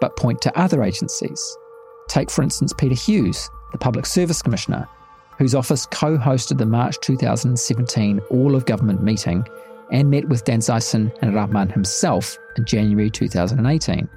but 0.00 0.16
point 0.16 0.40
to 0.42 0.58
other 0.58 0.82
agencies. 0.82 1.56
Take, 2.08 2.30
for 2.30 2.42
instance, 2.42 2.72
Peter 2.72 2.94
Hughes, 2.94 3.48
the 3.72 3.78
Public 3.78 4.06
Service 4.06 4.42
Commissioner, 4.42 4.88
whose 5.38 5.54
office 5.54 5.86
co 5.86 6.16
hosted 6.16 6.58
the 6.58 6.66
March 6.66 6.98
2017 7.00 8.20
All 8.30 8.54
of 8.54 8.66
Government 8.66 9.02
meeting 9.02 9.46
and 9.90 10.10
met 10.10 10.28
with 10.28 10.44
Danzeisen 10.44 11.12
and 11.20 11.34
Rahman 11.34 11.68
himself 11.68 12.38
in 12.56 12.64
January 12.64 13.10
2018. 13.10 14.08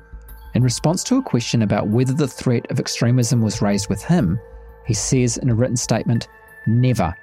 In 0.53 0.63
response 0.63 1.03
to 1.05 1.17
a 1.17 1.23
question 1.23 1.61
about 1.61 1.89
whether 1.89 2.13
the 2.13 2.27
threat 2.27 2.69
of 2.71 2.79
extremism 2.79 3.41
was 3.41 3.61
raised 3.61 3.89
with 3.89 4.03
him, 4.03 4.39
he 4.85 4.93
says 4.93 5.37
in 5.37 5.49
a 5.49 5.55
written 5.55 5.75
statement, 5.75 6.27
Never. 6.67 7.13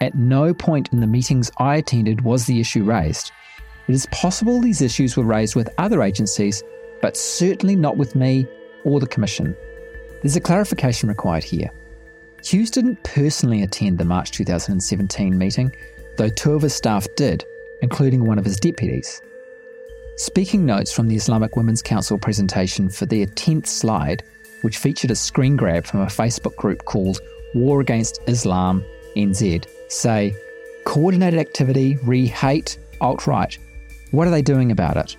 At 0.00 0.14
no 0.14 0.52
point 0.52 0.92
in 0.92 1.00
the 1.00 1.06
meetings 1.06 1.50
I 1.56 1.76
attended 1.76 2.20
was 2.20 2.44
the 2.44 2.60
issue 2.60 2.84
raised. 2.84 3.32
It 3.88 3.94
is 3.94 4.06
possible 4.06 4.60
these 4.60 4.82
issues 4.82 5.16
were 5.16 5.24
raised 5.24 5.54
with 5.54 5.70
other 5.78 6.02
agencies, 6.02 6.62
but 7.00 7.16
certainly 7.16 7.76
not 7.76 7.96
with 7.96 8.14
me 8.14 8.46
or 8.84 9.00
the 9.00 9.06
Commission. 9.06 9.56
There's 10.22 10.36
a 10.36 10.40
clarification 10.40 11.08
required 11.08 11.44
here. 11.44 11.70
Hughes 12.44 12.70
didn't 12.70 13.02
personally 13.04 13.62
attend 13.62 13.98
the 13.98 14.04
March 14.04 14.32
2017 14.32 15.36
meeting, 15.36 15.74
though 16.16 16.28
two 16.28 16.54
of 16.54 16.62
his 16.62 16.74
staff 16.74 17.06
did, 17.16 17.44
including 17.82 18.24
one 18.24 18.38
of 18.38 18.44
his 18.44 18.60
deputies. 18.60 19.22
Speaking 20.16 20.64
notes 20.64 20.92
from 20.92 21.08
the 21.08 21.16
Islamic 21.16 21.56
Women's 21.56 21.82
Council 21.82 22.18
presentation 22.18 22.88
for 22.88 23.06
their 23.06 23.26
10th 23.26 23.66
slide, 23.66 24.22
which 24.62 24.78
featured 24.78 25.10
a 25.10 25.16
screen 25.16 25.56
grab 25.56 25.84
from 25.86 26.00
a 26.00 26.06
Facebook 26.06 26.56
group 26.56 26.84
called 26.84 27.20
War 27.54 27.80
Against 27.80 28.20
Islam 28.26 28.84
NZ, 29.16 29.66
say 29.88 30.34
coordinated 30.84 31.40
activity 31.40 31.98
re 32.04 32.26
hate 32.26 32.78
alt 33.00 33.26
right. 33.26 33.58
What 34.10 34.26
are 34.26 34.30
they 34.30 34.42
doing 34.42 34.70
about 34.70 34.96
it? 34.96 35.16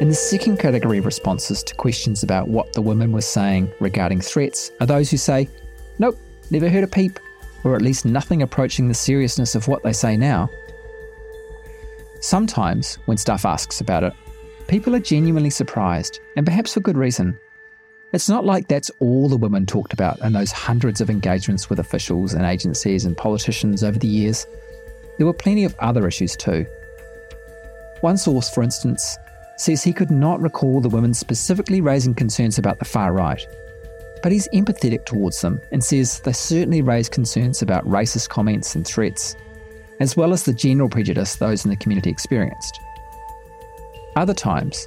In 0.00 0.08
the 0.08 0.14
second 0.14 0.58
category 0.58 0.98
of 0.98 1.06
responses 1.06 1.62
to 1.62 1.74
questions 1.74 2.22
about 2.22 2.48
what 2.48 2.72
the 2.74 2.82
women 2.82 3.12
were 3.12 3.22
saying 3.22 3.72
regarding 3.80 4.20
threats 4.20 4.70
are 4.80 4.86
those 4.86 5.10
who 5.10 5.16
say, 5.16 5.48
Nope, 5.98 6.18
never 6.50 6.68
heard 6.68 6.84
a 6.84 6.88
peep, 6.88 7.18
or 7.64 7.74
at 7.74 7.82
least 7.82 8.04
nothing 8.04 8.42
approaching 8.42 8.88
the 8.88 8.94
seriousness 8.94 9.54
of 9.54 9.68
what 9.68 9.82
they 9.82 9.94
say 9.94 10.16
now. 10.16 10.50
Sometimes, 12.20 12.96
when 13.06 13.16
Stuff 13.16 13.46
asks 13.46 13.80
about 13.80 14.04
it, 14.04 14.12
people 14.68 14.94
are 14.94 15.00
genuinely 15.00 15.50
surprised, 15.50 16.20
and 16.36 16.44
perhaps 16.44 16.74
for 16.74 16.80
good 16.80 16.96
reason. 16.98 17.38
It's 18.12 18.28
not 18.28 18.44
like 18.44 18.68
that's 18.68 18.90
all 19.00 19.28
the 19.28 19.36
women 19.36 19.66
talked 19.66 19.92
about 19.92 20.20
in 20.20 20.32
those 20.32 20.52
hundreds 20.52 21.00
of 21.00 21.10
engagements 21.10 21.68
with 21.68 21.80
officials 21.80 22.34
and 22.34 22.44
agencies 22.44 23.04
and 23.04 23.16
politicians 23.16 23.82
over 23.82 23.98
the 23.98 24.06
years. 24.06 24.46
There 25.18 25.26
were 25.26 25.32
plenty 25.32 25.64
of 25.64 25.74
other 25.80 26.06
issues 26.06 26.36
too. 26.36 26.66
One 28.02 28.16
source, 28.16 28.48
for 28.48 28.62
instance, 28.62 29.18
says 29.56 29.82
he 29.82 29.92
could 29.92 30.10
not 30.10 30.40
recall 30.40 30.80
the 30.80 30.88
women 30.88 31.14
specifically 31.14 31.80
raising 31.80 32.14
concerns 32.14 32.58
about 32.58 32.78
the 32.78 32.84
far 32.84 33.12
right, 33.12 33.44
but 34.22 34.30
he's 34.30 34.48
empathetic 34.48 35.04
towards 35.04 35.40
them 35.40 35.60
and 35.72 35.82
says 35.82 36.20
they 36.20 36.32
certainly 36.32 36.82
raise 36.82 37.08
concerns 37.08 37.62
about 37.62 37.88
racist 37.88 38.28
comments 38.28 38.74
and 38.74 38.86
threats, 38.86 39.34
as 39.98 40.16
well 40.16 40.32
as 40.32 40.44
the 40.44 40.54
general 40.54 40.88
prejudice 40.88 41.36
those 41.36 41.64
in 41.64 41.70
the 41.70 41.76
community 41.76 42.10
experienced. 42.10 42.78
Other 44.14 44.34
times, 44.34 44.86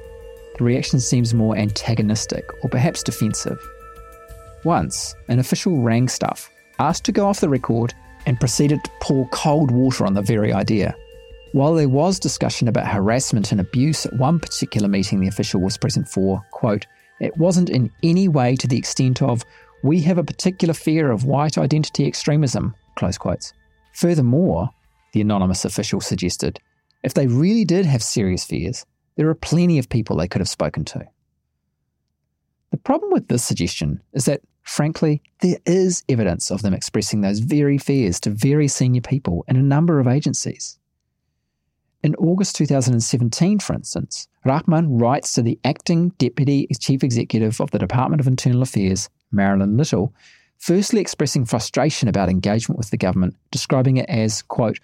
the 0.60 0.66
reaction 0.66 1.00
seems 1.00 1.34
more 1.34 1.56
antagonistic 1.56 2.52
or 2.62 2.70
perhaps 2.70 3.02
defensive. 3.02 3.58
Once, 4.66 5.16
an 5.30 5.40
official 5.40 5.82
rang 5.82 6.10
stuff, 6.10 6.52
asked 6.80 7.06
to 7.06 7.14
go 7.14 7.26
off 7.26 7.40
the 7.40 7.48
record, 7.48 7.94
and 8.26 8.40
proceeded 8.40 8.84
to 8.84 8.92
pour 9.00 9.28
cold 9.30 9.72
water 9.72 10.06
on 10.06 10.14
the 10.14 10.22
very 10.22 10.52
idea. 10.52 10.94
While 11.54 11.76
there 11.76 11.88
was 11.88 12.20
discussion 12.20 12.68
about 12.68 12.88
harassment 12.88 13.54
and 13.54 13.62
abuse 13.62 14.06
at 14.06 14.18
one 14.18 14.38
particular 14.38 14.90
meeting 14.90 15.22
the 15.22 15.30
official 15.30 15.62
was 15.62 15.78
present 15.78 16.10
for, 16.10 16.46
quote, 16.52 16.86
it 17.22 17.36
wasn't 17.38 17.70
in 17.70 17.90
any 18.04 18.28
way 18.28 18.58
to 18.58 18.68
the 18.68 18.78
extent 18.78 19.22
of, 19.22 19.46
we 19.82 20.02
have 20.02 20.18
a 20.18 20.26
particular 20.26 20.74
fear 20.74 21.10
of 21.10 21.24
white 21.24 21.58
identity 21.58 22.06
extremism, 22.06 22.76
close 22.98 23.18
quotes. 23.18 23.54
Furthermore, 23.94 24.70
the 25.14 25.22
anonymous 25.22 25.64
official 25.64 26.02
suggested, 26.02 26.60
if 27.02 27.14
they 27.14 27.28
really 27.28 27.64
did 27.64 27.86
have 27.86 28.04
serious 28.04 28.44
fears, 28.44 28.86
there 29.20 29.28
are 29.28 29.36
plenty 29.36 29.78
of 29.78 29.90
people 29.90 30.16
they 30.16 30.30
could 30.30 30.40
have 30.40 30.48
spoken 30.48 30.86
to. 30.86 31.06
The 32.72 32.78
problem 32.78 33.12
with 33.12 33.28
this 33.28 33.44
suggestion 33.44 34.02
is 34.14 34.24
that, 34.26 34.40
frankly, 34.62 35.22
there 35.42 35.58
is 35.66 36.06
evidence 36.08 36.50
of 36.50 36.62
them 36.62 36.74
expressing 36.74 37.20
those 37.20 37.40
very 37.40 37.78
fears 37.78 38.22
to 38.22 38.30
very 38.30 38.70
senior 38.70 39.02
people 39.02 39.44
in 39.50 39.58
a 39.58 39.62
number 39.62 40.00
of 40.00 40.08
agencies. 40.08 40.80
In 42.02 42.16
August 42.16 42.56
2017, 42.56 43.60
for 43.60 43.74
instance, 43.74 44.30
Rahman 44.46 44.98
writes 44.98 45.34
to 45.34 45.42
the 45.42 45.60
acting 45.66 46.12
Deputy 46.12 46.70
Chief 46.80 47.04
Executive 47.04 47.60
of 47.60 47.72
the 47.72 47.80
Department 47.80 48.22
of 48.22 48.28
Internal 48.28 48.62
Affairs, 48.62 49.10
Marilyn 49.34 49.76
Little, 49.76 50.14
firstly 50.60 51.02
expressing 51.02 51.44
frustration 51.44 52.08
about 52.08 52.30
engagement 52.30 52.78
with 52.78 52.90
the 52.90 52.98
government, 52.98 53.36
describing 53.52 53.98
it 53.98 54.10
as, 54.10 54.44
quote, 54.44 54.80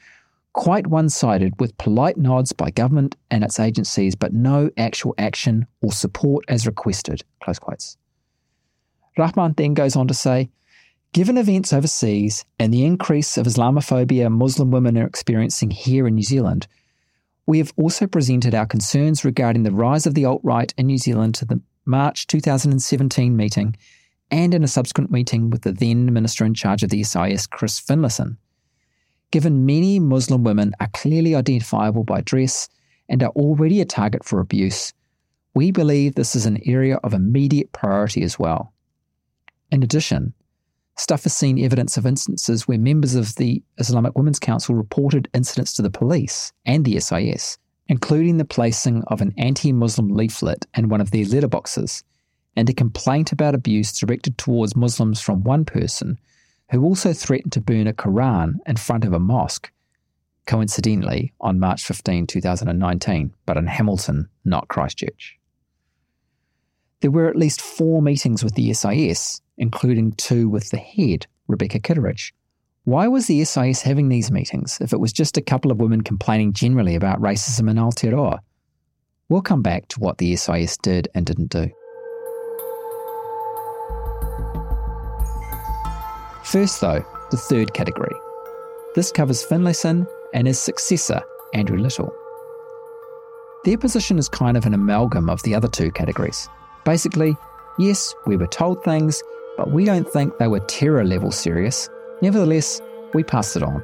quite 0.56 0.88
one 0.88 1.10
sided 1.10 1.54
with 1.60 1.78
polite 1.78 2.16
nods 2.18 2.54
by 2.54 2.72
government 2.72 3.16
and 3.30 3.44
its 3.44 3.60
agencies, 3.60 4.16
but 4.16 4.34
no 4.34 4.70
actual 4.78 5.14
action 5.18 5.68
or 5.82 5.92
support 5.92 6.46
as 6.48 6.66
requested. 6.66 7.22
Close 7.44 7.60
quotes. 7.60 7.98
Rahman 9.18 9.54
then 9.58 9.74
goes 9.74 9.96
on 9.96 10.08
to 10.08 10.14
say, 10.14 10.50
Given 11.12 11.38
events 11.38 11.74
overseas 11.74 12.46
and 12.58 12.74
the 12.74 12.86
increase 12.86 13.38
of 13.38 13.46
Islamophobia 13.46 14.32
Muslim 14.32 14.72
women 14.72 14.98
are 14.98 15.06
experiencing 15.06 15.72
here 15.72 16.08
in 16.08 16.16
New 16.16 16.24
Zealand, 16.24 16.68
we 17.46 17.58
have 17.58 17.74
also 17.76 18.08
presented 18.08 18.56
our 18.56 18.66
concerns 18.66 19.26
regarding 19.26 19.64
the 19.64 19.72
rise 19.72 20.08
of 20.08 20.14
the 20.14 20.26
alt 20.26 20.42
right 20.44 20.74
in 20.78 20.88
New 20.88 20.98
Zealand 20.98 21.36
to 21.36 21.46
the 21.46 21.62
March 21.86 22.28
2017 22.28 23.36
meeting 23.36 23.76
and 24.32 24.54
in 24.54 24.64
a 24.64 24.68
subsequent 24.68 25.12
meeting 25.12 25.50
with 25.50 25.62
the 25.64 25.72
then 25.74 26.12
Minister 26.12 26.46
in 26.46 26.54
charge 26.54 26.82
of 26.82 26.90
the 26.90 27.04
SIS, 27.04 27.46
Chris 27.46 27.80
Finlayson. 27.80 28.38
Given 29.32 29.66
many 29.66 30.00
Muslim 30.00 30.44
women 30.44 30.74
are 30.80 30.90
clearly 30.94 31.36
identifiable 31.36 32.04
by 32.04 32.22
dress 32.22 32.70
and 33.10 33.22
are 33.22 33.32
already 33.32 33.82
a 33.82 33.86
target 33.86 34.24
for 34.24 34.40
abuse, 34.40 34.94
we 35.54 35.72
believe 35.72 36.16
this 36.16 36.36
is 36.36 36.46
an 36.46 36.60
area 36.66 36.98
of 36.98 37.14
immediate 37.14 37.72
priority 37.72 38.24
as 38.24 38.38
well. 38.40 38.74
In 39.72 39.84
addition, 39.84 40.34
Stuff 40.98 41.24
has 41.24 41.36
seen 41.36 41.60
evidence 41.60 41.98
of 41.98 42.06
instances 42.06 42.68
where 42.68 42.78
members 42.78 43.16
of 43.16 43.36
the 43.36 43.62
Islamic 43.78 44.18
Women's 44.18 44.40
Council 44.40 44.76
reported 44.76 45.30
incidents 45.34 45.74
to 45.74 45.82
the 45.82 45.90
police 45.90 46.54
and 46.66 46.86
the 46.86 47.00
SIS, 47.02 47.58
including 47.88 48.38
the 48.38 48.46
placing 48.46 49.04
of 49.08 49.20
an 49.20 49.34
anti 49.38 49.74
Muslim 49.74 50.08
leaflet 50.10 50.66
in 50.74 50.88
one 50.88 51.02
of 51.02 51.12
their 51.12 51.26
letterboxes 51.26 52.04
and 52.56 52.70
a 52.70 52.74
complaint 52.74 53.34
about 53.34 53.56
abuse 53.56 53.92
directed 53.92 54.38
towards 54.38 54.78
Muslims 54.78 55.20
from 55.20 55.44
one 55.44 55.66
person 55.66 56.18
who 56.72 56.84
also 56.84 57.14
threatened 57.14 57.52
to 57.54 57.62
burn 57.62 57.88
a 57.88 57.94
Quran 57.94 58.56
in 58.66 58.76
front 58.76 59.06
of 59.06 59.14
a 59.14 59.20
mosque, 59.20 59.72
coincidentally 60.46 61.34
on 61.42 61.60
March 61.60 61.84
15, 61.86 62.28
2019, 62.28 63.34
but 63.46 63.58
in 63.58 63.68
Hamilton, 63.68 64.30
not 64.44 64.68
Christchurch. 64.68 65.38
There 67.02 67.12
were 67.12 67.30
at 67.30 67.36
least 67.36 67.62
four 67.62 68.02
meetings 68.02 68.44
with 68.44 68.56
the 68.56 68.74
SIS, 68.74 69.42
including 69.58 70.14
two 70.14 70.50
with 70.50 70.70
the 70.70 70.78
head, 70.78 71.28
Rebecca 71.48 71.80
Kitteridge. 71.80 72.34
Why 72.86 73.08
was 73.08 73.28
the 73.28 73.44
SIS 73.44 73.82
having 73.82 74.10
these 74.10 74.32
meetings 74.32 74.80
if 74.80 74.94
it 74.94 75.00
was 75.00 75.12
just 75.12 75.38
a 75.38 75.42
couple 75.42 75.72
of 75.72 75.80
women 75.80 76.02
complaining 76.02 76.54
generally 76.54 76.96
about 76.96 77.22
racism 77.22 77.70
in 77.70 77.78
Aotearoa? 77.78 78.40
We'll 79.28 79.42
come 79.42 79.64
back 79.64 79.88
to 79.90 80.00
what 80.00 80.20
the 80.20 80.36
SIS 80.36 80.78
did 80.78 81.08
and 81.16 81.26
didn't 81.26 81.50
do. 81.50 81.72
First, 86.56 86.80
though, 86.80 87.04
the 87.32 87.36
third 87.36 87.74
category. 87.74 88.16
This 88.96 89.12
covers 89.12 89.44
Finlayson 89.44 90.08
and 90.34 90.48
his 90.48 90.58
successor, 90.58 91.22
Andrew 91.54 91.78
Little. 91.78 92.16
Their 93.66 93.78
position 93.78 94.18
is 94.18 94.30
kind 94.30 94.56
of 94.56 94.66
an 94.66 94.74
amalgam 94.74 95.30
of 95.30 95.44
the 95.44 95.54
other 95.54 95.68
two 95.68 95.92
categories. 95.92 96.48
Basically, 96.86 97.36
yes, 97.78 98.16
we 98.26 98.38
were 98.38 98.48
told 98.48 98.82
things, 98.86 99.22
but 99.58 99.72
we 99.72 99.84
don't 99.84 100.10
think 100.10 100.38
they 100.38 100.48
were 100.48 100.62
terror 100.62 101.04
level 101.04 101.30
serious. 101.30 101.90
Nevertheless, 102.22 102.82
we 103.14 103.22
passed 103.22 103.58
it 103.58 103.64
on. 103.64 103.84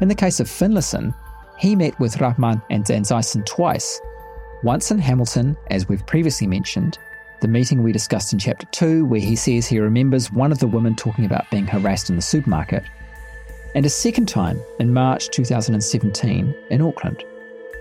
In 0.00 0.06
the 0.06 0.14
case 0.14 0.38
of 0.38 0.46
Finlayson, 0.46 1.12
he 1.58 1.74
met 1.74 1.98
with 1.98 2.20
Rahman 2.20 2.62
and 2.70 2.84
Danzeisen 2.84 3.44
twice, 3.46 4.00
once 4.62 4.92
in 4.92 5.00
Hamilton, 5.00 5.56
as 5.72 5.88
we've 5.88 6.06
previously 6.06 6.46
mentioned, 6.46 7.00
the 7.40 7.48
meeting 7.48 7.82
we 7.82 7.92
discussed 7.92 8.32
in 8.32 8.38
chapter 8.38 8.66
2, 8.72 9.04
where 9.04 9.20
he 9.20 9.36
says 9.36 9.66
he 9.66 9.78
remembers 9.78 10.32
one 10.32 10.52
of 10.52 10.58
the 10.58 10.66
women 10.66 10.96
talking 10.96 11.24
about 11.24 11.50
being 11.50 11.66
harassed 11.66 12.10
in 12.10 12.16
the 12.16 12.22
supermarket, 12.22 12.84
and 13.74 13.84
a 13.84 13.90
second 13.90 14.26
time 14.26 14.60
in 14.80 14.94
March 14.94 15.28
2017 15.30 16.54
in 16.70 16.80
Auckland. 16.80 17.22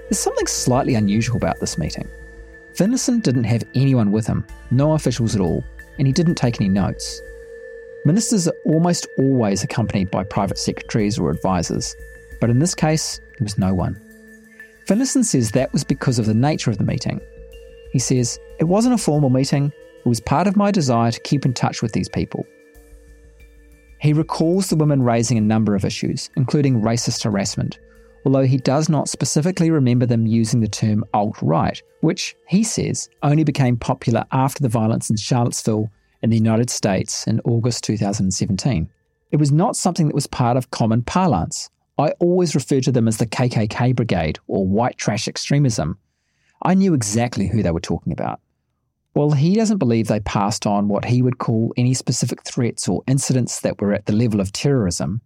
There's 0.10 0.20
something 0.20 0.47
slightly 0.47 0.95
unusual 0.95 1.38
about 1.38 1.60
this 1.60 1.78
meeting. 1.78 2.08
Finlayson 2.74 3.22
didn't 3.22 3.45
have 3.45 3.64
anyone 3.74 4.12
with 4.12 4.28
him, 4.28 4.45
no 4.72 4.93
officials 4.93 5.36
at 5.36 5.41
all, 5.41 5.64
and 5.97 6.06
he 6.06 6.14
didn't 6.14 6.36
take 6.36 6.60
any 6.60 6.70
notes. 6.70 7.22
Ministers 8.03 8.47
are 8.47 8.53
almost 8.66 9.08
always 9.18 9.64
accompanied 9.64 10.12
by 10.12 10.24
private 10.24 10.58
secretaries 10.58 11.18
or 11.18 11.32
advisors, 11.32 11.95
but 12.41 12.49
in 12.49 12.60
this 12.60 12.76
case, 12.76 13.20
there 13.39 13.45
was 13.45 13.58
no 13.58 13.74
one. 13.74 13.99
Finlayson 14.86 15.24
says 15.24 15.51
that 15.51 15.72
was 15.74 15.84
because 15.84 16.20
of 16.20 16.26
the 16.26 16.34
nature 16.34 16.70
of 16.70 16.78
the 16.78 16.84
meeting. 16.84 17.20
He 17.96 18.00
says, 18.00 18.38
It 18.60 18.66
wasn't 18.66 18.96
a 18.96 18.98
formal 18.98 19.30
meeting, 19.30 19.68
it 19.68 20.10
was 20.10 20.20
part 20.20 20.48
of 20.48 20.58
my 20.58 20.70
desire 20.70 21.14
to 21.14 21.20
keep 21.22 21.46
in 21.46 21.54
touch 21.54 21.82
with 21.82 21.93
these 21.93 22.10
people. 22.10 22.46
He 24.02 24.12
recalls 24.12 24.68
the 24.68 24.76
women 24.76 25.02
raising 25.02 25.38
a 25.38 25.41
number 25.41 25.76
of 25.76 25.86
issues, 25.86 26.30
including 26.36 26.82
racist 26.82 27.24
harassment, 27.24 27.80
although 28.26 28.46
he 28.46 28.58
does 28.58 28.89
not 28.89 29.08
specifically 29.08 29.72
remember 29.72 30.06
them 30.06 30.28
using 30.28 30.60
the 30.60 30.68
term 30.68 31.06
alt 31.14 31.41
right, 31.41 31.82
which, 32.02 32.36
he 32.50 32.66
says, 32.66 33.08
only 33.24 33.46
became 33.46 33.78
popular 33.78 34.26
after 34.34 34.62
the 34.62 34.68
violence 34.68 35.10
in 35.10 35.16
Charlottesville 35.16 35.89
in 36.22 36.30
the 36.30 36.36
United 36.36 36.70
States 36.70 37.26
in 37.28 37.39
August 37.46 37.86
2017. 37.86 38.89
It 39.32 39.38
was 39.38 39.54
not 39.54 39.78
something 39.78 40.08
that 40.08 40.16
was 40.16 40.28
part 40.28 40.58
of 40.58 40.70
common 40.72 41.02
parlance. 41.02 41.70
I 41.98 42.10
always 42.20 42.56
refer 42.56 42.82
to 42.82 42.91
them 42.91 43.08
as 43.08 43.16
the 43.16 43.26
KKK 43.26 43.96
Brigade 43.96 44.38
or 44.48 44.68
white 44.68 44.98
trash 44.98 45.30
extremism. 45.30 45.98
I 46.66 46.74
knew 46.74 46.95
exactly 46.95 47.47
who 47.47 47.61
they 47.61 47.70
were 47.70 47.80
talking 47.80 48.11
about. 48.11 48.41
Well, 49.13 49.32
he 49.32 49.53
doesn't 49.53 49.78
believe 49.78 50.07
they 50.07 50.20
passed 50.20 50.66
on 50.66 50.88
what 50.88 51.05
he 51.05 51.22
would 51.22 51.38
call 51.38 51.72
any 51.78 51.93
specific 51.93 52.43
threats 52.43 52.89
or 52.89 53.03
incidents 53.07 53.59
that 53.59 53.80
were 53.80 53.93
at 53.93 54.07
the 54.07 54.13
level 54.13 54.41
of 54.41 54.51
terrorism. 54.51 55.22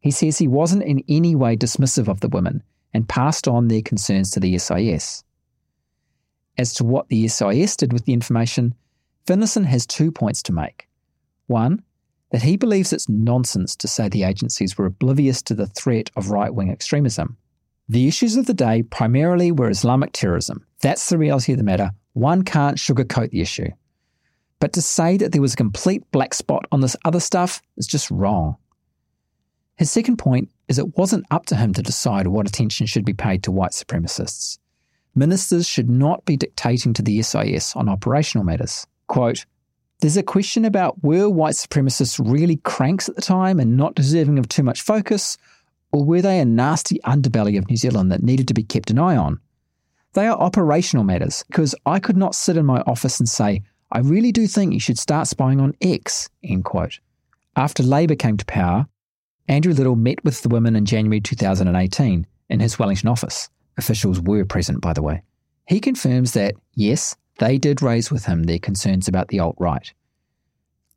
He 0.00 0.10
says 0.10 0.36
he 0.36 0.48
wasn't 0.48 0.82
in 0.82 1.04
any 1.08 1.36
way 1.36 1.56
dismissive 1.56 2.08
of 2.08 2.18
the 2.18 2.28
women 2.28 2.64
and 2.92 3.08
passed 3.08 3.46
on 3.46 3.68
their 3.68 3.82
concerns 3.82 4.32
to 4.32 4.40
the 4.40 4.58
SIS. 4.58 5.22
As 6.58 6.74
to 6.74 6.84
what 6.84 7.08
the 7.08 7.28
SIS 7.28 7.76
did 7.76 7.92
with 7.92 8.04
the 8.04 8.12
information, 8.12 8.74
Finlayson 9.26 9.66
has 9.66 9.86
two 9.86 10.10
points 10.10 10.42
to 10.42 10.52
make. 10.52 10.88
One, 11.46 11.84
that 12.32 12.42
he 12.42 12.56
believes 12.56 12.92
it's 12.92 13.08
nonsense 13.08 13.76
to 13.76 13.86
say 13.86 14.08
the 14.08 14.24
agencies 14.24 14.76
were 14.76 14.86
oblivious 14.86 15.40
to 15.42 15.54
the 15.54 15.68
threat 15.68 16.10
of 16.16 16.30
right 16.30 16.52
wing 16.52 16.68
extremism. 16.68 17.36
The 17.88 18.08
issues 18.08 18.36
of 18.36 18.46
the 18.46 18.54
day 18.54 18.82
primarily 18.82 19.52
were 19.52 19.70
Islamic 19.70 20.12
terrorism. 20.12 20.66
That's 20.80 21.08
the 21.08 21.18
reality 21.18 21.52
of 21.52 21.58
the 21.58 21.64
matter. 21.64 21.90
One 22.14 22.42
can't 22.42 22.78
sugarcoat 22.78 23.30
the 23.30 23.40
issue. 23.40 23.68
But 24.60 24.72
to 24.74 24.82
say 24.82 25.16
that 25.16 25.32
there 25.32 25.40
was 25.40 25.54
a 25.54 25.56
complete 25.56 26.02
black 26.10 26.34
spot 26.34 26.66
on 26.70 26.80
this 26.80 26.96
other 27.04 27.20
stuff 27.20 27.62
is 27.76 27.86
just 27.86 28.10
wrong. 28.10 28.56
His 29.76 29.90
second 29.90 30.18
point 30.18 30.50
is 30.68 30.78
it 30.78 30.98
wasn't 30.98 31.24
up 31.30 31.46
to 31.46 31.56
him 31.56 31.72
to 31.72 31.82
decide 31.82 32.26
what 32.26 32.46
attention 32.46 32.86
should 32.86 33.04
be 33.04 33.14
paid 33.14 33.42
to 33.44 33.50
white 33.50 33.72
supremacists. 33.72 34.58
Ministers 35.14 35.66
should 35.66 35.88
not 35.88 36.24
be 36.24 36.36
dictating 36.36 36.92
to 36.94 37.02
the 37.02 37.22
SIS 37.22 37.74
on 37.74 37.88
operational 37.88 38.44
matters. 38.44 38.86
Quote, 39.06 39.46
there's 40.00 40.16
a 40.16 40.22
question 40.22 40.64
about 40.64 41.02
were 41.02 41.28
white 41.28 41.54
supremacists 41.54 42.20
really 42.22 42.56
cranks 42.58 43.08
at 43.08 43.16
the 43.16 43.22
time 43.22 43.58
and 43.58 43.76
not 43.76 43.94
deserving 43.94 44.38
of 44.38 44.48
too 44.48 44.62
much 44.62 44.82
focus, 44.82 45.36
or 45.92 46.04
were 46.04 46.22
they 46.22 46.38
a 46.38 46.44
nasty 46.44 47.00
underbelly 47.04 47.58
of 47.58 47.68
New 47.68 47.76
Zealand 47.76 48.12
that 48.12 48.22
needed 48.22 48.48
to 48.48 48.54
be 48.54 48.62
kept 48.62 48.90
an 48.90 48.98
eye 48.98 49.16
on? 49.16 49.40
They 50.12 50.26
are 50.26 50.38
operational 50.38 51.04
matters 51.04 51.44
because 51.48 51.74
I 51.86 52.00
could 52.00 52.16
not 52.16 52.34
sit 52.34 52.56
in 52.56 52.66
my 52.66 52.80
office 52.80 53.20
and 53.20 53.28
say, 53.28 53.62
I 53.92 54.00
really 54.00 54.32
do 54.32 54.46
think 54.46 54.72
you 54.72 54.80
should 54.80 54.98
start 54.98 55.28
spying 55.28 55.60
on 55.60 55.74
X, 55.80 56.28
end 56.42 56.64
quote. 56.64 56.98
After 57.56 57.82
Labour 57.82 58.14
came 58.14 58.36
to 58.36 58.44
power, 58.44 58.86
Andrew 59.48 59.72
Little 59.72 59.96
met 59.96 60.24
with 60.24 60.42
the 60.42 60.48
women 60.48 60.76
in 60.76 60.84
January 60.84 61.20
2018 61.20 62.26
in 62.48 62.60
his 62.60 62.78
Wellington 62.78 63.08
office. 63.08 63.48
Officials 63.76 64.20
were 64.20 64.44
present, 64.44 64.80
by 64.80 64.92
the 64.92 65.02
way. 65.02 65.22
He 65.66 65.80
confirms 65.80 66.32
that, 66.32 66.54
yes, 66.74 67.16
they 67.38 67.58
did 67.58 67.82
raise 67.82 68.10
with 68.10 68.26
him 68.26 68.44
their 68.44 68.58
concerns 68.58 69.08
about 69.08 69.28
the 69.28 69.40
alt 69.40 69.56
right. 69.58 69.92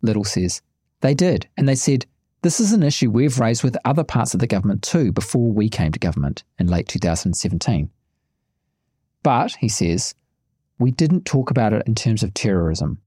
Little 0.01 0.24
says, 0.24 0.61
they 1.01 1.14
did, 1.14 1.47
and 1.57 1.68
they 1.68 1.76
said, 1.76 2.05
this 2.41 2.59
is 2.59 2.74
an 2.74 2.84
issue 2.84 3.09
we've 3.09 3.39
raised 3.39 3.64
with 3.64 3.78
other 3.86 4.03
parts 4.03 4.34
of 4.34 4.39
the 4.39 4.47
government 4.47 4.82
too 4.82 5.11
before 5.11 5.51
we 5.51 5.70
came 5.70 5.91
to 5.91 5.99
government 5.99 6.43
in 6.59 6.68
late 6.68 6.88
2017. 6.88 7.89
But, 9.24 9.56
he 9.56 9.70
says, 9.70 10.14
we 10.80 10.92
didn't 10.92 11.26
talk 11.26 11.50
about 11.50 11.74
it 11.74 11.84
in 11.88 11.96
terms 11.96 12.24
of 12.24 12.34
terrorism. 12.34 13.00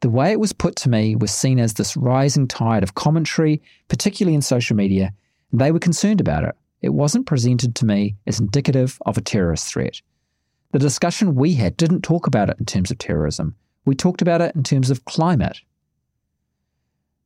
The 0.00 0.10
way 0.10 0.32
it 0.32 0.40
was 0.40 0.52
put 0.52 0.76
to 0.76 0.88
me 0.88 1.16
was 1.16 1.30
seen 1.30 1.58
as 1.58 1.74
this 1.74 1.96
rising 1.96 2.46
tide 2.46 2.82
of 2.82 2.94
commentary, 2.94 3.62
particularly 3.88 4.34
in 4.34 4.42
social 4.42 4.76
media, 4.76 5.12
and 5.50 5.60
they 5.60 5.72
were 5.72 5.78
concerned 5.78 6.20
about 6.20 6.44
it. 6.44 6.54
It 6.82 6.90
wasn't 6.90 7.26
presented 7.26 7.74
to 7.76 7.86
me 7.86 8.16
as 8.26 8.38
indicative 8.38 8.98
of 9.06 9.16
a 9.16 9.22
terrorist 9.22 9.66
threat. 9.66 10.00
The 10.72 10.78
discussion 10.78 11.34
we 11.34 11.54
had 11.54 11.76
didn't 11.76 12.02
talk 12.02 12.26
about 12.26 12.50
it 12.50 12.56
in 12.58 12.66
terms 12.66 12.90
of 12.90 12.98
terrorism. 12.98 13.54
We 13.84 13.94
talked 13.94 14.22
about 14.22 14.40
it 14.40 14.54
in 14.54 14.62
terms 14.62 14.90
of 14.90 15.04
climate. 15.04 15.60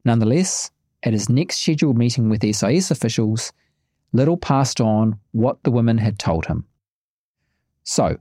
Nonetheless, 0.05 0.71
at 1.03 1.13
his 1.13 1.29
next 1.29 1.59
scheduled 1.59 1.99
meeting 1.99 2.29
with 2.29 2.45
SIS 2.45 2.91
officials, 2.91 3.53
Little 4.13 4.37
passed 4.37 4.81
on 4.81 5.19
what 5.33 5.63
the 5.65 5.71
women 5.71 5.99
had 5.99 6.19
told 6.19 6.47
him. 6.47 6.65
So, 7.85 8.19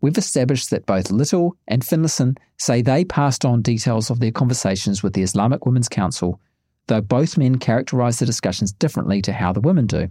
we've 0.00 0.18
established 0.18 0.70
that 0.70 0.86
both 0.86 1.10
Little 1.10 1.56
and 1.68 1.82
Finlayson 1.82 2.36
say 2.58 2.82
they 2.82 3.04
passed 3.04 3.44
on 3.44 3.62
details 3.62 4.10
of 4.10 4.20
their 4.20 4.32
conversations 4.32 5.02
with 5.02 5.12
the 5.12 5.22
Islamic 5.22 5.66
Women's 5.66 5.88
Council, 5.88 6.40
though 6.86 7.00
both 7.00 7.38
men 7.38 7.58
characterise 7.58 8.18
the 8.18 8.26
discussions 8.26 8.72
differently 8.72 9.22
to 9.22 9.32
how 9.32 9.52
the 9.52 9.60
women 9.60 9.86
do. 9.86 10.08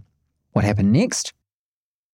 What 0.52 0.64
happened 0.64 0.92
next? 0.92 1.32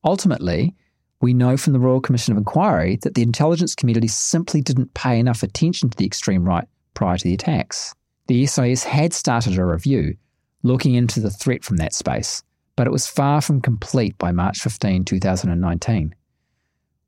Ultimately, 0.05 0.75
we 1.21 1.35
know 1.35 1.57
from 1.57 1.73
the 1.73 1.81
Royal 1.81 2.01
Commission 2.01 2.33
of 2.33 2.39
Inquiry 2.39 2.99
that 3.03 3.15
the 3.15 3.23
intelligence 3.23 3.75
community 3.75 4.09
simply 4.09 4.61
didn't 4.61 4.95
pay 4.95 5.19
enough 5.19 5.43
attention 5.43 5.89
to 5.89 5.97
the 5.97 6.05
extreme 6.05 6.45
right 6.45 6.67
prior 6.95 7.17
to 7.17 7.25
the 7.25 7.35
attacks. 7.35 7.95
The 8.27 8.47
SIS 8.47 8.85
had 8.85 9.13
started 9.13 9.59
a 9.59 9.65
review 9.65 10.17
looking 10.63 10.95
into 10.95 11.21
the 11.21 11.31
threat 11.31 11.65
from 11.65 11.77
that 11.77 11.95
space, 11.95 12.43
but 12.75 12.87
it 12.87 12.93
was 12.93 13.07
far 13.07 13.41
from 13.41 13.61
complete 13.61 14.19
by 14.19 14.33
March 14.33 14.59
15, 14.61 15.05
2019. 15.05 16.15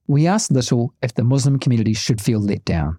We 0.08 0.26
asked 0.26 0.50
Little 0.50 0.94
if 1.02 1.14
the 1.14 1.22
Muslim 1.22 1.58
community 1.58 1.92
should 1.92 2.20
feel 2.20 2.40
let 2.40 2.64
down. 2.64 2.98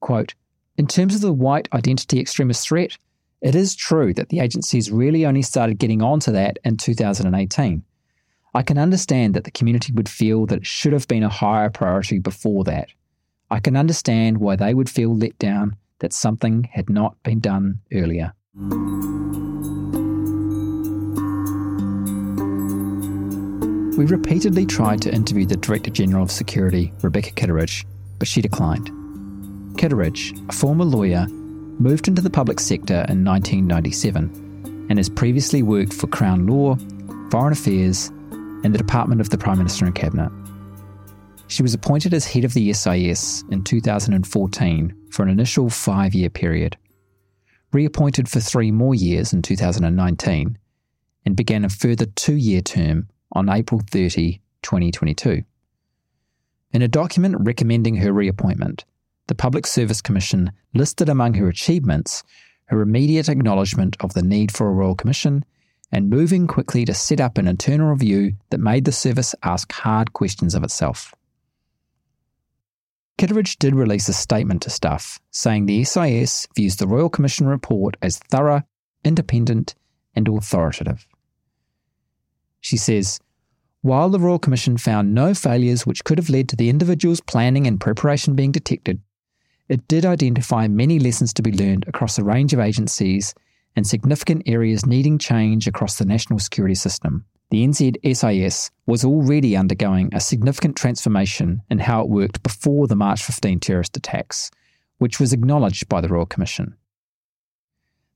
Quote, 0.00 0.34
in 0.76 0.86
terms 0.86 1.14
of 1.14 1.20
the 1.20 1.32
white 1.32 1.68
identity 1.72 2.20
extremist 2.20 2.66
threat, 2.66 2.98
it 3.40 3.54
is 3.54 3.74
true 3.74 4.12
that 4.14 4.30
the 4.30 4.40
agencies 4.40 4.90
really 4.90 5.24
only 5.24 5.42
started 5.42 5.78
getting 5.78 6.02
onto 6.02 6.32
that 6.32 6.58
in 6.64 6.76
2018. 6.76 7.84
I 8.52 8.62
can 8.62 8.78
understand 8.78 9.34
that 9.34 9.44
the 9.44 9.50
community 9.50 9.92
would 9.92 10.08
feel 10.08 10.44
that 10.46 10.58
it 10.58 10.66
should 10.66 10.92
have 10.92 11.06
been 11.06 11.22
a 11.22 11.28
higher 11.28 11.70
priority 11.70 12.18
before 12.18 12.64
that. 12.64 12.88
I 13.50 13.60
can 13.60 13.76
understand 13.76 14.38
why 14.38 14.56
they 14.56 14.74
would 14.74 14.90
feel 14.90 15.16
let 15.16 15.38
down 15.38 15.76
that 16.00 16.12
something 16.12 16.64
had 16.72 16.90
not 16.90 17.22
been 17.22 17.38
done 17.38 17.80
earlier. 17.92 18.32
We 24.00 24.06
repeatedly 24.06 24.64
tried 24.64 25.02
to 25.02 25.14
interview 25.14 25.44
the 25.44 25.58
Director 25.58 25.90
General 25.90 26.22
of 26.22 26.30
Security, 26.30 26.90
Rebecca 27.02 27.32
Kitteridge, 27.32 27.84
but 28.18 28.26
she 28.26 28.40
declined. 28.40 28.86
Kitteridge, 29.76 30.32
a 30.48 30.52
former 30.54 30.86
lawyer, 30.86 31.26
moved 31.28 32.08
into 32.08 32.22
the 32.22 32.30
public 32.30 32.60
sector 32.60 33.04
in 33.10 33.22
1997 33.22 34.86
and 34.88 34.98
has 34.98 35.10
previously 35.10 35.62
worked 35.62 35.92
for 35.92 36.06
Crown 36.06 36.46
Law, 36.46 36.78
Foreign 37.30 37.52
Affairs, 37.52 38.08
and 38.64 38.72
the 38.72 38.78
Department 38.78 39.20
of 39.20 39.28
the 39.28 39.36
Prime 39.36 39.58
Minister 39.58 39.84
and 39.84 39.94
Cabinet. 39.94 40.32
She 41.48 41.62
was 41.62 41.74
appointed 41.74 42.14
as 42.14 42.24
head 42.24 42.44
of 42.44 42.54
the 42.54 42.72
SIS 42.72 43.44
in 43.50 43.64
2014 43.64 45.08
for 45.10 45.24
an 45.24 45.28
initial 45.28 45.68
five 45.68 46.14
year 46.14 46.30
period, 46.30 46.78
reappointed 47.74 48.30
for 48.30 48.40
three 48.40 48.70
more 48.70 48.94
years 48.94 49.34
in 49.34 49.42
2019, 49.42 50.56
and 51.26 51.36
began 51.36 51.66
a 51.66 51.68
further 51.68 52.06
two 52.06 52.36
year 52.36 52.62
term 52.62 53.06
on 53.32 53.48
April 53.48 53.80
30, 53.90 54.40
2022. 54.62 55.42
In 56.72 56.82
a 56.82 56.88
document 56.88 57.36
recommending 57.40 57.96
her 57.96 58.12
reappointment, 58.12 58.84
the 59.26 59.34
Public 59.34 59.66
Service 59.66 60.00
Commission 60.00 60.52
listed 60.74 61.08
among 61.08 61.34
her 61.34 61.48
achievements 61.48 62.22
her 62.70 62.80
immediate 62.82 63.28
acknowledgement 63.28 63.96
of 63.98 64.14
the 64.14 64.22
need 64.22 64.52
for 64.52 64.68
a 64.68 64.72
Royal 64.72 64.94
Commission 64.94 65.44
and 65.90 66.08
moving 66.08 66.46
quickly 66.46 66.84
to 66.84 66.94
set 66.94 67.20
up 67.20 67.36
an 67.36 67.48
internal 67.48 67.90
review 67.90 68.34
that 68.50 68.58
made 68.60 68.84
the 68.84 68.92
service 68.92 69.34
ask 69.42 69.72
hard 69.72 70.12
questions 70.12 70.54
of 70.54 70.62
itself. 70.62 71.12
Kitteridge 73.18 73.58
did 73.58 73.74
release 73.74 74.08
a 74.08 74.12
statement 74.12 74.62
to 74.62 74.70
staff 74.70 75.18
saying 75.32 75.66
the 75.66 75.82
SIS 75.82 76.46
views 76.54 76.76
the 76.76 76.86
Royal 76.86 77.10
Commission 77.10 77.48
report 77.48 77.96
as 78.00 78.18
thorough, 78.18 78.62
independent, 79.04 79.74
and 80.14 80.28
authoritative. 80.28 81.06
She 82.60 82.76
says, 82.76 83.18
while 83.82 84.10
the 84.10 84.20
Royal 84.20 84.38
Commission 84.38 84.76
found 84.76 85.14
no 85.14 85.32
failures 85.32 85.86
which 85.86 86.04
could 86.04 86.18
have 86.18 86.28
led 86.28 86.50
to 86.50 86.56
the 86.56 86.68
individual's 86.68 87.22
planning 87.22 87.66
and 87.66 87.80
preparation 87.80 88.34
being 88.34 88.52
detected, 88.52 89.00
it 89.68 89.88
did 89.88 90.04
identify 90.04 90.68
many 90.68 90.98
lessons 90.98 91.32
to 91.34 91.42
be 91.42 91.52
learned 91.52 91.86
across 91.88 92.18
a 92.18 92.24
range 92.24 92.52
of 92.52 92.60
agencies 92.60 93.34
and 93.76 93.86
significant 93.86 94.42
areas 94.46 94.84
needing 94.84 95.16
change 95.16 95.66
across 95.66 95.96
the 95.96 96.04
national 96.04 96.40
security 96.40 96.74
system. 96.74 97.24
The 97.50 97.66
NZSIS 97.66 98.70
was 98.86 99.04
already 99.04 99.56
undergoing 99.56 100.10
a 100.12 100.20
significant 100.20 100.76
transformation 100.76 101.62
in 101.70 101.78
how 101.78 102.02
it 102.02 102.08
worked 102.08 102.42
before 102.42 102.86
the 102.86 102.96
March 102.96 103.22
15 103.22 103.60
terrorist 103.60 103.96
attacks, 103.96 104.50
which 104.98 105.18
was 105.18 105.32
acknowledged 105.32 105.88
by 105.88 106.00
the 106.00 106.08
Royal 106.08 106.26
Commission. 106.26 106.76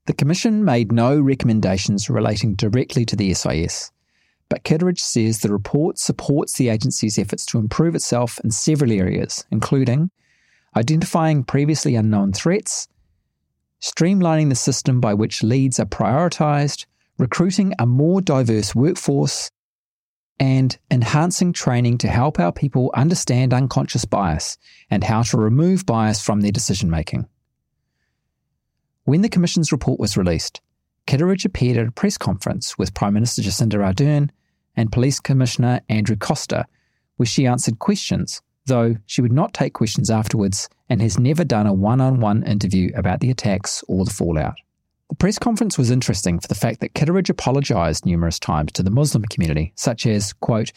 The 0.05 0.13
Commission 0.13 0.63
made 0.63 0.91
no 0.91 1.19
recommendations 1.19 2.09
relating 2.09 2.53
directly 2.53 3.05
to 3.05 3.15
the 3.15 3.33
SIS, 3.33 3.91
but 4.49 4.63
Kitteridge 4.63 4.99
says 4.99 5.39
the 5.39 5.51
report 5.51 5.97
supports 5.97 6.57
the 6.57 6.69
agency's 6.69 7.17
efforts 7.17 7.45
to 7.47 7.57
improve 7.57 7.95
itself 7.95 8.39
in 8.43 8.51
several 8.51 8.91
areas, 8.91 9.45
including 9.51 10.11
identifying 10.75 11.43
previously 11.43 11.95
unknown 11.95 12.33
threats 12.33 12.87
streamlining 13.85 14.49
the 14.49 14.55
system 14.55 14.99
by 14.99 15.13
which 15.13 15.43
leads 15.43 15.79
are 15.79 15.85
prioritised, 15.85 16.85
recruiting 17.19 17.73
a 17.77 17.85
more 17.85 18.19
diverse 18.19 18.73
workforce, 18.73 19.51
and 20.39 20.77
enhancing 20.89 21.53
training 21.53 21.97
to 21.99 22.07
help 22.07 22.39
our 22.39 22.51
people 22.51 22.91
understand 22.95 23.53
unconscious 23.53 24.03
bias 24.03 24.57
and 24.89 25.03
how 25.03 25.21
to 25.21 25.37
remove 25.37 25.85
bias 25.85 26.21
from 26.21 26.41
their 26.41 26.51
decision 26.51 26.89
making. 26.89 27.27
When 29.03 29.21
the 29.21 29.29
Commission's 29.29 29.71
report 29.71 29.99
was 29.99 30.17
released, 30.17 30.61
Kitteridge 31.07 31.45
appeared 31.45 31.77
at 31.77 31.87
a 31.87 31.91
press 31.91 32.17
conference 32.17 32.77
with 32.77 32.93
Prime 32.93 33.13
Minister 33.13 33.41
Jacinda 33.41 33.75
Ardern 33.75 34.29
and 34.75 34.91
Police 34.91 35.19
Commissioner 35.19 35.81
Andrew 35.89 36.15
Coster, 36.15 36.65
where 37.17 37.25
she 37.25 37.45
answered 37.45 37.79
questions 37.79 38.41
though 38.65 38.95
she 39.05 39.21
would 39.21 39.31
not 39.31 39.53
take 39.53 39.73
questions 39.73 40.09
afterwards 40.09 40.69
and 40.89 41.01
has 41.01 41.19
never 41.19 41.43
done 41.43 41.67
a 41.67 41.73
one 41.73 42.01
on 42.01 42.19
one 42.19 42.43
interview 42.43 42.91
about 42.95 43.19
the 43.19 43.29
attacks 43.29 43.83
or 43.87 44.05
the 44.05 44.11
fallout. 44.11 44.55
The 45.09 45.15
press 45.15 45.37
conference 45.37 45.77
was 45.77 45.91
interesting 45.91 46.39
for 46.39 46.47
the 46.47 46.55
fact 46.55 46.79
that 46.81 46.93
Kitteridge 46.93 47.29
apologised 47.29 48.05
numerous 48.05 48.39
times 48.39 48.71
to 48.73 48.83
the 48.83 48.91
Muslim 48.91 49.23
community, 49.25 49.71
such 49.75 50.05
as, 50.07 50.33
quote, 50.33 50.71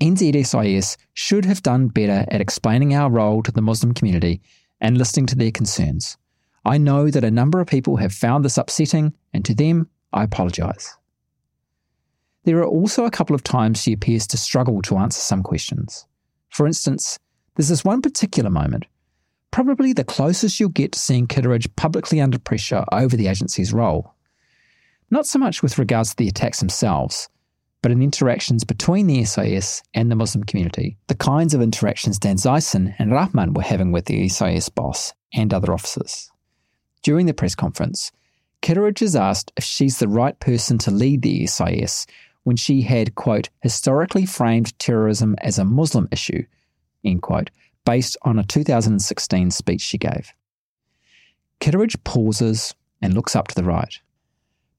NZSIS 0.00 0.96
should 1.14 1.44
have 1.44 1.62
done 1.62 1.88
better 1.88 2.24
at 2.28 2.40
explaining 2.40 2.94
our 2.94 3.10
role 3.10 3.42
to 3.42 3.50
the 3.50 3.62
Muslim 3.62 3.92
community 3.92 4.40
and 4.80 4.98
listening 4.98 5.26
to 5.26 5.36
their 5.36 5.50
concerns. 5.50 6.16
I 6.66 6.78
know 6.78 7.12
that 7.12 7.22
a 7.22 7.30
number 7.30 7.60
of 7.60 7.68
people 7.68 7.94
have 7.98 8.12
found 8.12 8.44
this 8.44 8.58
upsetting, 8.58 9.14
and 9.32 9.44
to 9.44 9.54
them, 9.54 9.88
I 10.12 10.24
apologise. 10.24 10.96
There 12.42 12.58
are 12.58 12.66
also 12.66 13.04
a 13.04 13.10
couple 13.10 13.36
of 13.36 13.44
times 13.44 13.80
she 13.80 13.92
appears 13.92 14.26
to 14.26 14.36
struggle 14.36 14.82
to 14.82 14.96
answer 14.96 15.20
some 15.20 15.44
questions. 15.44 16.06
For 16.50 16.66
instance, 16.66 17.20
there's 17.54 17.68
this 17.68 17.84
one 17.84 18.02
particular 18.02 18.50
moment, 18.50 18.84
probably 19.52 19.92
the 19.92 20.02
closest 20.02 20.58
you'll 20.58 20.70
get 20.70 20.90
to 20.92 20.98
seeing 20.98 21.28
Kitteridge 21.28 21.68
publicly 21.76 22.20
under 22.20 22.38
pressure 22.38 22.84
over 22.90 23.16
the 23.16 23.28
agency's 23.28 23.72
role. 23.72 24.14
Not 25.08 25.24
so 25.24 25.38
much 25.38 25.62
with 25.62 25.78
regards 25.78 26.10
to 26.10 26.16
the 26.16 26.26
attacks 26.26 26.58
themselves, 26.58 27.28
but 27.80 27.92
in 27.92 28.02
interactions 28.02 28.64
between 28.64 29.06
the 29.06 29.24
SIS 29.24 29.84
and 29.94 30.10
the 30.10 30.16
Muslim 30.16 30.42
community, 30.42 30.98
the 31.06 31.14
kinds 31.14 31.54
of 31.54 31.62
interactions 31.62 32.18
Danzeisen 32.18 32.96
and 32.98 33.12
Rahman 33.12 33.54
were 33.54 33.62
having 33.62 33.92
with 33.92 34.06
the 34.06 34.28
SIS 34.28 34.68
boss 34.68 35.12
and 35.32 35.54
other 35.54 35.72
officers. 35.72 36.28
During 37.02 37.26
the 37.26 37.34
press 37.34 37.54
conference, 37.54 38.12
Kitteridge 38.62 39.02
is 39.02 39.14
asked 39.14 39.52
if 39.56 39.64
she's 39.64 39.98
the 39.98 40.08
right 40.08 40.38
person 40.40 40.78
to 40.78 40.90
lead 40.90 41.22
the 41.22 41.46
SIS 41.46 42.06
when 42.44 42.56
she 42.56 42.82
had, 42.82 43.14
quote, 43.14 43.48
historically 43.62 44.26
framed 44.26 44.78
terrorism 44.78 45.34
as 45.38 45.58
a 45.58 45.64
Muslim 45.64 46.08
issue, 46.10 46.44
end 47.04 47.22
quote, 47.22 47.50
based 47.84 48.16
on 48.22 48.38
a 48.38 48.44
2016 48.44 49.50
speech 49.50 49.80
she 49.80 49.98
gave. 49.98 50.32
Kitteridge 51.60 52.02
pauses 52.04 52.74
and 53.00 53.14
looks 53.14 53.36
up 53.36 53.48
to 53.48 53.54
the 53.54 53.64
right. 53.64 54.00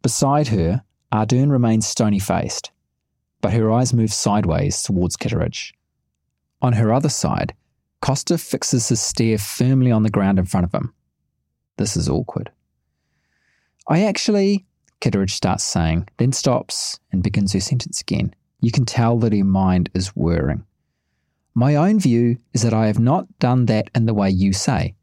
Beside 0.02 0.50
her, 0.50 0.84
Ardern 1.12 1.50
remains 1.50 1.88
stony 1.88 2.20
faced, 2.20 2.72
but 3.42 3.54
her 3.54 3.72
eyes 3.72 3.94
move 3.94 4.14
sideways 4.14 4.82
towards 4.84 5.18
Kitteridge. 5.18 5.74
On 6.62 6.74
her 6.74 6.94
other 6.94 7.10
side, 7.10 7.54
Coster 8.02 8.38
fixes 8.38 8.90
his 8.90 9.02
stare 9.02 9.38
firmly 9.38 9.92
on 9.92 10.04
the 10.04 10.10
ground 10.10 10.40
in 10.40 10.46
front 10.46 10.66
of 10.66 10.74
him. 10.74 10.94
This 11.78 11.96
is 11.96 12.10
awkward. 12.10 12.52
I 13.88 14.04
actually, 14.04 14.66
Kitteridge 15.00 15.34
starts 15.34 15.64
saying, 15.64 16.10
then 16.18 16.34
stops 16.34 17.00
and 17.12 17.24
begins 17.24 17.54
her 17.54 17.60
sentence 17.60 18.02
again. 18.02 18.36
You 18.60 18.72
can 18.72 18.86
tell 18.86 19.18
that 19.20 19.34
her 19.34 19.44
mind 19.44 19.90
is 19.94 20.10
whirring. 20.10 20.66
My 21.54 21.76
own 21.76 22.00
view 22.00 22.38
is 22.54 22.62
that 22.64 22.74
I 22.74 22.88
have 22.88 23.00
not 23.00 23.40
done 23.40 23.66
that 23.68 23.90
in 23.96 24.06
the 24.06 24.14
way 24.14 24.30
you 24.30 24.54
say. 24.54 24.94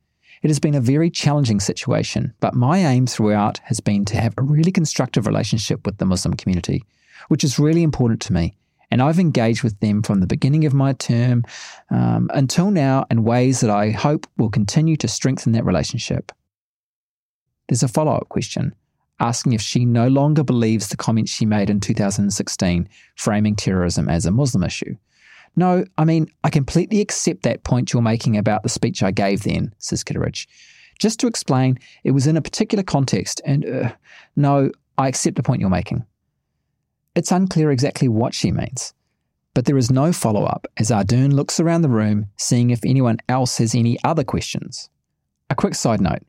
It 0.42 0.48
has 0.48 0.60
been 0.60 0.74
a 0.74 0.80
very 0.80 1.10
challenging 1.10 1.58
situation, 1.58 2.34
but 2.40 2.54
my 2.54 2.78
aim 2.78 3.06
throughout 3.06 3.58
has 3.64 3.80
been 3.80 4.04
to 4.04 4.20
have 4.20 4.34
a 4.36 4.42
really 4.42 4.70
constructive 4.70 5.26
relationship 5.26 5.86
with 5.86 5.96
the 5.96 6.04
Muslim 6.04 6.34
community, 6.34 6.84
which 7.28 7.44
is 7.44 7.58
really 7.58 7.82
important 7.82 8.20
to 8.22 8.32
me. 8.32 8.54
And 8.90 9.00
I've 9.00 9.18
engaged 9.18 9.62
with 9.62 9.80
them 9.80 10.02
from 10.02 10.20
the 10.20 10.26
beginning 10.26 10.66
of 10.66 10.74
my 10.74 10.92
term 10.92 11.44
um, 11.90 12.30
until 12.34 12.70
now 12.70 13.06
in 13.10 13.24
ways 13.24 13.60
that 13.60 13.70
I 13.70 13.90
hope 13.90 14.26
will 14.36 14.50
continue 14.50 14.96
to 14.98 15.08
strengthen 15.08 15.52
that 15.52 15.64
relationship. 15.64 16.30
There's 17.68 17.82
a 17.82 17.88
follow 17.88 18.12
up 18.12 18.28
question 18.28 18.74
asking 19.20 19.52
if 19.52 19.60
she 19.60 19.84
no 19.84 20.08
longer 20.08 20.42
believes 20.42 20.88
the 20.88 20.96
comments 20.96 21.30
she 21.30 21.46
made 21.46 21.70
in 21.70 21.80
2016 21.80 22.88
framing 23.16 23.56
terrorism 23.56 24.08
as 24.08 24.26
a 24.26 24.30
Muslim 24.30 24.64
issue. 24.64 24.96
No, 25.56 25.84
I 25.96 26.04
mean, 26.04 26.28
I 26.42 26.50
completely 26.50 27.00
accept 27.00 27.44
that 27.44 27.62
point 27.62 27.92
you're 27.92 28.02
making 28.02 28.36
about 28.36 28.64
the 28.64 28.68
speech 28.68 29.02
I 29.02 29.12
gave 29.12 29.44
then, 29.44 29.72
says 29.78 30.02
Kitteridge. 30.02 30.48
Just 30.98 31.20
to 31.20 31.26
explain, 31.26 31.78
it 32.02 32.10
was 32.10 32.26
in 32.26 32.36
a 32.36 32.42
particular 32.42 32.82
context, 32.82 33.40
and 33.44 33.64
uh, 33.64 33.92
no, 34.36 34.70
I 34.98 35.08
accept 35.08 35.36
the 35.36 35.42
point 35.42 35.60
you're 35.60 35.70
making. 35.70 36.04
It's 37.14 37.32
unclear 37.32 37.70
exactly 37.70 38.08
what 38.08 38.34
she 38.34 38.50
means, 38.50 38.94
but 39.54 39.66
there 39.66 39.78
is 39.78 39.92
no 39.92 40.12
follow 40.12 40.44
up 40.44 40.66
as 40.76 40.90
Ardern 40.90 41.32
looks 41.32 41.60
around 41.60 41.82
the 41.82 41.88
room, 41.88 42.26
seeing 42.36 42.70
if 42.70 42.84
anyone 42.84 43.18
else 43.28 43.58
has 43.58 43.74
any 43.76 43.96
other 44.02 44.24
questions. 44.24 44.90
A 45.50 45.54
quick 45.54 45.76
side 45.76 46.00
note 46.00 46.22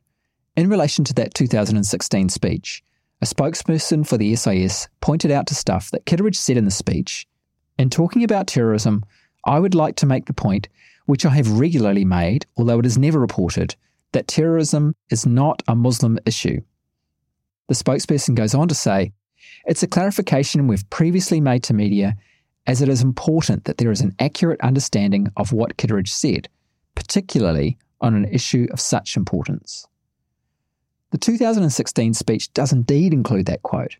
in 0.56 0.70
relation 0.70 1.04
to 1.04 1.14
that 1.14 1.34
2016 1.34 2.28
speech, 2.30 2.82
a 3.20 3.26
spokesperson 3.26 4.06
for 4.06 4.16
the 4.16 4.34
SIS 4.34 4.88
pointed 5.00 5.30
out 5.30 5.46
to 5.46 5.54
Stuff 5.54 5.90
that 5.90 6.06
Kitteridge 6.06 6.36
said 6.36 6.56
in 6.56 6.64
the 6.64 6.70
speech 6.70 7.26
In 7.78 7.90
talking 7.90 8.24
about 8.24 8.46
terrorism, 8.46 9.04
I 9.44 9.58
would 9.58 9.74
like 9.74 9.96
to 9.96 10.06
make 10.06 10.26
the 10.26 10.34
point, 10.34 10.68
which 11.06 11.24
I 11.24 11.30
have 11.30 11.58
regularly 11.58 12.04
made, 12.04 12.46
although 12.56 12.78
it 12.78 12.86
is 12.86 12.98
never 12.98 13.20
reported, 13.20 13.76
that 14.12 14.28
terrorism 14.28 14.94
is 15.10 15.26
not 15.26 15.62
a 15.68 15.74
Muslim 15.74 16.18
issue. 16.26 16.60
The 17.68 17.74
spokesperson 17.74 18.34
goes 18.34 18.54
on 18.54 18.68
to 18.68 18.74
say, 18.74 19.12
It's 19.66 19.82
a 19.82 19.88
clarification 19.88 20.68
we've 20.68 20.88
previously 20.90 21.40
made 21.40 21.62
to 21.64 21.74
media, 21.74 22.16
as 22.66 22.82
it 22.82 22.88
is 22.88 23.02
important 23.02 23.64
that 23.64 23.78
there 23.78 23.90
is 23.90 24.00
an 24.00 24.14
accurate 24.18 24.60
understanding 24.60 25.28
of 25.36 25.52
what 25.52 25.76
Kitteridge 25.76 26.12
said, 26.12 26.48
particularly 26.94 27.78
on 28.00 28.14
an 28.14 28.24
issue 28.26 28.66
of 28.72 28.80
such 28.80 29.16
importance. 29.16 29.86
The 31.10 31.18
2016 31.18 32.14
speech 32.14 32.52
does 32.52 32.72
indeed 32.72 33.12
include 33.12 33.46
that 33.46 33.62
quote. 33.62 33.96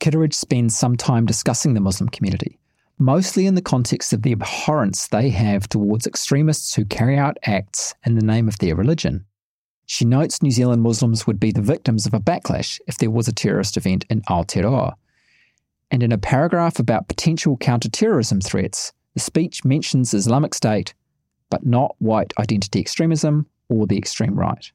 Kitteridge 0.00 0.34
spends 0.34 0.76
some 0.76 0.96
time 0.96 1.26
discussing 1.26 1.74
the 1.74 1.80
Muslim 1.80 2.08
community, 2.08 2.58
mostly 2.98 3.46
in 3.46 3.54
the 3.54 3.62
context 3.62 4.12
of 4.12 4.22
the 4.22 4.32
abhorrence 4.32 5.06
they 5.06 5.30
have 5.30 5.68
towards 5.68 6.06
extremists 6.06 6.74
who 6.74 6.84
carry 6.84 7.16
out 7.16 7.38
acts 7.44 7.94
in 8.04 8.16
the 8.16 8.24
name 8.24 8.48
of 8.48 8.58
their 8.58 8.74
religion. 8.74 9.24
She 9.86 10.04
notes 10.04 10.42
New 10.42 10.50
Zealand 10.50 10.82
Muslims 10.82 11.26
would 11.26 11.38
be 11.38 11.52
the 11.52 11.62
victims 11.62 12.06
of 12.06 12.14
a 12.14 12.20
backlash 12.20 12.80
if 12.86 12.98
there 12.98 13.10
was 13.10 13.28
a 13.28 13.32
terrorist 13.32 13.76
event 13.76 14.04
in 14.10 14.22
Aotearoa. 14.22 14.94
And 15.90 16.02
in 16.02 16.10
a 16.10 16.18
paragraph 16.18 16.78
about 16.78 17.08
potential 17.08 17.56
counter-terrorism 17.58 18.40
threats, 18.40 18.92
the 19.14 19.20
speech 19.20 19.64
mentions 19.64 20.14
Islamic 20.14 20.54
State, 20.54 20.94
but 21.50 21.64
not 21.64 21.94
white 21.98 22.32
identity 22.38 22.80
extremism 22.80 23.46
or 23.68 23.86
the 23.86 23.98
extreme 23.98 24.34
right. 24.34 24.72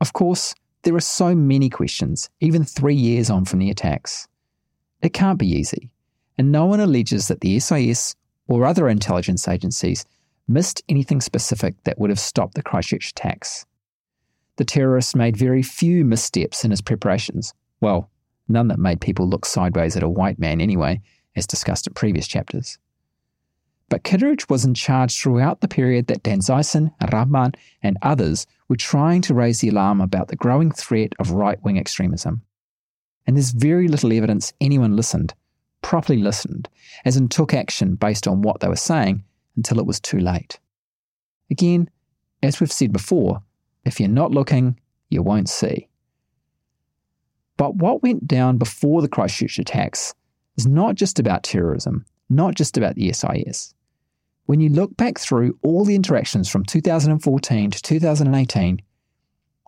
Of 0.00 0.12
course, 0.12 0.54
there 0.82 0.94
are 0.94 1.00
so 1.00 1.34
many 1.34 1.68
questions, 1.70 2.30
even 2.40 2.64
three 2.64 2.94
years 2.94 3.30
on 3.30 3.44
from 3.44 3.58
the 3.58 3.70
attacks. 3.70 4.28
It 5.02 5.12
can't 5.12 5.38
be 5.38 5.48
easy, 5.48 5.90
and 6.38 6.52
no 6.52 6.66
one 6.66 6.80
alleges 6.80 7.28
that 7.28 7.40
the 7.40 7.58
SIS 7.58 8.14
or 8.46 8.64
other 8.64 8.88
intelligence 8.88 9.48
agencies 9.48 10.04
missed 10.48 10.82
anything 10.88 11.20
specific 11.20 11.82
that 11.84 11.98
would 11.98 12.10
have 12.10 12.20
stopped 12.20 12.54
the 12.54 12.62
Christchurch 12.62 13.10
attacks. 13.10 13.66
The 14.56 14.64
terrorist 14.64 15.16
made 15.16 15.36
very 15.36 15.62
few 15.62 16.04
missteps 16.04 16.64
in 16.64 16.70
his 16.70 16.80
preparations. 16.80 17.52
Well, 17.80 18.10
none 18.48 18.68
that 18.68 18.78
made 18.78 19.00
people 19.00 19.28
look 19.28 19.44
sideways 19.44 19.96
at 19.96 20.02
a 20.02 20.08
white 20.08 20.38
man 20.38 20.60
anyway, 20.60 21.00
as 21.34 21.46
discussed 21.46 21.86
in 21.86 21.94
previous 21.94 22.26
chapters. 22.26 22.78
But 23.88 24.02
Kitteridge 24.02 24.48
was 24.48 24.64
in 24.64 24.74
charge 24.74 25.20
throughout 25.20 25.60
the 25.60 25.68
period 25.68 26.06
that 26.06 26.22
Danzeisen, 26.22 26.92
Rahman, 27.12 27.52
and 27.82 27.98
others 28.02 28.46
were 28.68 28.76
trying 28.76 29.22
to 29.22 29.34
raise 29.34 29.60
the 29.60 29.68
alarm 29.68 30.00
about 30.00 30.28
the 30.28 30.36
growing 30.36 30.70
threat 30.70 31.12
of 31.18 31.30
right 31.30 31.62
wing 31.62 31.78
extremism. 31.78 32.42
And 33.26 33.36
there's 33.36 33.50
very 33.50 33.88
little 33.88 34.12
evidence 34.12 34.52
anyone 34.60 34.96
listened, 34.96 35.34
properly 35.82 36.22
listened, 36.22 36.68
as 37.04 37.16
in 37.16 37.28
took 37.28 37.54
action 37.54 37.94
based 37.94 38.26
on 38.26 38.42
what 38.42 38.60
they 38.60 38.68
were 38.68 38.76
saying 38.76 39.24
until 39.56 39.78
it 39.78 39.86
was 39.86 40.00
too 40.00 40.18
late. 40.18 40.58
Again, 41.50 41.88
as 42.42 42.60
we've 42.60 42.72
said 42.72 42.92
before, 42.92 43.42
if 43.84 44.00
you're 44.00 44.08
not 44.08 44.32
looking, 44.32 44.78
you 45.08 45.22
won't 45.22 45.48
see. 45.48 45.88
But 47.56 47.76
what 47.76 48.02
went 48.02 48.26
down 48.26 48.58
before 48.58 49.00
the 49.00 49.08
Christchurch 49.08 49.58
attacks 49.58 50.14
is 50.56 50.66
not 50.66 50.94
just 50.94 51.18
about 51.18 51.42
terrorism, 51.42 52.04
not 52.28 52.54
just 52.54 52.76
about 52.76 52.96
the 52.96 53.12
SIS. 53.12 53.74
When 54.46 54.60
you 54.60 54.68
look 54.68 54.96
back 54.96 55.18
through 55.18 55.58
all 55.62 55.84
the 55.84 55.96
interactions 55.96 56.48
from 56.48 56.64
2014 56.64 57.70
to 57.72 57.82
2018, 57.82 58.80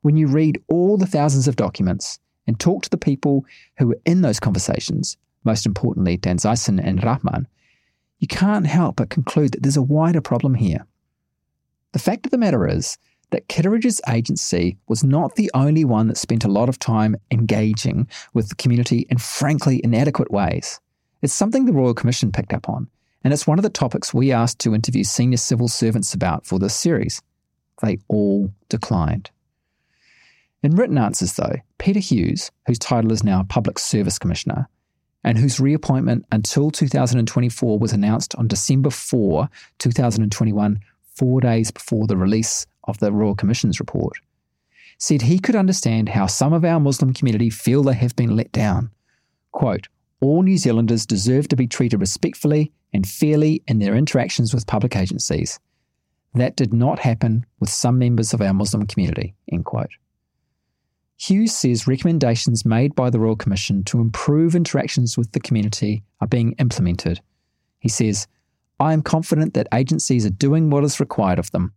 when 0.02 0.16
you 0.16 0.28
read 0.28 0.62
all 0.68 0.96
the 0.96 1.06
thousands 1.06 1.48
of 1.48 1.56
documents 1.56 2.20
and 2.46 2.58
talk 2.58 2.84
to 2.84 2.90
the 2.90 2.96
people 2.96 3.44
who 3.78 3.88
were 3.88 4.00
in 4.06 4.22
those 4.22 4.38
conversations, 4.38 5.16
most 5.44 5.66
importantly 5.66 6.16
Danzeisen 6.16 6.80
and 6.82 7.02
Rahman, 7.02 7.48
you 8.20 8.28
can't 8.28 8.66
help 8.66 8.96
but 8.96 9.10
conclude 9.10 9.52
that 9.52 9.64
there's 9.64 9.76
a 9.76 9.82
wider 9.82 10.20
problem 10.20 10.54
here. 10.54 10.86
The 11.92 11.98
fact 11.98 12.26
of 12.26 12.30
the 12.30 12.38
matter 12.38 12.66
is 12.68 12.98
that 13.30 13.48
Kitteridge's 13.48 14.00
agency 14.08 14.78
was 14.86 15.02
not 15.02 15.34
the 15.34 15.50
only 15.54 15.84
one 15.84 16.06
that 16.06 16.16
spent 16.16 16.44
a 16.44 16.48
lot 16.48 16.68
of 16.68 16.78
time 16.78 17.16
engaging 17.30 18.06
with 18.32 18.48
the 18.48 18.54
community 18.54 19.06
in 19.10 19.18
frankly 19.18 19.80
inadequate 19.82 20.30
ways. 20.30 20.80
It's 21.20 21.34
something 21.34 21.64
the 21.64 21.72
Royal 21.72 21.94
Commission 21.94 22.30
picked 22.30 22.52
up 22.52 22.68
on, 22.68 22.88
and 23.24 23.32
it's 23.32 23.46
one 23.46 23.58
of 23.58 23.62
the 23.62 23.70
topics 23.70 24.14
we 24.14 24.32
asked 24.32 24.58
to 24.60 24.74
interview 24.74 25.04
senior 25.04 25.36
civil 25.36 25.68
servants 25.68 26.14
about 26.14 26.46
for 26.46 26.58
this 26.58 26.74
series. 26.74 27.20
They 27.82 27.98
all 28.08 28.52
declined. 28.68 29.30
In 30.62 30.74
written 30.74 30.98
answers, 30.98 31.34
though, 31.34 31.56
Peter 31.78 32.00
Hughes, 32.00 32.50
whose 32.66 32.78
title 32.78 33.12
is 33.12 33.22
now 33.22 33.44
Public 33.44 33.78
Service 33.78 34.18
Commissioner, 34.18 34.68
and 35.24 35.38
whose 35.38 35.60
reappointment 35.60 36.26
until 36.32 36.70
2024 36.70 37.78
was 37.78 37.92
announced 37.92 38.34
on 38.36 38.48
December 38.48 38.90
4, 38.90 39.48
2021, 39.78 40.80
four 41.14 41.40
days 41.40 41.70
before 41.70 42.06
the 42.06 42.16
release 42.16 42.66
of 42.84 42.98
the 42.98 43.12
Royal 43.12 43.34
Commission's 43.34 43.80
report, 43.80 44.16
said 44.98 45.22
he 45.22 45.38
could 45.38 45.56
understand 45.56 46.08
how 46.08 46.26
some 46.26 46.52
of 46.52 46.64
our 46.64 46.80
Muslim 46.80 47.12
community 47.12 47.50
feel 47.50 47.82
they 47.82 47.94
have 47.94 48.16
been 48.16 48.36
let 48.36 48.50
down. 48.52 48.90
Quote, 49.52 49.88
all 50.20 50.42
New 50.42 50.56
Zealanders 50.56 51.06
deserve 51.06 51.46
to 51.48 51.56
be 51.56 51.68
treated 51.68 52.00
respectfully 52.00 52.72
and 52.92 53.06
fairly 53.06 53.62
in 53.66 53.78
their 53.78 53.96
interactions 53.96 54.54
with 54.54 54.66
public 54.66 54.96
agencies. 54.96 55.58
That 56.34 56.56
did 56.56 56.72
not 56.72 56.98
happen 56.98 57.46
with 57.60 57.70
some 57.70 57.98
members 57.98 58.32
of 58.32 58.40
our 58.40 58.54
Muslim 58.54 58.86
community. 58.86 59.34
End 59.50 59.64
quote. 59.64 59.90
Hughes 61.16 61.54
says 61.54 61.88
recommendations 61.88 62.64
made 62.64 62.94
by 62.94 63.10
the 63.10 63.18
Royal 63.18 63.34
Commission 63.34 63.82
to 63.84 64.00
improve 64.00 64.54
interactions 64.54 65.18
with 65.18 65.32
the 65.32 65.40
community 65.40 66.04
are 66.20 66.28
being 66.28 66.52
implemented. 66.52 67.20
He 67.80 67.88
says, 67.88 68.28
I 68.78 68.92
am 68.92 69.02
confident 69.02 69.54
that 69.54 69.66
agencies 69.74 70.24
are 70.24 70.30
doing 70.30 70.70
what 70.70 70.84
is 70.84 71.00
required 71.00 71.40
of 71.40 71.50
them. 71.50 71.72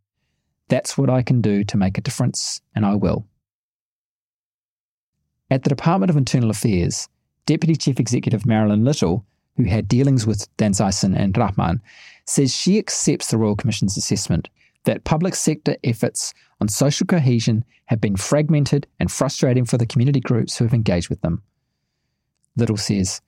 That's 0.67 0.97
what 0.97 1.09
I 1.09 1.23
can 1.23 1.41
do 1.41 1.63
to 1.63 1.77
make 1.77 1.97
a 1.97 2.01
difference, 2.01 2.61
and 2.75 2.85
I 2.85 2.95
will. 2.95 3.25
At 5.49 5.63
the 5.63 5.69
Department 5.69 6.11
of 6.11 6.17
Internal 6.17 6.51
Affairs, 6.51 7.09
Deputy 7.45 7.75
Chief 7.75 7.99
Executive 7.99 8.45
Marilyn 8.45 8.85
Little 8.85 9.25
who 9.57 9.63
had 9.65 9.87
dealings 9.87 10.25
with 10.25 10.47
Danzeisen 10.57 11.15
and 11.15 11.37
Rahman, 11.37 11.81
says 12.25 12.55
she 12.55 12.77
accepts 12.77 13.27
the 13.27 13.37
Royal 13.37 13.55
Commission's 13.55 13.97
assessment 13.97 14.49
that 14.83 15.03
public 15.03 15.35
sector 15.35 15.75
efforts 15.83 16.33
on 16.59 16.67
social 16.67 17.05
cohesion 17.05 17.63
have 17.85 18.01
been 18.01 18.15
fragmented 18.15 18.87
and 18.99 19.11
frustrating 19.11 19.65
for 19.65 19.77
the 19.77 19.85
community 19.85 20.19
groups 20.19 20.57
who 20.57 20.65
have 20.65 20.73
engaged 20.73 21.09
with 21.09 21.21
them. 21.21 21.41
Little 22.55 22.77
says, 22.77 23.21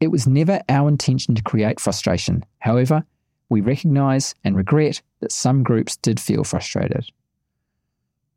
It 0.00 0.08
was 0.08 0.26
never 0.26 0.60
our 0.68 0.88
intention 0.88 1.34
to 1.34 1.42
create 1.42 1.80
frustration. 1.80 2.44
However, 2.58 3.04
we 3.48 3.60
recognise 3.60 4.34
and 4.44 4.56
regret 4.56 5.02
that 5.20 5.32
some 5.32 5.62
groups 5.62 5.96
did 5.96 6.20
feel 6.20 6.44
frustrated. 6.44 7.06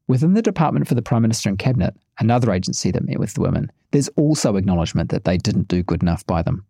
Within 0.07 0.33
the 0.33 0.41
Department 0.41 0.87
for 0.87 0.95
the 0.95 1.01
Prime 1.01 1.23
Minister 1.23 1.49
and 1.49 1.57
Cabinet, 1.57 1.95
another 2.19 2.51
agency 2.51 2.91
that 2.91 3.07
met 3.07 3.19
with 3.19 3.33
the 3.33 3.41
women, 3.41 3.71
there's 3.91 4.09
also 4.09 4.55
acknowledgement 4.55 5.09
that 5.09 5.23
they 5.23 5.37
didn't 5.37 5.67
do 5.67 5.81
good 5.81 6.03
enough 6.03 6.25
by 6.27 6.41
them. 6.41 6.65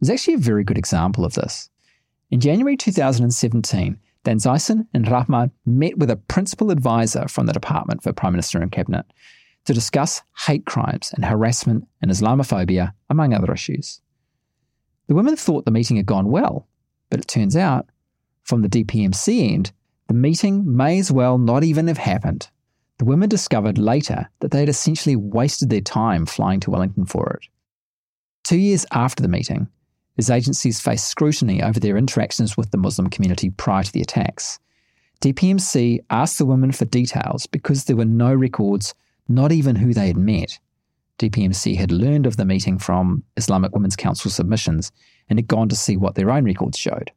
There's 0.00 0.10
actually 0.10 0.34
a 0.34 0.38
very 0.38 0.64
good 0.64 0.78
example 0.78 1.24
of 1.24 1.34
this. 1.34 1.70
In 2.30 2.40
January 2.40 2.76
2017, 2.76 3.98
Danzeisen 4.24 4.86
and 4.94 5.10
Rahman 5.10 5.50
met 5.66 5.98
with 5.98 6.10
a 6.10 6.16
principal 6.16 6.70
advisor 6.70 7.28
from 7.28 7.46
the 7.46 7.52
Department 7.52 8.02
for 8.02 8.12
Prime 8.12 8.32
Minister 8.32 8.60
and 8.60 8.72
Cabinet 8.72 9.06
to 9.66 9.74
discuss 9.74 10.22
hate 10.46 10.66
crimes 10.66 11.12
and 11.14 11.24
harassment 11.24 11.86
and 12.02 12.10
Islamophobia, 12.10 12.92
among 13.08 13.32
other 13.32 13.52
issues. 13.52 14.00
The 15.06 15.14
women 15.14 15.36
thought 15.36 15.64
the 15.64 15.70
meeting 15.70 15.96
had 15.96 16.06
gone 16.06 16.30
well, 16.30 16.66
but 17.10 17.20
it 17.20 17.28
turns 17.28 17.56
out, 17.56 17.86
from 18.42 18.62
the 18.62 18.68
DPMC 18.68 19.52
end, 19.52 19.72
the 20.08 20.14
meeting 20.14 20.76
may 20.76 20.98
as 20.98 21.10
well 21.10 21.38
not 21.38 21.64
even 21.64 21.86
have 21.88 21.98
happened. 21.98 22.48
The 22.98 23.04
women 23.04 23.28
discovered 23.28 23.78
later 23.78 24.28
that 24.40 24.50
they 24.50 24.60
had 24.60 24.68
essentially 24.68 25.16
wasted 25.16 25.70
their 25.70 25.80
time 25.80 26.26
flying 26.26 26.60
to 26.60 26.70
Wellington 26.70 27.06
for 27.06 27.38
it. 27.40 27.48
Two 28.44 28.58
years 28.58 28.84
after 28.92 29.22
the 29.22 29.28
meeting, 29.28 29.68
as 30.18 30.30
agencies 30.30 30.80
faced 30.80 31.08
scrutiny 31.08 31.62
over 31.62 31.80
their 31.80 31.96
interactions 31.96 32.56
with 32.56 32.70
the 32.70 32.78
Muslim 32.78 33.08
community 33.10 33.50
prior 33.50 33.82
to 33.82 33.92
the 33.92 34.00
attacks. 34.00 34.58
DPMC 35.20 36.00
asked 36.10 36.38
the 36.38 36.46
women 36.46 36.72
for 36.72 36.84
details 36.84 37.46
because 37.46 37.84
there 37.84 37.96
were 37.96 38.04
no 38.04 38.32
records, 38.34 38.94
not 39.28 39.52
even 39.52 39.76
who 39.76 39.94
they 39.94 40.06
had 40.06 40.16
met. 40.16 40.58
DPMC 41.18 41.76
had 41.76 41.92
learned 41.92 42.26
of 42.26 42.36
the 42.36 42.44
meeting 42.44 42.78
from 42.78 43.22
Islamic 43.36 43.72
Women's 43.72 43.96
Council 43.96 44.30
submissions 44.30 44.92
and 45.28 45.38
had 45.38 45.48
gone 45.48 45.68
to 45.68 45.76
see 45.76 45.96
what 45.96 46.14
their 46.14 46.30
own 46.30 46.44
records 46.44 46.78
showed. 46.78 47.10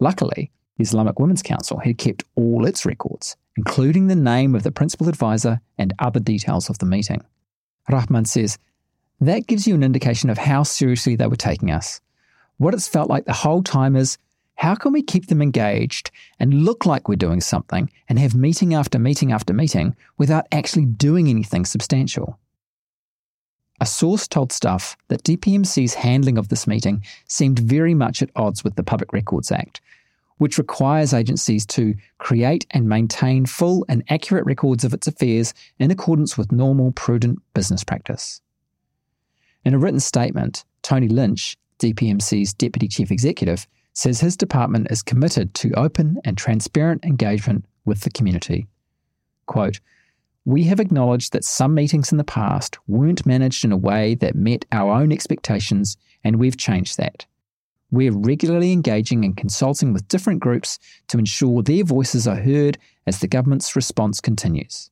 Luckily, 0.00 0.50
the 0.76 0.82
Islamic 0.82 1.18
Women's 1.20 1.42
Council 1.42 1.78
had 1.78 1.98
kept 1.98 2.24
all 2.34 2.66
its 2.66 2.84
records, 2.84 3.36
including 3.56 4.06
the 4.06 4.16
name 4.16 4.54
of 4.54 4.62
the 4.62 4.72
principal 4.72 5.08
advisor 5.08 5.60
and 5.78 5.94
other 5.98 6.20
details 6.20 6.68
of 6.68 6.78
the 6.78 6.86
meeting. 6.86 7.22
Rahman 7.88 8.24
says, 8.24 8.58
That 9.20 9.46
gives 9.46 9.66
you 9.66 9.74
an 9.74 9.82
indication 9.82 10.30
of 10.30 10.38
how 10.38 10.62
seriously 10.62 11.16
they 11.16 11.26
were 11.26 11.36
taking 11.36 11.70
us. 11.70 12.00
What 12.58 12.74
it's 12.74 12.88
felt 12.88 13.10
like 13.10 13.24
the 13.24 13.32
whole 13.32 13.62
time 13.62 13.96
is 13.96 14.18
how 14.56 14.74
can 14.74 14.92
we 14.92 15.02
keep 15.02 15.26
them 15.26 15.42
engaged 15.42 16.10
and 16.38 16.64
look 16.64 16.86
like 16.86 17.08
we're 17.08 17.16
doing 17.16 17.40
something 17.40 17.90
and 18.08 18.18
have 18.18 18.34
meeting 18.34 18.74
after 18.74 18.98
meeting 18.98 19.32
after 19.32 19.52
meeting 19.52 19.96
without 20.18 20.46
actually 20.52 20.84
doing 20.84 21.28
anything 21.28 21.64
substantial? 21.64 22.38
A 23.80 23.86
source 23.86 24.28
told 24.28 24.52
Stuff 24.52 24.96
that 25.08 25.24
DPMC's 25.24 25.94
handling 25.94 26.38
of 26.38 26.48
this 26.48 26.66
meeting 26.66 27.04
seemed 27.26 27.58
very 27.58 27.92
much 27.92 28.22
at 28.22 28.30
odds 28.36 28.62
with 28.62 28.76
the 28.76 28.84
Public 28.84 29.12
Records 29.12 29.50
Act, 29.50 29.80
which 30.38 30.58
requires 30.58 31.12
agencies 31.12 31.66
to 31.66 31.94
create 32.18 32.66
and 32.70 32.88
maintain 32.88 33.46
full 33.46 33.84
and 33.88 34.04
accurate 34.08 34.46
records 34.46 34.84
of 34.84 34.94
its 34.94 35.08
affairs 35.08 35.52
in 35.78 35.90
accordance 35.90 36.38
with 36.38 36.52
normal, 36.52 36.92
prudent 36.92 37.40
business 37.52 37.82
practice. 37.82 38.40
In 39.64 39.72
a 39.72 39.78
written 39.78 40.00
statement, 40.00 40.64
Tony 40.82 41.08
Lynch, 41.08 41.56
DPMC's 41.78 42.52
Deputy 42.52 42.86
Chief 42.86 43.10
Executive, 43.10 43.66
says 43.94 44.20
his 44.20 44.36
department 44.36 44.88
is 44.90 45.02
committed 45.02 45.54
to 45.54 45.72
open 45.74 46.18
and 46.24 46.36
transparent 46.36 47.04
engagement 47.04 47.64
with 47.84 48.00
the 48.00 48.10
community. 48.10 48.66
Quote, 49.46 49.80
we 50.44 50.64
have 50.64 50.80
acknowledged 50.80 51.32
that 51.32 51.44
some 51.44 51.74
meetings 51.74 52.12
in 52.12 52.18
the 52.18 52.24
past 52.24 52.76
weren't 52.86 53.24
managed 53.24 53.64
in 53.64 53.72
a 53.72 53.76
way 53.76 54.14
that 54.16 54.34
met 54.34 54.66
our 54.72 54.92
own 54.92 55.10
expectations, 55.10 55.96
and 56.22 56.36
we've 56.36 56.58
changed 56.58 56.98
that. 56.98 57.24
We're 57.90 58.12
regularly 58.12 58.72
engaging 58.72 59.24
and 59.24 59.34
consulting 59.34 59.94
with 59.94 60.08
different 60.08 60.40
groups 60.40 60.78
to 61.08 61.18
ensure 61.18 61.62
their 61.62 61.84
voices 61.84 62.28
are 62.28 62.36
heard 62.36 62.76
as 63.06 63.20
the 63.20 63.28
government's 63.28 63.74
response 63.74 64.20
continues. 64.20 64.90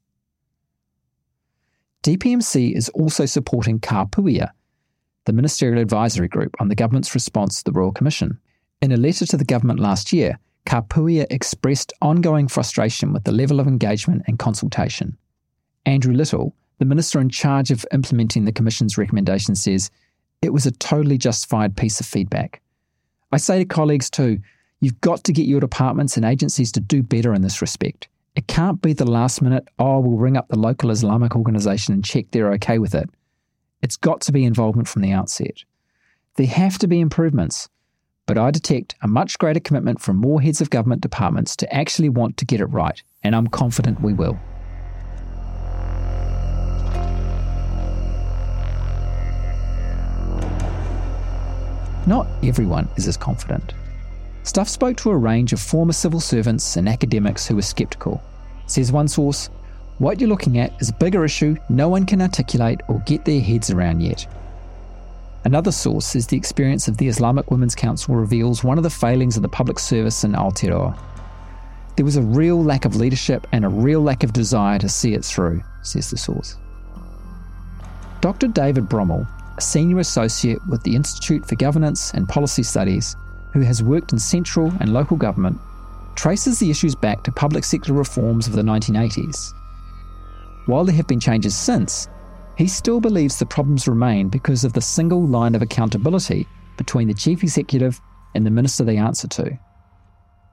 DPMC 2.03 2.75
is 2.75 2.89
also 2.91 3.27
supporting 3.27 3.79
Kāpuia, 3.79 4.53
the 5.25 5.33
Ministerial 5.33 5.81
Advisory 5.81 6.29
Group 6.29 6.55
on 6.59 6.68
the 6.68 6.75
government's 6.75 7.14
response 7.14 7.59
to 7.59 7.64
the 7.64 7.79
Royal 7.79 7.93
Commission. 7.93 8.39
In 8.81 8.93
a 8.93 8.97
letter 8.97 9.27
to 9.27 9.37
the 9.37 9.45
government 9.45 9.79
last 9.79 10.12
year, 10.12 10.39
Kāpuia 10.66 11.27
expressed 11.31 11.93
ongoing 12.01 12.49
frustration 12.49 13.12
with 13.12 13.25
the 13.25 13.33
level 13.33 13.61
of 13.61 13.66
engagement 13.66 14.23
and 14.27 14.39
consultation. 14.39 15.16
Andrew 15.87 16.14
Little, 16.14 16.55
the 16.79 16.85
minister 16.85 17.20
in 17.20 17.29
charge 17.29 17.70
of 17.70 17.87
implementing 17.93 18.45
the 18.45 18.53
Commission's 18.53 18.99
recommendation, 18.99 19.55
says 19.55 19.91
it 20.41 20.53
was 20.53 20.66
a 20.66 20.73
totally 20.73 21.18
justified 21.18 21.77
piece 21.77 22.01
of 22.01 22.07
feedback. 22.07 22.61
I 23.31 23.37
say 23.37 23.61
to 23.61 23.64
colleagues 23.64 24.11
too, 24.11 24.41
you've 24.81 25.01
got 25.01 25.25
to 25.25 25.33
get 25.33 25.47
your 25.47 25.61
departments 25.61 26.16
and 26.16 26.27
agencies 26.27 26.73
to 26.73 26.81
do 26.81 27.03
better 27.03 27.33
in 27.35 27.43
this 27.43 27.62
respect. 27.62 28.09
It 28.35 28.47
can't 28.47 28.81
be 28.81 28.93
the 28.93 29.09
last 29.09 29.43
minute, 29.43 29.68
oh, 29.79 30.01
we'll 30.01 30.18
ring 30.18 30.37
up 30.37 30.49
the 30.49 30.59
local 30.59 30.91
Islamic 30.91 31.37
organisation 31.37 31.95
and 31.95 32.05
check 32.05 32.27
they're 32.31 32.53
okay 32.55 32.79
with 32.79 32.95
it. 32.95 33.09
It's 33.83 33.97
got 33.97 34.20
to 34.22 34.33
be 34.33 34.45
involvement 34.45 34.87
from 34.87 35.03
the 35.03 35.11
outset. 35.11 35.64
There 36.37 36.47
have 36.47 36.78
to 36.78 36.87
be 36.87 37.01
improvements, 37.01 37.68
but 38.26 38.39
I 38.39 38.53
detect 38.53 38.95
a 39.03 39.09
much 39.09 39.39
greater 39.39 39.59
commitment 39.59 40.01
from 40.01 40.16
more 40.16 40.41
heads 40.41 40.61
of 40.61 40.70
government 40.70 41.03
departments 41.03 41.57
to 41.57 41.74
actually 41.74 42.09
want 42.09 42.37
to 42.37 42.45
get 42.45 42.61
it 42.61 42.66
right, 42.66 43.03
and 43.24 43.35
I'm 43.35 43.49
confident 43.49 44.01
we 44.01 44.12
will. 44.12 44.39
Not 52.07 52.28
everyone 52.45 52.89
is 52.97 53.09
as 53.09 53.16
confident. 53.16 53.74
Stuff 54.45 54.68
spoke 54.68 54.97
to 54.99 55.11
a 55.11 55.16
range 55.16 55.53
of 55.53 55.61
former 55.61 55.93
civil 55.93 56.20
servants 56.20 56.76
and 56.76 56.89
academics 56.89 57.47
who 57.47 57.57
were 57.57 57.62
sceptical. 57.62 58.22
Says 58.66 58.93
one 58.93 59.09
source, 59.09 59.51
what 60.03 60.20
you're 60.20 60.28
looking 60.28 60.59
at 60.59 60.72
is 60.82 60.88
a 60.88 60.94
bigger 60.94 61.24
issue 61.24 61.57
no 61.68 61.88
one 61.88 62.05
can 62.05 62.20
articulate 62.20 62.80
or 62.88 62.98
get 63.07 63.24
their 63.24 63.40
heads 63.40 63.70
around 63.70 64.00
yet. 64.00 64.26
Another 65.44 65.70
source 65.70 66.07
says 66.07 66.26
the 66.26 66.36
experience 66.36 66.88
of 66.88 66.96
the 66.96 67.07
Islamic 67.07 67.53
Women's 67.53 67.76
Council 67.76 68.16
reveals 68.16 68.64
one 68.64 68.78
of 68.78 68.82
the 68.82 68.90
failings 68.90 69.36
of 69.36 69.42
the 69.42 69.48
public 69.48 69.78
service 69.78 70.24
in 70.24 70.32
Aotearoa. 70.32 70.98
There 71.94 72.05
was 72.05 72.16
a 72.16 72.22
real 72.22 72.61
lack 72.61 72.84
of 72.84 72.96
leadership 72.96 73.46
and 73.53 73.64
a 73.64 73.68
real 73.68 74.00
lack 74.00 74.24
of 74.24 74.32
desire 74.32 74.80
to 74.80 74.88
see 74.88 75.14
it 75.14 75.24
through, 75.24 75.62
says 75.82 76.11
the 76.11 76.18
source. 76.18 76.57
Dr. 78.20 78.48
David 78.48 78.88
Bromell 78.88 79.24
a 79.57 79.61
senior 79.61 80.00
associate 80.00 80.66
with 80.66 80.82
the 80.82 80.96
Institute 80.96 81.46
for 81.46 81.55
Governance 81.55 82.12
and 82.12 82.28
Policy 82.28 82.64
Studies, 82.64 83.14
who 83.53 83.61
has 83.61 83.84
worked 83.84 84.12
in 84.12 84.18
central 84.18 84.72
and 84.80 84.92
local 84.92 85.16
government, 85.16 85.61
traces 86.16 86.59
the 86.59 86.70
issues 86.70 86.96
back 86.96 87.22
to 87.22 87.30
public 87.30 87.62
sector 87.62 87.92
reforms 87.92 88.48
of 88.48 88.55
the 88.55 88.62
1980s. 88.62 89.53
While 90.66 90.84
there 90.84 90.94
have 90.94 91.08
been 91.08 91.20
changes 91.20 91.56
since, 91.56 92.08
he 92.56 92.68
still 92.68 93.00
believes 93.00 93.38
the 93.38 93.46
problems 93.46 93.88
remain 93.88 94.28
because 94.28 94.64
of 94.64 94.72
the 94.72 94.80
single 94.80 95.26
line 95.26 95.54
of 95.54 95.62
accountability 95.62 96.46
between 96.76 97.08
the 97.08 97.14
chief 97.14 97.42
executive 97.42 98.00
and 98.34 98.46
the 98.46 98.50
minister 98.50 98.84
they 98.84 98.96
answer 98.96 99.28
to. 99.28 99.58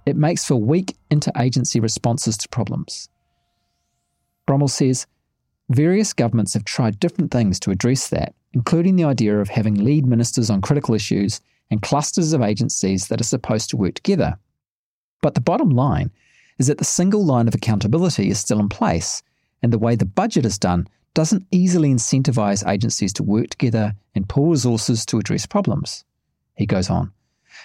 It 0.06 0.16
makes 0.16 0.46
for 0.46 0.56
weak 0.56 0.98
interagency 1.12 1.82
responses 1.82 2.38
to 2.38 2.50
problems. 2.50 3.10
Bromell 4.48 4.70
says 4.70 5.06
various 5.70 6.14
governments 6.14 6.54
have 6.56 6.66
tried 6.66 7.00
different 7.00 7.32
things 7.32 7.60
to 7.60 7.72
address 7.72 8.10
that, 8.10 8.34
including 8.54 8.96
the 8.96 9.04
idea 9.04 9.40
of 9.40 9.50
having 9.50 9.76
lead 9.76 10.08
ministers 10.08 10.50
on 10.50 10.62
critical 10.62 10.96
issues 10.96 11.42
and 11.70 11.84
clusters 11.84 12.34
of 12.34 12.42
agencies 12.42 13.08
that 13.08 13.22
are 13.22 13.26
supposed 13.26 13.70
to 13.70 13.78
work 13.78 13.94
together. 13.94 14.40
But 15.22 15.36
the 15.36 15.42
bottom 15.42 15.70
line 15.70 16.10
is 16.58 16.68
that 16.68 16.80
the 16.80 16.86
single 16.86 17.24
line 17.24 17.48
of 17.48 17.54
accountability 17.54 18.30
is 18.30 18.40
still 18.40 18.60
in 18.60 18.70
place, 18.70 19.22
and 19.62 19.74
the 19.74 19.80
way 19.80 19.96
the 19.96 20.06
budget 20.06 20.46
is 20.46 20.58
done 20.58 20.88
doesn't 21.14 21.46
easily 21.52 21.94
incentivize 21.94 22.68
agencies 22.68 23.14
to 23.14 23.24
work 23.24 23.50
together 23.50 23.94
and 24.16 24.30
pool 24.30 24.52
resources 24.52 25.06
to 25.08 25.18
address 25.18 25.46
problems. 25.46 26.04
He 26.56 26.66
goes 26.66 26.90
on. 26.90 27.12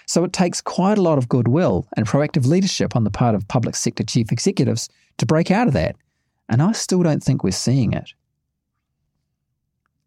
So 0.06 0.24
it 0.24 0.32
takes 0.32 0.60
quite 0.60 0.98
a 0.98 1.02
lot 1.02 1.18
of 1.18 1.28
goodwill 1.28 1.86
and 1.96 2.06
proactive 2.06 2.46
leadership 2.46 2.96
on 2.96 3.04
the 3.04 3.10
part 3.10 3.34
of 3.34 3.48
public 3.48 3.76
sector 3.76 4.04
chief 4.04 4.32
executives 4.32 4.88
to 5.18 5.26
break 5.26 5.50
out 5.50 5.66
of 5.66 5.72
that, 5.74 5.96
and 6.48 6.60
I 6.60 6.72
still 6.72 7.02
don't 7.02 7.22
think 7.22 7.42
we're 7.42 7.52
seeing 7.52 7.92
it. 7.92 8.12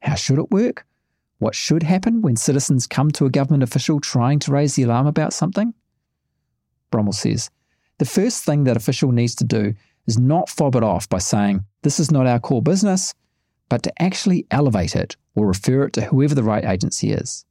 How 0.01 0.15
should 0.15 0.39
it 0.39 0.51
work? 0.51 0.85
What 1.39 1.55
should 1.55 1.83
happen 1.83 2.21
when 2.21 2.35
citizens 2.35 2.87
come 2.87 3.11
to 3.11 3.25
a 3.25 3.29
government 3.29 3.63
official 3.63 3.99
trying 3.99 4.39
to 4.39 4.51
raise 4.51 4.75
the 4.75 4.83
alarm 4.83 5.07
about 5.07 5.33
something? 5.33 5.73
Bromell 6.91 7.13
says 7.13 7.49
the 7.97 8.05
first 8.05 8.43
thing 8.43 8.63
that 8.63 8.77
official 8.77 9.11
needs 9.11 9.35
to 9.35 9.43
do 9.43 9.73
is 10.07 10.17
not 10.17 10.49
fob 10.49 10.75
it 10.75 10.83
off 10.83 11.07
by 11.07 11.19
saying, 11.19 11.63
This 11.83 11.99
is 11.99 12.11
not 12.11 12.25
our 12.25 12.39
core 12.39 12.61
business, 12.61 13.13
but 13.69 13.83
to 13.83 14.01
actually 14.01 14.47
elevate 14.49 14.95
it 14.95 15.15
or 15.35 15.45
refer 15.45 15.83
it 15.83 15.93
to 15.93 16.01
whoever 16.01 16.33
the 16.33 16.43
right 16.43 16.65
agency 16.65 17.11
is. 17.11 17.45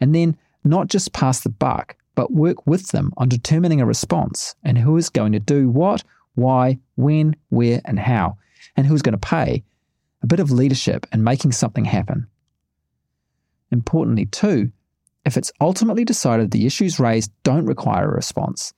And 0.00 0.14
then 0.14 0.36
not 0.64 0.88
just 0.88 1.12
pass 1.12 1.40
the 1.40 1.50
buck, 1.50 1.96
but 2.14 2.32
work 2.32 2.66
with 2.66 2.88
them 2.88 3.12
on 3.16 3.28
determining 3.28 3.80
a 3.80 3.86
response 3.86 4.54
and 4.64 4.78
who 4.78 4.96
is 4.96 5.08
going 5.08 5.32
to 5.32 5.40
do 5.40 5.68
what, 5.68 6.02
why, 6.34 6.78
when, 6.96 7.36
where, 7.50 7.80
and 7.84 7.98
how, 7.98 8.36
and 8.76 8.86
who's 8.86 9.02
going 9.02 9.12
to 9.12 9.18
pay 9.18 9.62
a 10.22 10.26
bit 10.26 10.40
of 10.40 10.50
leadership 10.50 11.06
and 11.12 11.24
making 11.24 11.52
something 11.52 11.84
happen. 11.84 12.26
Importantly, 13.70 14.26
too, 14.26 14.70
if 15.24 15.36
it's 15.36 15.52
ultimately 15.60 16.04
decided 16.04 16.50
the 16.50 16.66
issues 16.66 17.00
raised 17.00 17.32
don't 17.42 17.66
require 17.66 18.10
a 18.10 18.14
response, 18.14 18.72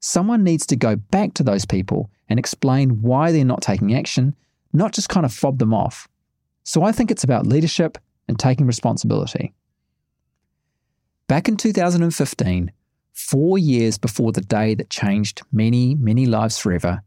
someone 0.00 0.44
needs 0.44 0.66
to 0.66 0.76
go 0.76 0.96
back 0.96 1.34
to 1.34 1.42
those 1.42 1.64
people 1.64 2.10
and 2.28 2.38
explain 2.38 3.02
why 3.02 3.32
they're 3.32 3.44
not 3.44 3.62
taking 3.62 3.94
action, 3.94 4.34
not 4.72 4.92
just 4.92 5.08
kind 5.08 5.24
of 5.24 5.32
fob 5.32 5.58
them 5.58 5.74
off. 5.74 6.08
So 6.64 6.82
I 6.82 6.92
think 6.92 7.10
it's 7.10 7.24
about 7.24 7.46
leadership 7.46 7.98
and 8.28 8.38
taking 8.38 8.66
responsibility. 8.66 9.52
Back 11.28 11.48
in 11.48 11.56
2015, 11.56 12.72
four 13.12 13.58
years 13.58 13.98
before 13.98 14.32
the 14.32 14.40
day 14.40 14.74
that 14.74 14.90
changed 14.90 15.42
many, 15.52 15.94
many 15.94 16.26
lives 16.26 16.58
forever, 16.58 17.02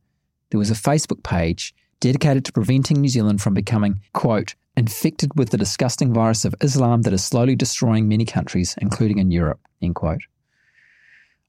there 0.49 0.59
was 0.59 0.71
a 0.71 0.73
Facebook 0.73 1.23
page 1.23 1.73
dedicated 1.99 2.45
to 2.45 2.51
preventing 2.51 3.01
New 3.01 3.09
Zealand 3.09 3.41
from 3.41 3.53
becoming, 3.53 4.01
quote, 4.13 4.55
infected 4.75 5.31
with 5.35 5.49
the 5.49 5.57
disgusting 5.57 6.13
virus 6.13 6.45
of 6.45 6.55
Islam 6.61 7.01
that 7.03 7.13
is 7.13 7.23
slowly 7.23 7.55
destroying 7.55 8.07
many 8.07 8.25
countries, 8.25 8.75
including 8.81 9.17
in 9.17 9.31
Europe, 9.31 9.59
end 9.81 9.95
quote. 9.95 10.21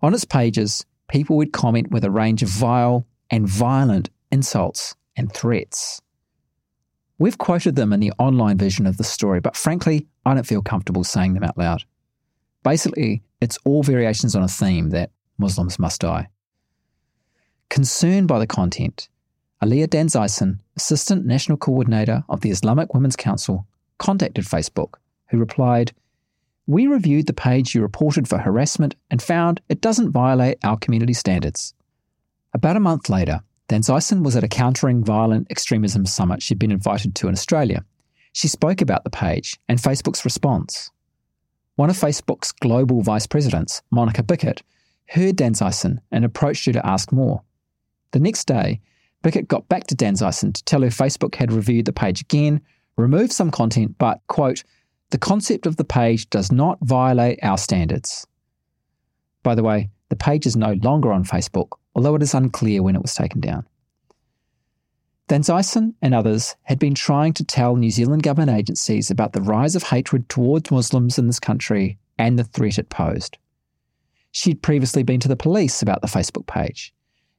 On 0.02 0.12
its 0.12 0.24
pages, 0.24 0.84
people 1.10 1.36
would 1.36 1.52
comment 1.52 1.90
with 1.90 2.04
a 2.04 2.10
range 2.10 2.42
of 2.42 2.48
vile 2.48 3.04
and 3.30 3.48
violent 3.48 4.08
insults 4.30 4.94
and 5.16 5.32
threats. 5.32 6.00
We've 7.18 7.36
quoted 7.36 7.76
them 7.76 7.92
in 7.92 8.00
the 8.00 8.12
online 8.18 8.56
version 8.56 8.86
of 8.86 8.96
the 8.96 9.04
story, 9.04 9.40
but 9.40 9.56
frankly, 9.56 10.06
I 10.24 10.34
don't 10.34 10.46
feel 10.46 10.62
comfortable 10.62 11.04
saying 11.04 11.34
them 11.34 11.42
out 11.42 11.58
loud. 11.58 11.84
Basically, 12.62 13.22
it's 13.40 13.58
all 13.64 13.82
variations 13.82 14.36
on 14.36 14.42
a 14.42 14.48
theme 14.48 14.90
that 14.90 15.10
Muslims 15.36 15.78
must 15.78 16.00
die. 16.00 16.28
Concerned 17.68 18.28
by 18.28 18.38
the 18.38 18.46
content, 18.46 19.08
Aliya 19.62 19.90
Dan 19.90 20.08
Assistant 20.76 21.26
National 21.26 21.58
Coordinator 21.58 22.24
of 22.28 22.40
the 22.40 22.50
Islamic 22.50 22.94
Women's 22.94 23.16
Council, 23.16 23.66
contacted 23.98 24.44
Facebook, 24.44 24.94
who 25.28 25.38
replied, 25.38 25.92
We 26.70 26.86
reviewed 26.86 27.26
the 27.26 27.32
page 27.32 27.74
you 27.74 27.82
reported 27.82 28.28
for 28.28 28.38
harassment 28.38 28.94
and 29.10 29.20
found 29.20 29.60
it 29.68 29.80
doesn't 29.80 30.12
violate 30.12 30.58
our 30.62 30.76
community 30.76 31.14
standards. 31.14 31.74
About 32.54 32.76
a 32.76 32.80
month 32.80 33.08
later, 33.08 33.40
Danzeisen 33.68 34.22
was 34.22 34.36
at 34.36 34.44
a 34.44 34.48
countering 34.48 35.02
violent 35.02 35.48
extremism 35.50 36.06
summit 36.06 36.44
she'd 36.44 36.60
been 36.60 36.70
invited 36.70 37.16
to 37.16 37.26
in 37.26 37.34
Australia. 37.34 37.84
She 38.34 38.46
spoke 38.46 38.80
about 38.80 39.02
the 39.02 39.10
page 39.10 39.58
and 39.68 39.80
Facebook's 39.80 40.24
response. 40.24 40.92
One 41.74 41.90
of 41.90 41.96
Facebook's 41.96 42.52
global 42.52 43.02
vice 43.02 43.26
presidents, 43.26 43.82
Monika 43.92 44.22
Bickert, 44.22 44.62
heard 45.08 45.34
Danzeisen 45.34 45.98
and 46.12 46.24
approached 46.24 46.66
her 46.66 46.72
to 46.72 46.86
ask 46.86 47.10
more. 47.10 47.42
The 48.12 48.20
next 48.20 48.44
day, 48.44 48.80
Bickett 49.24 49.48
got 49.48 49.68
back 49.68 49.88
to 49.88 49.96
Danzeisen 49.96 50.54
to 50.54 50.62
tell 50.62 50.82
her 50.82 50.90
Facebook 50.90 51.34
had 51.34 51.50
reviewed 51.50 51.86
the 51.86 51.92
page 51.92 52.20
again, 52.20 52.60
removed 52.96 53.32
some 53.32 53.50
content, 53.50 53.96
but, 53.98 54.20
quote, 54.28 54.62
the 55.10 55.18
concept 55.18 55.66
of 55.66 55.76
the 55.76 55.84
page 55.84 56.30
does 56.30 56.52
not 56.52 56.78
violate 56.82 57.38
our 57.42 57.58
standards. 57.58 58.26
By 59.42 59.54
the 59.54 59.62
way, 59.62 59.90
the 60.08 60.16
page 60.16 60.46
is 60.46 60.56
no 60.56 60.72
longer 60.82 61.12
on 61.12 61.24
Facebook, 61.24 61.78
although 61.94 62.14
it 62.14 62.22
is 62.22 62.34
unclear 62.34 62.82
when 62.82 62.96
it 62.96 63.02
was 63.02 63.14
taken 63.14 63.40
down. 63.40 63.66
Danzeisen 65.28 65.94
and 66.02 66.12
others 66.12 66.56
had 66.62 66.78
been 66.78 66.94
trying 66.94 67.32
to 67.34 67.44
tell 67.44 67.76
New 67.76 67.90
Zealand 67.90 68.24
government 68.24 68.56
agencies 68.56 69.10
about 69.10 69.32
the 69.32 69.42
rise 69.42 69.76
of 69.76 69.84
hatred 69.84 70.28
towards 70.28 70.72
Muslims 70.72 71.18
in 71.18 71.28
this 71.28 71.38
country 71.38 71.98
and 72.18 72.38
the 72.38 72.44
threat 72.44 72.78
it 72.78 72.88
posed. 72.88 73.38
She'd 74.32 74.62
previously 74.62 75.02
been 75.02 75.20
to 75.20 75.28
the 75.28 75.36
police 75.36 75.82
about 75.82 76.02
the 76.02 76.08
Facebook 76.08 76.46
page. 76.46 76.92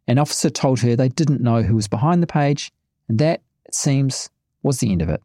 An 0.08 0.18
officer 0.18 0.50
told 0.50 0.80
her 0.80 0.96
they 0.96 1.10
didn't 1.10 1.42
know 1.42 1.64
who 1.64 1.76
was 1.76 1.88
behind 1.88 2.24
the 2.24 2.28
page, 2.28 2.72
and 3.08 3.20
that, 3.20 3.42
it 3.66 3.76
seems, 3.76 4.30
was 4.64 4.80
the 4.80 4.92
end 4.92 5.02
of 5.02 5.10
it. 5.10 5.22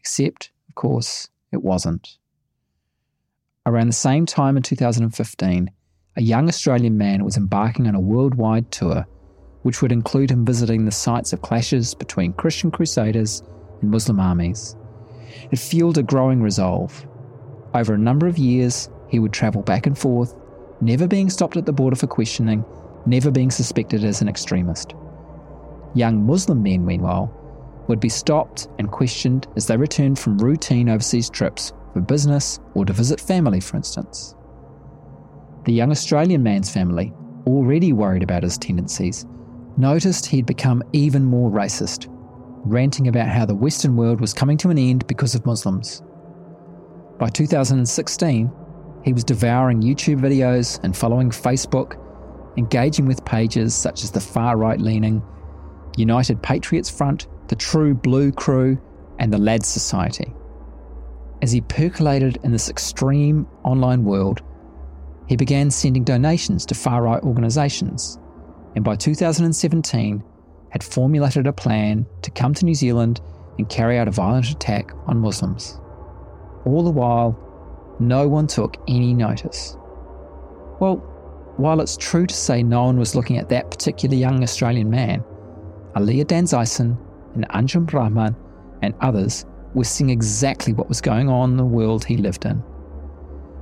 Except, 0.00 0.50
of 0.68 0.74
course, 0.74 1.28
it 1.54 1.62
wasn't. 1.62 2.18
Around 3.64 3.86
the 3.86 3.94
same 3.94 4.26
time 4.26 4.58
in 4.58 4.62
2015, 4.62 5.70
a 6.16 6.22
young 6.22 6.48
Australian 6.48 6.98
man 6.98 7.24
was 7.24 7.38
embarking 7.38 7.86
on 7.86 7.94
a 7.94 8.00
worldwide 8.00 8.70
tour, 8.70 9.06
which 9.62 9.80
would 9.80 9.90
include 9.90 10.30
him 10.30 10.44
visiting 10.44 10.84
the 10.84 10.90
sites 10.90 11.32
of 11.32 11.40
clashes 11.40 11.94
between 11.94 12.34
Christian 12.34 12.70
crusaders 12.70 13.42
and 13.80 13.90
Muslim 13.90 14.20
armies. 14.20 14.76
It 15.50 15.58
fueled 15.58 15.98
a 15.98 16.02
growing 16.02 16.42
resolve. 16.42 17.06
Over 17.72 17.94
a 17.94 17.98
number 17.98 18.26
of 18.26 18.38
years, 18.38 18.90
he 19.08 19.18
would 19.18 19.32
travel 19.32 19.62
back 19.62 19.86
and 19.86 19.98
forth, 19.98 20.34
never 20.80 21.08
being 21.08 21.30
stopped 21.30 21.56
at 21.56 21.66
the 21.66 21.72
border 21.72 21.96
for 21.96 22.06
questioning, 22.06 22.64
never 23.06 23.30
being 23.30 23.50
suspected 23.50 24.04
as 24.04 24.20
an 24.20 24.28
extremist. 24.28 24.94
Young 25.94 26.26
Muslim 26.26 26.62
men, 26.62 26.84
meanwhile, 26.84 27.32
would 27.88 28.00
be 28.00 28.08
stopped 28.08 28.68
and 28.78 28.90
questioned 28.90 29.46
as 29.56 29.66
they 29.66 29.76
returned 29.76 30.18
from 30.18 30.38
routine 30.38 30.88
overseas 30.88 31.30
trips 31.30 31.72
for 31.92 32.00
business 32.00 32.58
or 32.74 32.84
to 32.84 32.92
visit 32.92 33.20
family, 33.20 33.60
for 33.60 33.76
instance. 33.76 34.34
The 35.64 35.72
young 35.72 35.90
Australian 35.90 36.42
man's 36.42 36.70
family, 36.70 37.12
already 37.46 37.92
worried 37.92 38.22
about 38.22 38.42
his 38.42 38.58
tendencies, 38.58 39.26
noticed 39.76 40.26
he'd 40.26 40.46
become 40.46 40.82
even 40.92 41.24
more 41.24 41.50
racist, 41.50 42.06
ranting 42.64 43.08
about 43.08 43.28
how 43.28 43.46
the 43.46 43.54
Western 43.54 43.96
world 43.96 44.20
was 44.20 44.34
coming 44.34 44.56
to 44.58 44.70
an 44.70 44.78
end 44.78 45.06
because 45.06 45.34
of 45.34 45.46
Muslims. 45.46 46.02
By 47.18 47.28
2016, 47.28 48.52
he 49.04 49.12
was 49.12 49.24
devouring 49.24 49.82
YouTube 49.82 50.20
videos 50.20 50.82
and 50.82 50.96
following 50.96 51.30
Facebook, 51.30 52.00
engaging 52.56 53.06
with 53.06 53.24
pages 53.24 53.74
such 53.74 54.02
as 54.02 54.10
the 54.10 54.20
far 54.20 54.56
right 54.56 54.80
leaning 54.80 55.22
United 55.96 56.42
Patriots 56.42 56.90
Front, 56.90 57.28
the 57.48 57.56
True 57.56 57.94
Blue 57.94 58.32
Crew, 58.32 58.78
and 59.18 59.32
the 59.32 59.38
Lads 59.38 59.68
Society. 59.68 60.32
As 61.42 61.52
he 61.52 61.60
percolated 61.60 62.38
in 62.42 62.52
this 62.52 62.68
extreme 62.68 63.46
online 63.64 64.04
world, 64.04 64.42
he 65.28 65.36
began 65.36 65.70
sending 65.70 66.04
donations 66.04 66.66
to 66.66 66.74
far 66.74 67.02
right 67.02 67.22
organisations, 67.22 68.18
and 68.74 68.84
by 68.84 68.96
2017 68.96 70.22
had 70.70 70.82
formulated 70.82 71.46
a 71.46 71.52
plan 71.52 72.06
to 72.22 72.30
come 72.30 72.54
to 72.54 72.64
New 72.64 72.74
Zealand 72.74 73.20
and 73.58 73.68
carry 73.68 73.98
out 73.98 74.08
a 74.08 74.10
violent 74.10 74.50
attack 74.50 74.90
on 75.06 75.20
Muslims. 75.20 75.78
All 76.64 76.82
the 76.82 76.90
while, 76.90 77.38
no 78.00 78.28
one 78.28 78.46
took 78.46 78.76
any 78.88 79.14
notice. 79.14 79.76
Well, 80.80 80.96
while 81.56 81.80
it's 81.80 81.96
true 81.96 82.26
to 82.26 82.34
say 82.34 82.62
no 82.62 82.84
one 82.84 82.98
was 82.98 83.14
looking 83.14 83.38
at 83.38 83.48
that 83.50 83.70
particular 83.70 84.16
young 84.16 84.42
Australian 84.42 84.90
man, 84.90 85.22
Aliya 85.94 86.24
Danzeisen 86.24 86.98
and 87.34 87.48
Anjum 87.48 87.92
Rahman 87.92 88.36
and 88.82 88.94
others 89.00 89.44
were 89.74 89.84
seeing 89.84 90.10
exactly 90.10 90.72
what 90.72 90.88
was 90.88 91.00
going 91.00 91.28
on 91.28 91.52
in 91.52 91.56
the 91.56 91.64
world 91.64 92.04
he 92.04 92.16
lived 92.16 92.44
in 92.44 92.62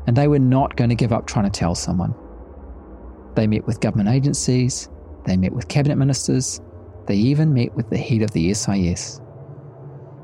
and 0.06 0.16
they 0.16 0.28
were 0.28 0.38
not 0.38 0.76
going 0.76 0.90
to 0.90 0.96
give 0.96 1.12
up 1.12 1.26
trying 1.26 1.50
to 1.50 1.58
tell 1.58 1.74
someone. 1.74 2.14
They 3.34 3.46
met 3.46 3.66
with 3.66 3.80
government 3.80 4.08
agencies, 4.08 4.88
they 5.24 5.36
met 5.36 5.52
with 5.52 5.68
cabinet 5.68 5.96
ministers, 5.96 6.60
they 7.06 7.14
even 7.14 7.54
met 7.54 7.74
with 7.74 7.88
the 7.90 7.98
head 7.98 8.22
of 8.22 8.32
the 8.32 8.52
SIS. 8.54 9.20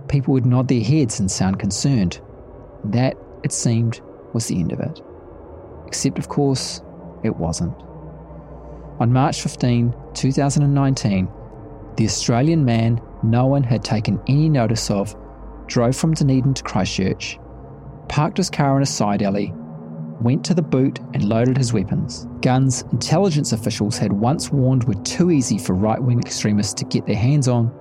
People 0.08 0.34
would 0.34 0.46
nod 0.46 0.68
their 0.68 0.82
heads 0.82 1.20
and 1.20 1.30
sound 1.30 1.58
concerned. 1.58 2.20
That, 2.84 3.16
it 3.44 3.52
seemed, 3.52 4.00
was 4.32 4.46
the 4.46 4.58
end 4.58 4.72
of 4.72 4.80
it. 4.80 5.00
Except, 5.86 6.18
of 6.18 6.28
course, 6.28 6.82
it 7.22 7.36
wasn't. 7.36 7.76
On 9.00 9.12
March 9.12 9.42
15, 9.42 9.94
2019, 10.14 11.28
the 11.96 12.04
Australian 12.04 12.64
man 12.64 13.00
no 13.22 13.46
one 13.46 13.62
had 13.62 13.84
taken 13.84 14.20
any 14.26 14.48
notice 14.48 14.90
of 14.90 15.16
drove 15.66 15.96
from 15.96 16.14
Dunedin 16.14 16.54
to 16.54 16.62
Christchurch, 16.62 17.38
parked 18.08 18.38
his 18.38 18.50
car 18.50 18.76
in 18.76 18.82
a 18.82 18.86
side 18.86 19.22
alley, 19.22 19.52
went 20.20 20.44
to 20.46 20.54
the 20.54 20.62
boot 20.62 20.98
and 21.14 21.28
loaded 21.28 21.56
his 21.56 21.72
weapons. 21.72 22.26
Guns 22.40 22.82
intelligence 22.92 23.52
officials 23.52 23.98
had 23.98 24.12
once 24.12 24.50
warned 24.50 24.84
were 24.84 25.02
too 25.02 25.30
easy 25.30 25.58
for 25.58 25.74
right 25.74 26.02
wing 26.02 26.18
extremists 26.18 26.74
to 26.74 26.84
get 26.84 27.06
their 27.06 27.16
hands 27.16 27.48
on, 27.48 27.72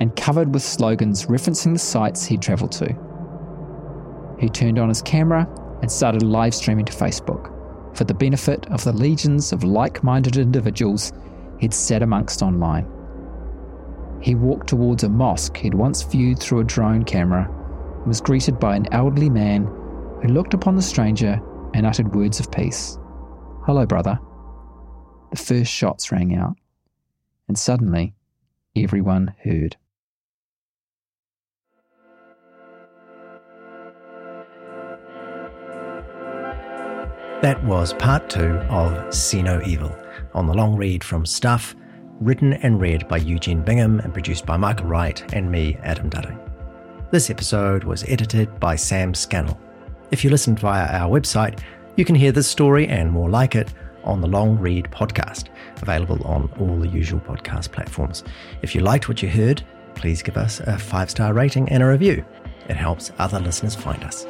and 0.00 0.14
covered 0.16 0.52
with 0.54 0.62
slogans 0.62 1.26
referencing 1.26 1.72
the 1.72 1.78
sites 1.78 2.24
he'd 2.24 2.42
travelled 2.42 2.72
to. 2.72 2.96
He 4.38 4.48
turned 4.48 4.78
on 4.78 4.88
his 4.88 5.02
camera 5.02 5.48
and 5.82 5.90
started 5.90 6.22
live 6.22 6.54
streaming 6.54 6.84
to 6.86 6.92
Facebook 6.92 7.56
for 7.96 8.04
the 8.04 8.14
benefit 8.14 8.66
of 8.66 8.84
the 8.84 8.92
legions 8.92 9.52
of 9.52 9.64
like 9.64 10.02
minded 10.02 10.36
individuals 10.36 11.12
he'd 11.58 11.74
sat 11.74 12.02
amongst 12.02 12.42
online. 12.42 12.86
He 14.20 14.34
walked 14.34 14.68
towards 14.68 15.02
a 15.02 15.08
mosque 15.08 15.56
he'd 15.56 15.74
once 15.74 16.02
viewed 16.02 16.38
through 16.38 16.60
a 16.60 16.64
drone 16.64 17.04
camera 17.04 17.48
and 17.98 18.06
was 18.06 18.20
greeted 18.20 18.60
by 18.60 18.76
an 18.76 18.92
elderly 18.92 19.30
man 19.30 19.64
who 20.22 20.28
looked 20.28 20.52
upon 20.52 20.76
the 20.76 20.82
stranger 20.82 21.40
and 21.74 21.86
uttered 21.86 22.14
words 22.14 22.38
of 22.38 22.52
peace. 22.52 22.98
Hello, 23.64 23.86
brother. 23.86 24.18
The 25.30 25.36
first 25.36 25.70
shots 25.70 26.12
rang 26.12 26.36
out, 26.36 26.56
and 27.48 27.58
suddenly 27.58 28.14
everyone 28.76 29.34
heard. 29.42 29.76
That 37.42 37.64
was 37.64 37.94
part 37.94 38.28
two 38.28 38.56
of 38.68 39.14
See 39.14 39.42
No 39.42 39.62
Evil 39.64 39.96
on 40.34 40.46
the 40.46 40.52
long 40.52 40.76
read 40.76 41.02
from 41.02 41.24
Stuff, 41.24 41.74
written 42.20 42.52
and 42.52 42.80
read 42.80 43.08
by 43.08 43.16
Eugene 43.16 43.62
Bingham 43.62 43.98
and 44.00 44.12
produced 44.12 44.44
by 44.44 44.56
Michael 44.56 44.86
Wright 44.86 45.22
and 45.34 45.50
me, 45.50 45.78
Adam 45.82 46.10
Dudding. 46.10 46.38
This 47.10 47.30
episode 47.30 47.84
was 47.84 48.04
edited 48.04 48.60
by 48.60 48.76
Sam 48.76 49.14
Scannell. 49.14 49.58
If 50.10 50.22
you 50.22 50.30
listened 50.30 50.60
via 50.60 50.86
our 50.86 51.10
website, 51.10 51.60
you 51.96 52.04
can 52.04 52.14
hear 52.14 52.30
this 52.30 52.46
story 52.46 52.86
and 52.86 53.10
more 53.10 53.30
like 53.30 53.54
it 53.54 53.72
on 54.04 54.20
the 54.20 54.28
Long 54.28 54.58
Read 54.58 54.88
podcast, 54.90 55.48
available 55.80 56.22
on 56.26 56.52
all 56.60 56.78
the 56.78 56.88
usual 56.88 57.20
podcast 57.20 57.72
platforms. 57.72 58.22
If 58.60 58.74
you 58.74 58.82
liked 58.82 59.08
what 59.08 59.22
you 59.22 59.28
heard, 59.28 59.62
please 59.94 60.22
give 60.22 60.36
us 60.36 60.60
a 60.60 60.78
five 60.78 61.10
star 61.10 61.32
rating 61.32 61.68
and 61.70 61.82
a 61.82 61.86
review. 61.86 62.24
It 62.68 62.76
helps 62.76 63.12
other 63.18 63.40
listeners 63.40 63.74
find 63.74 64.04
us. 64.04 64.26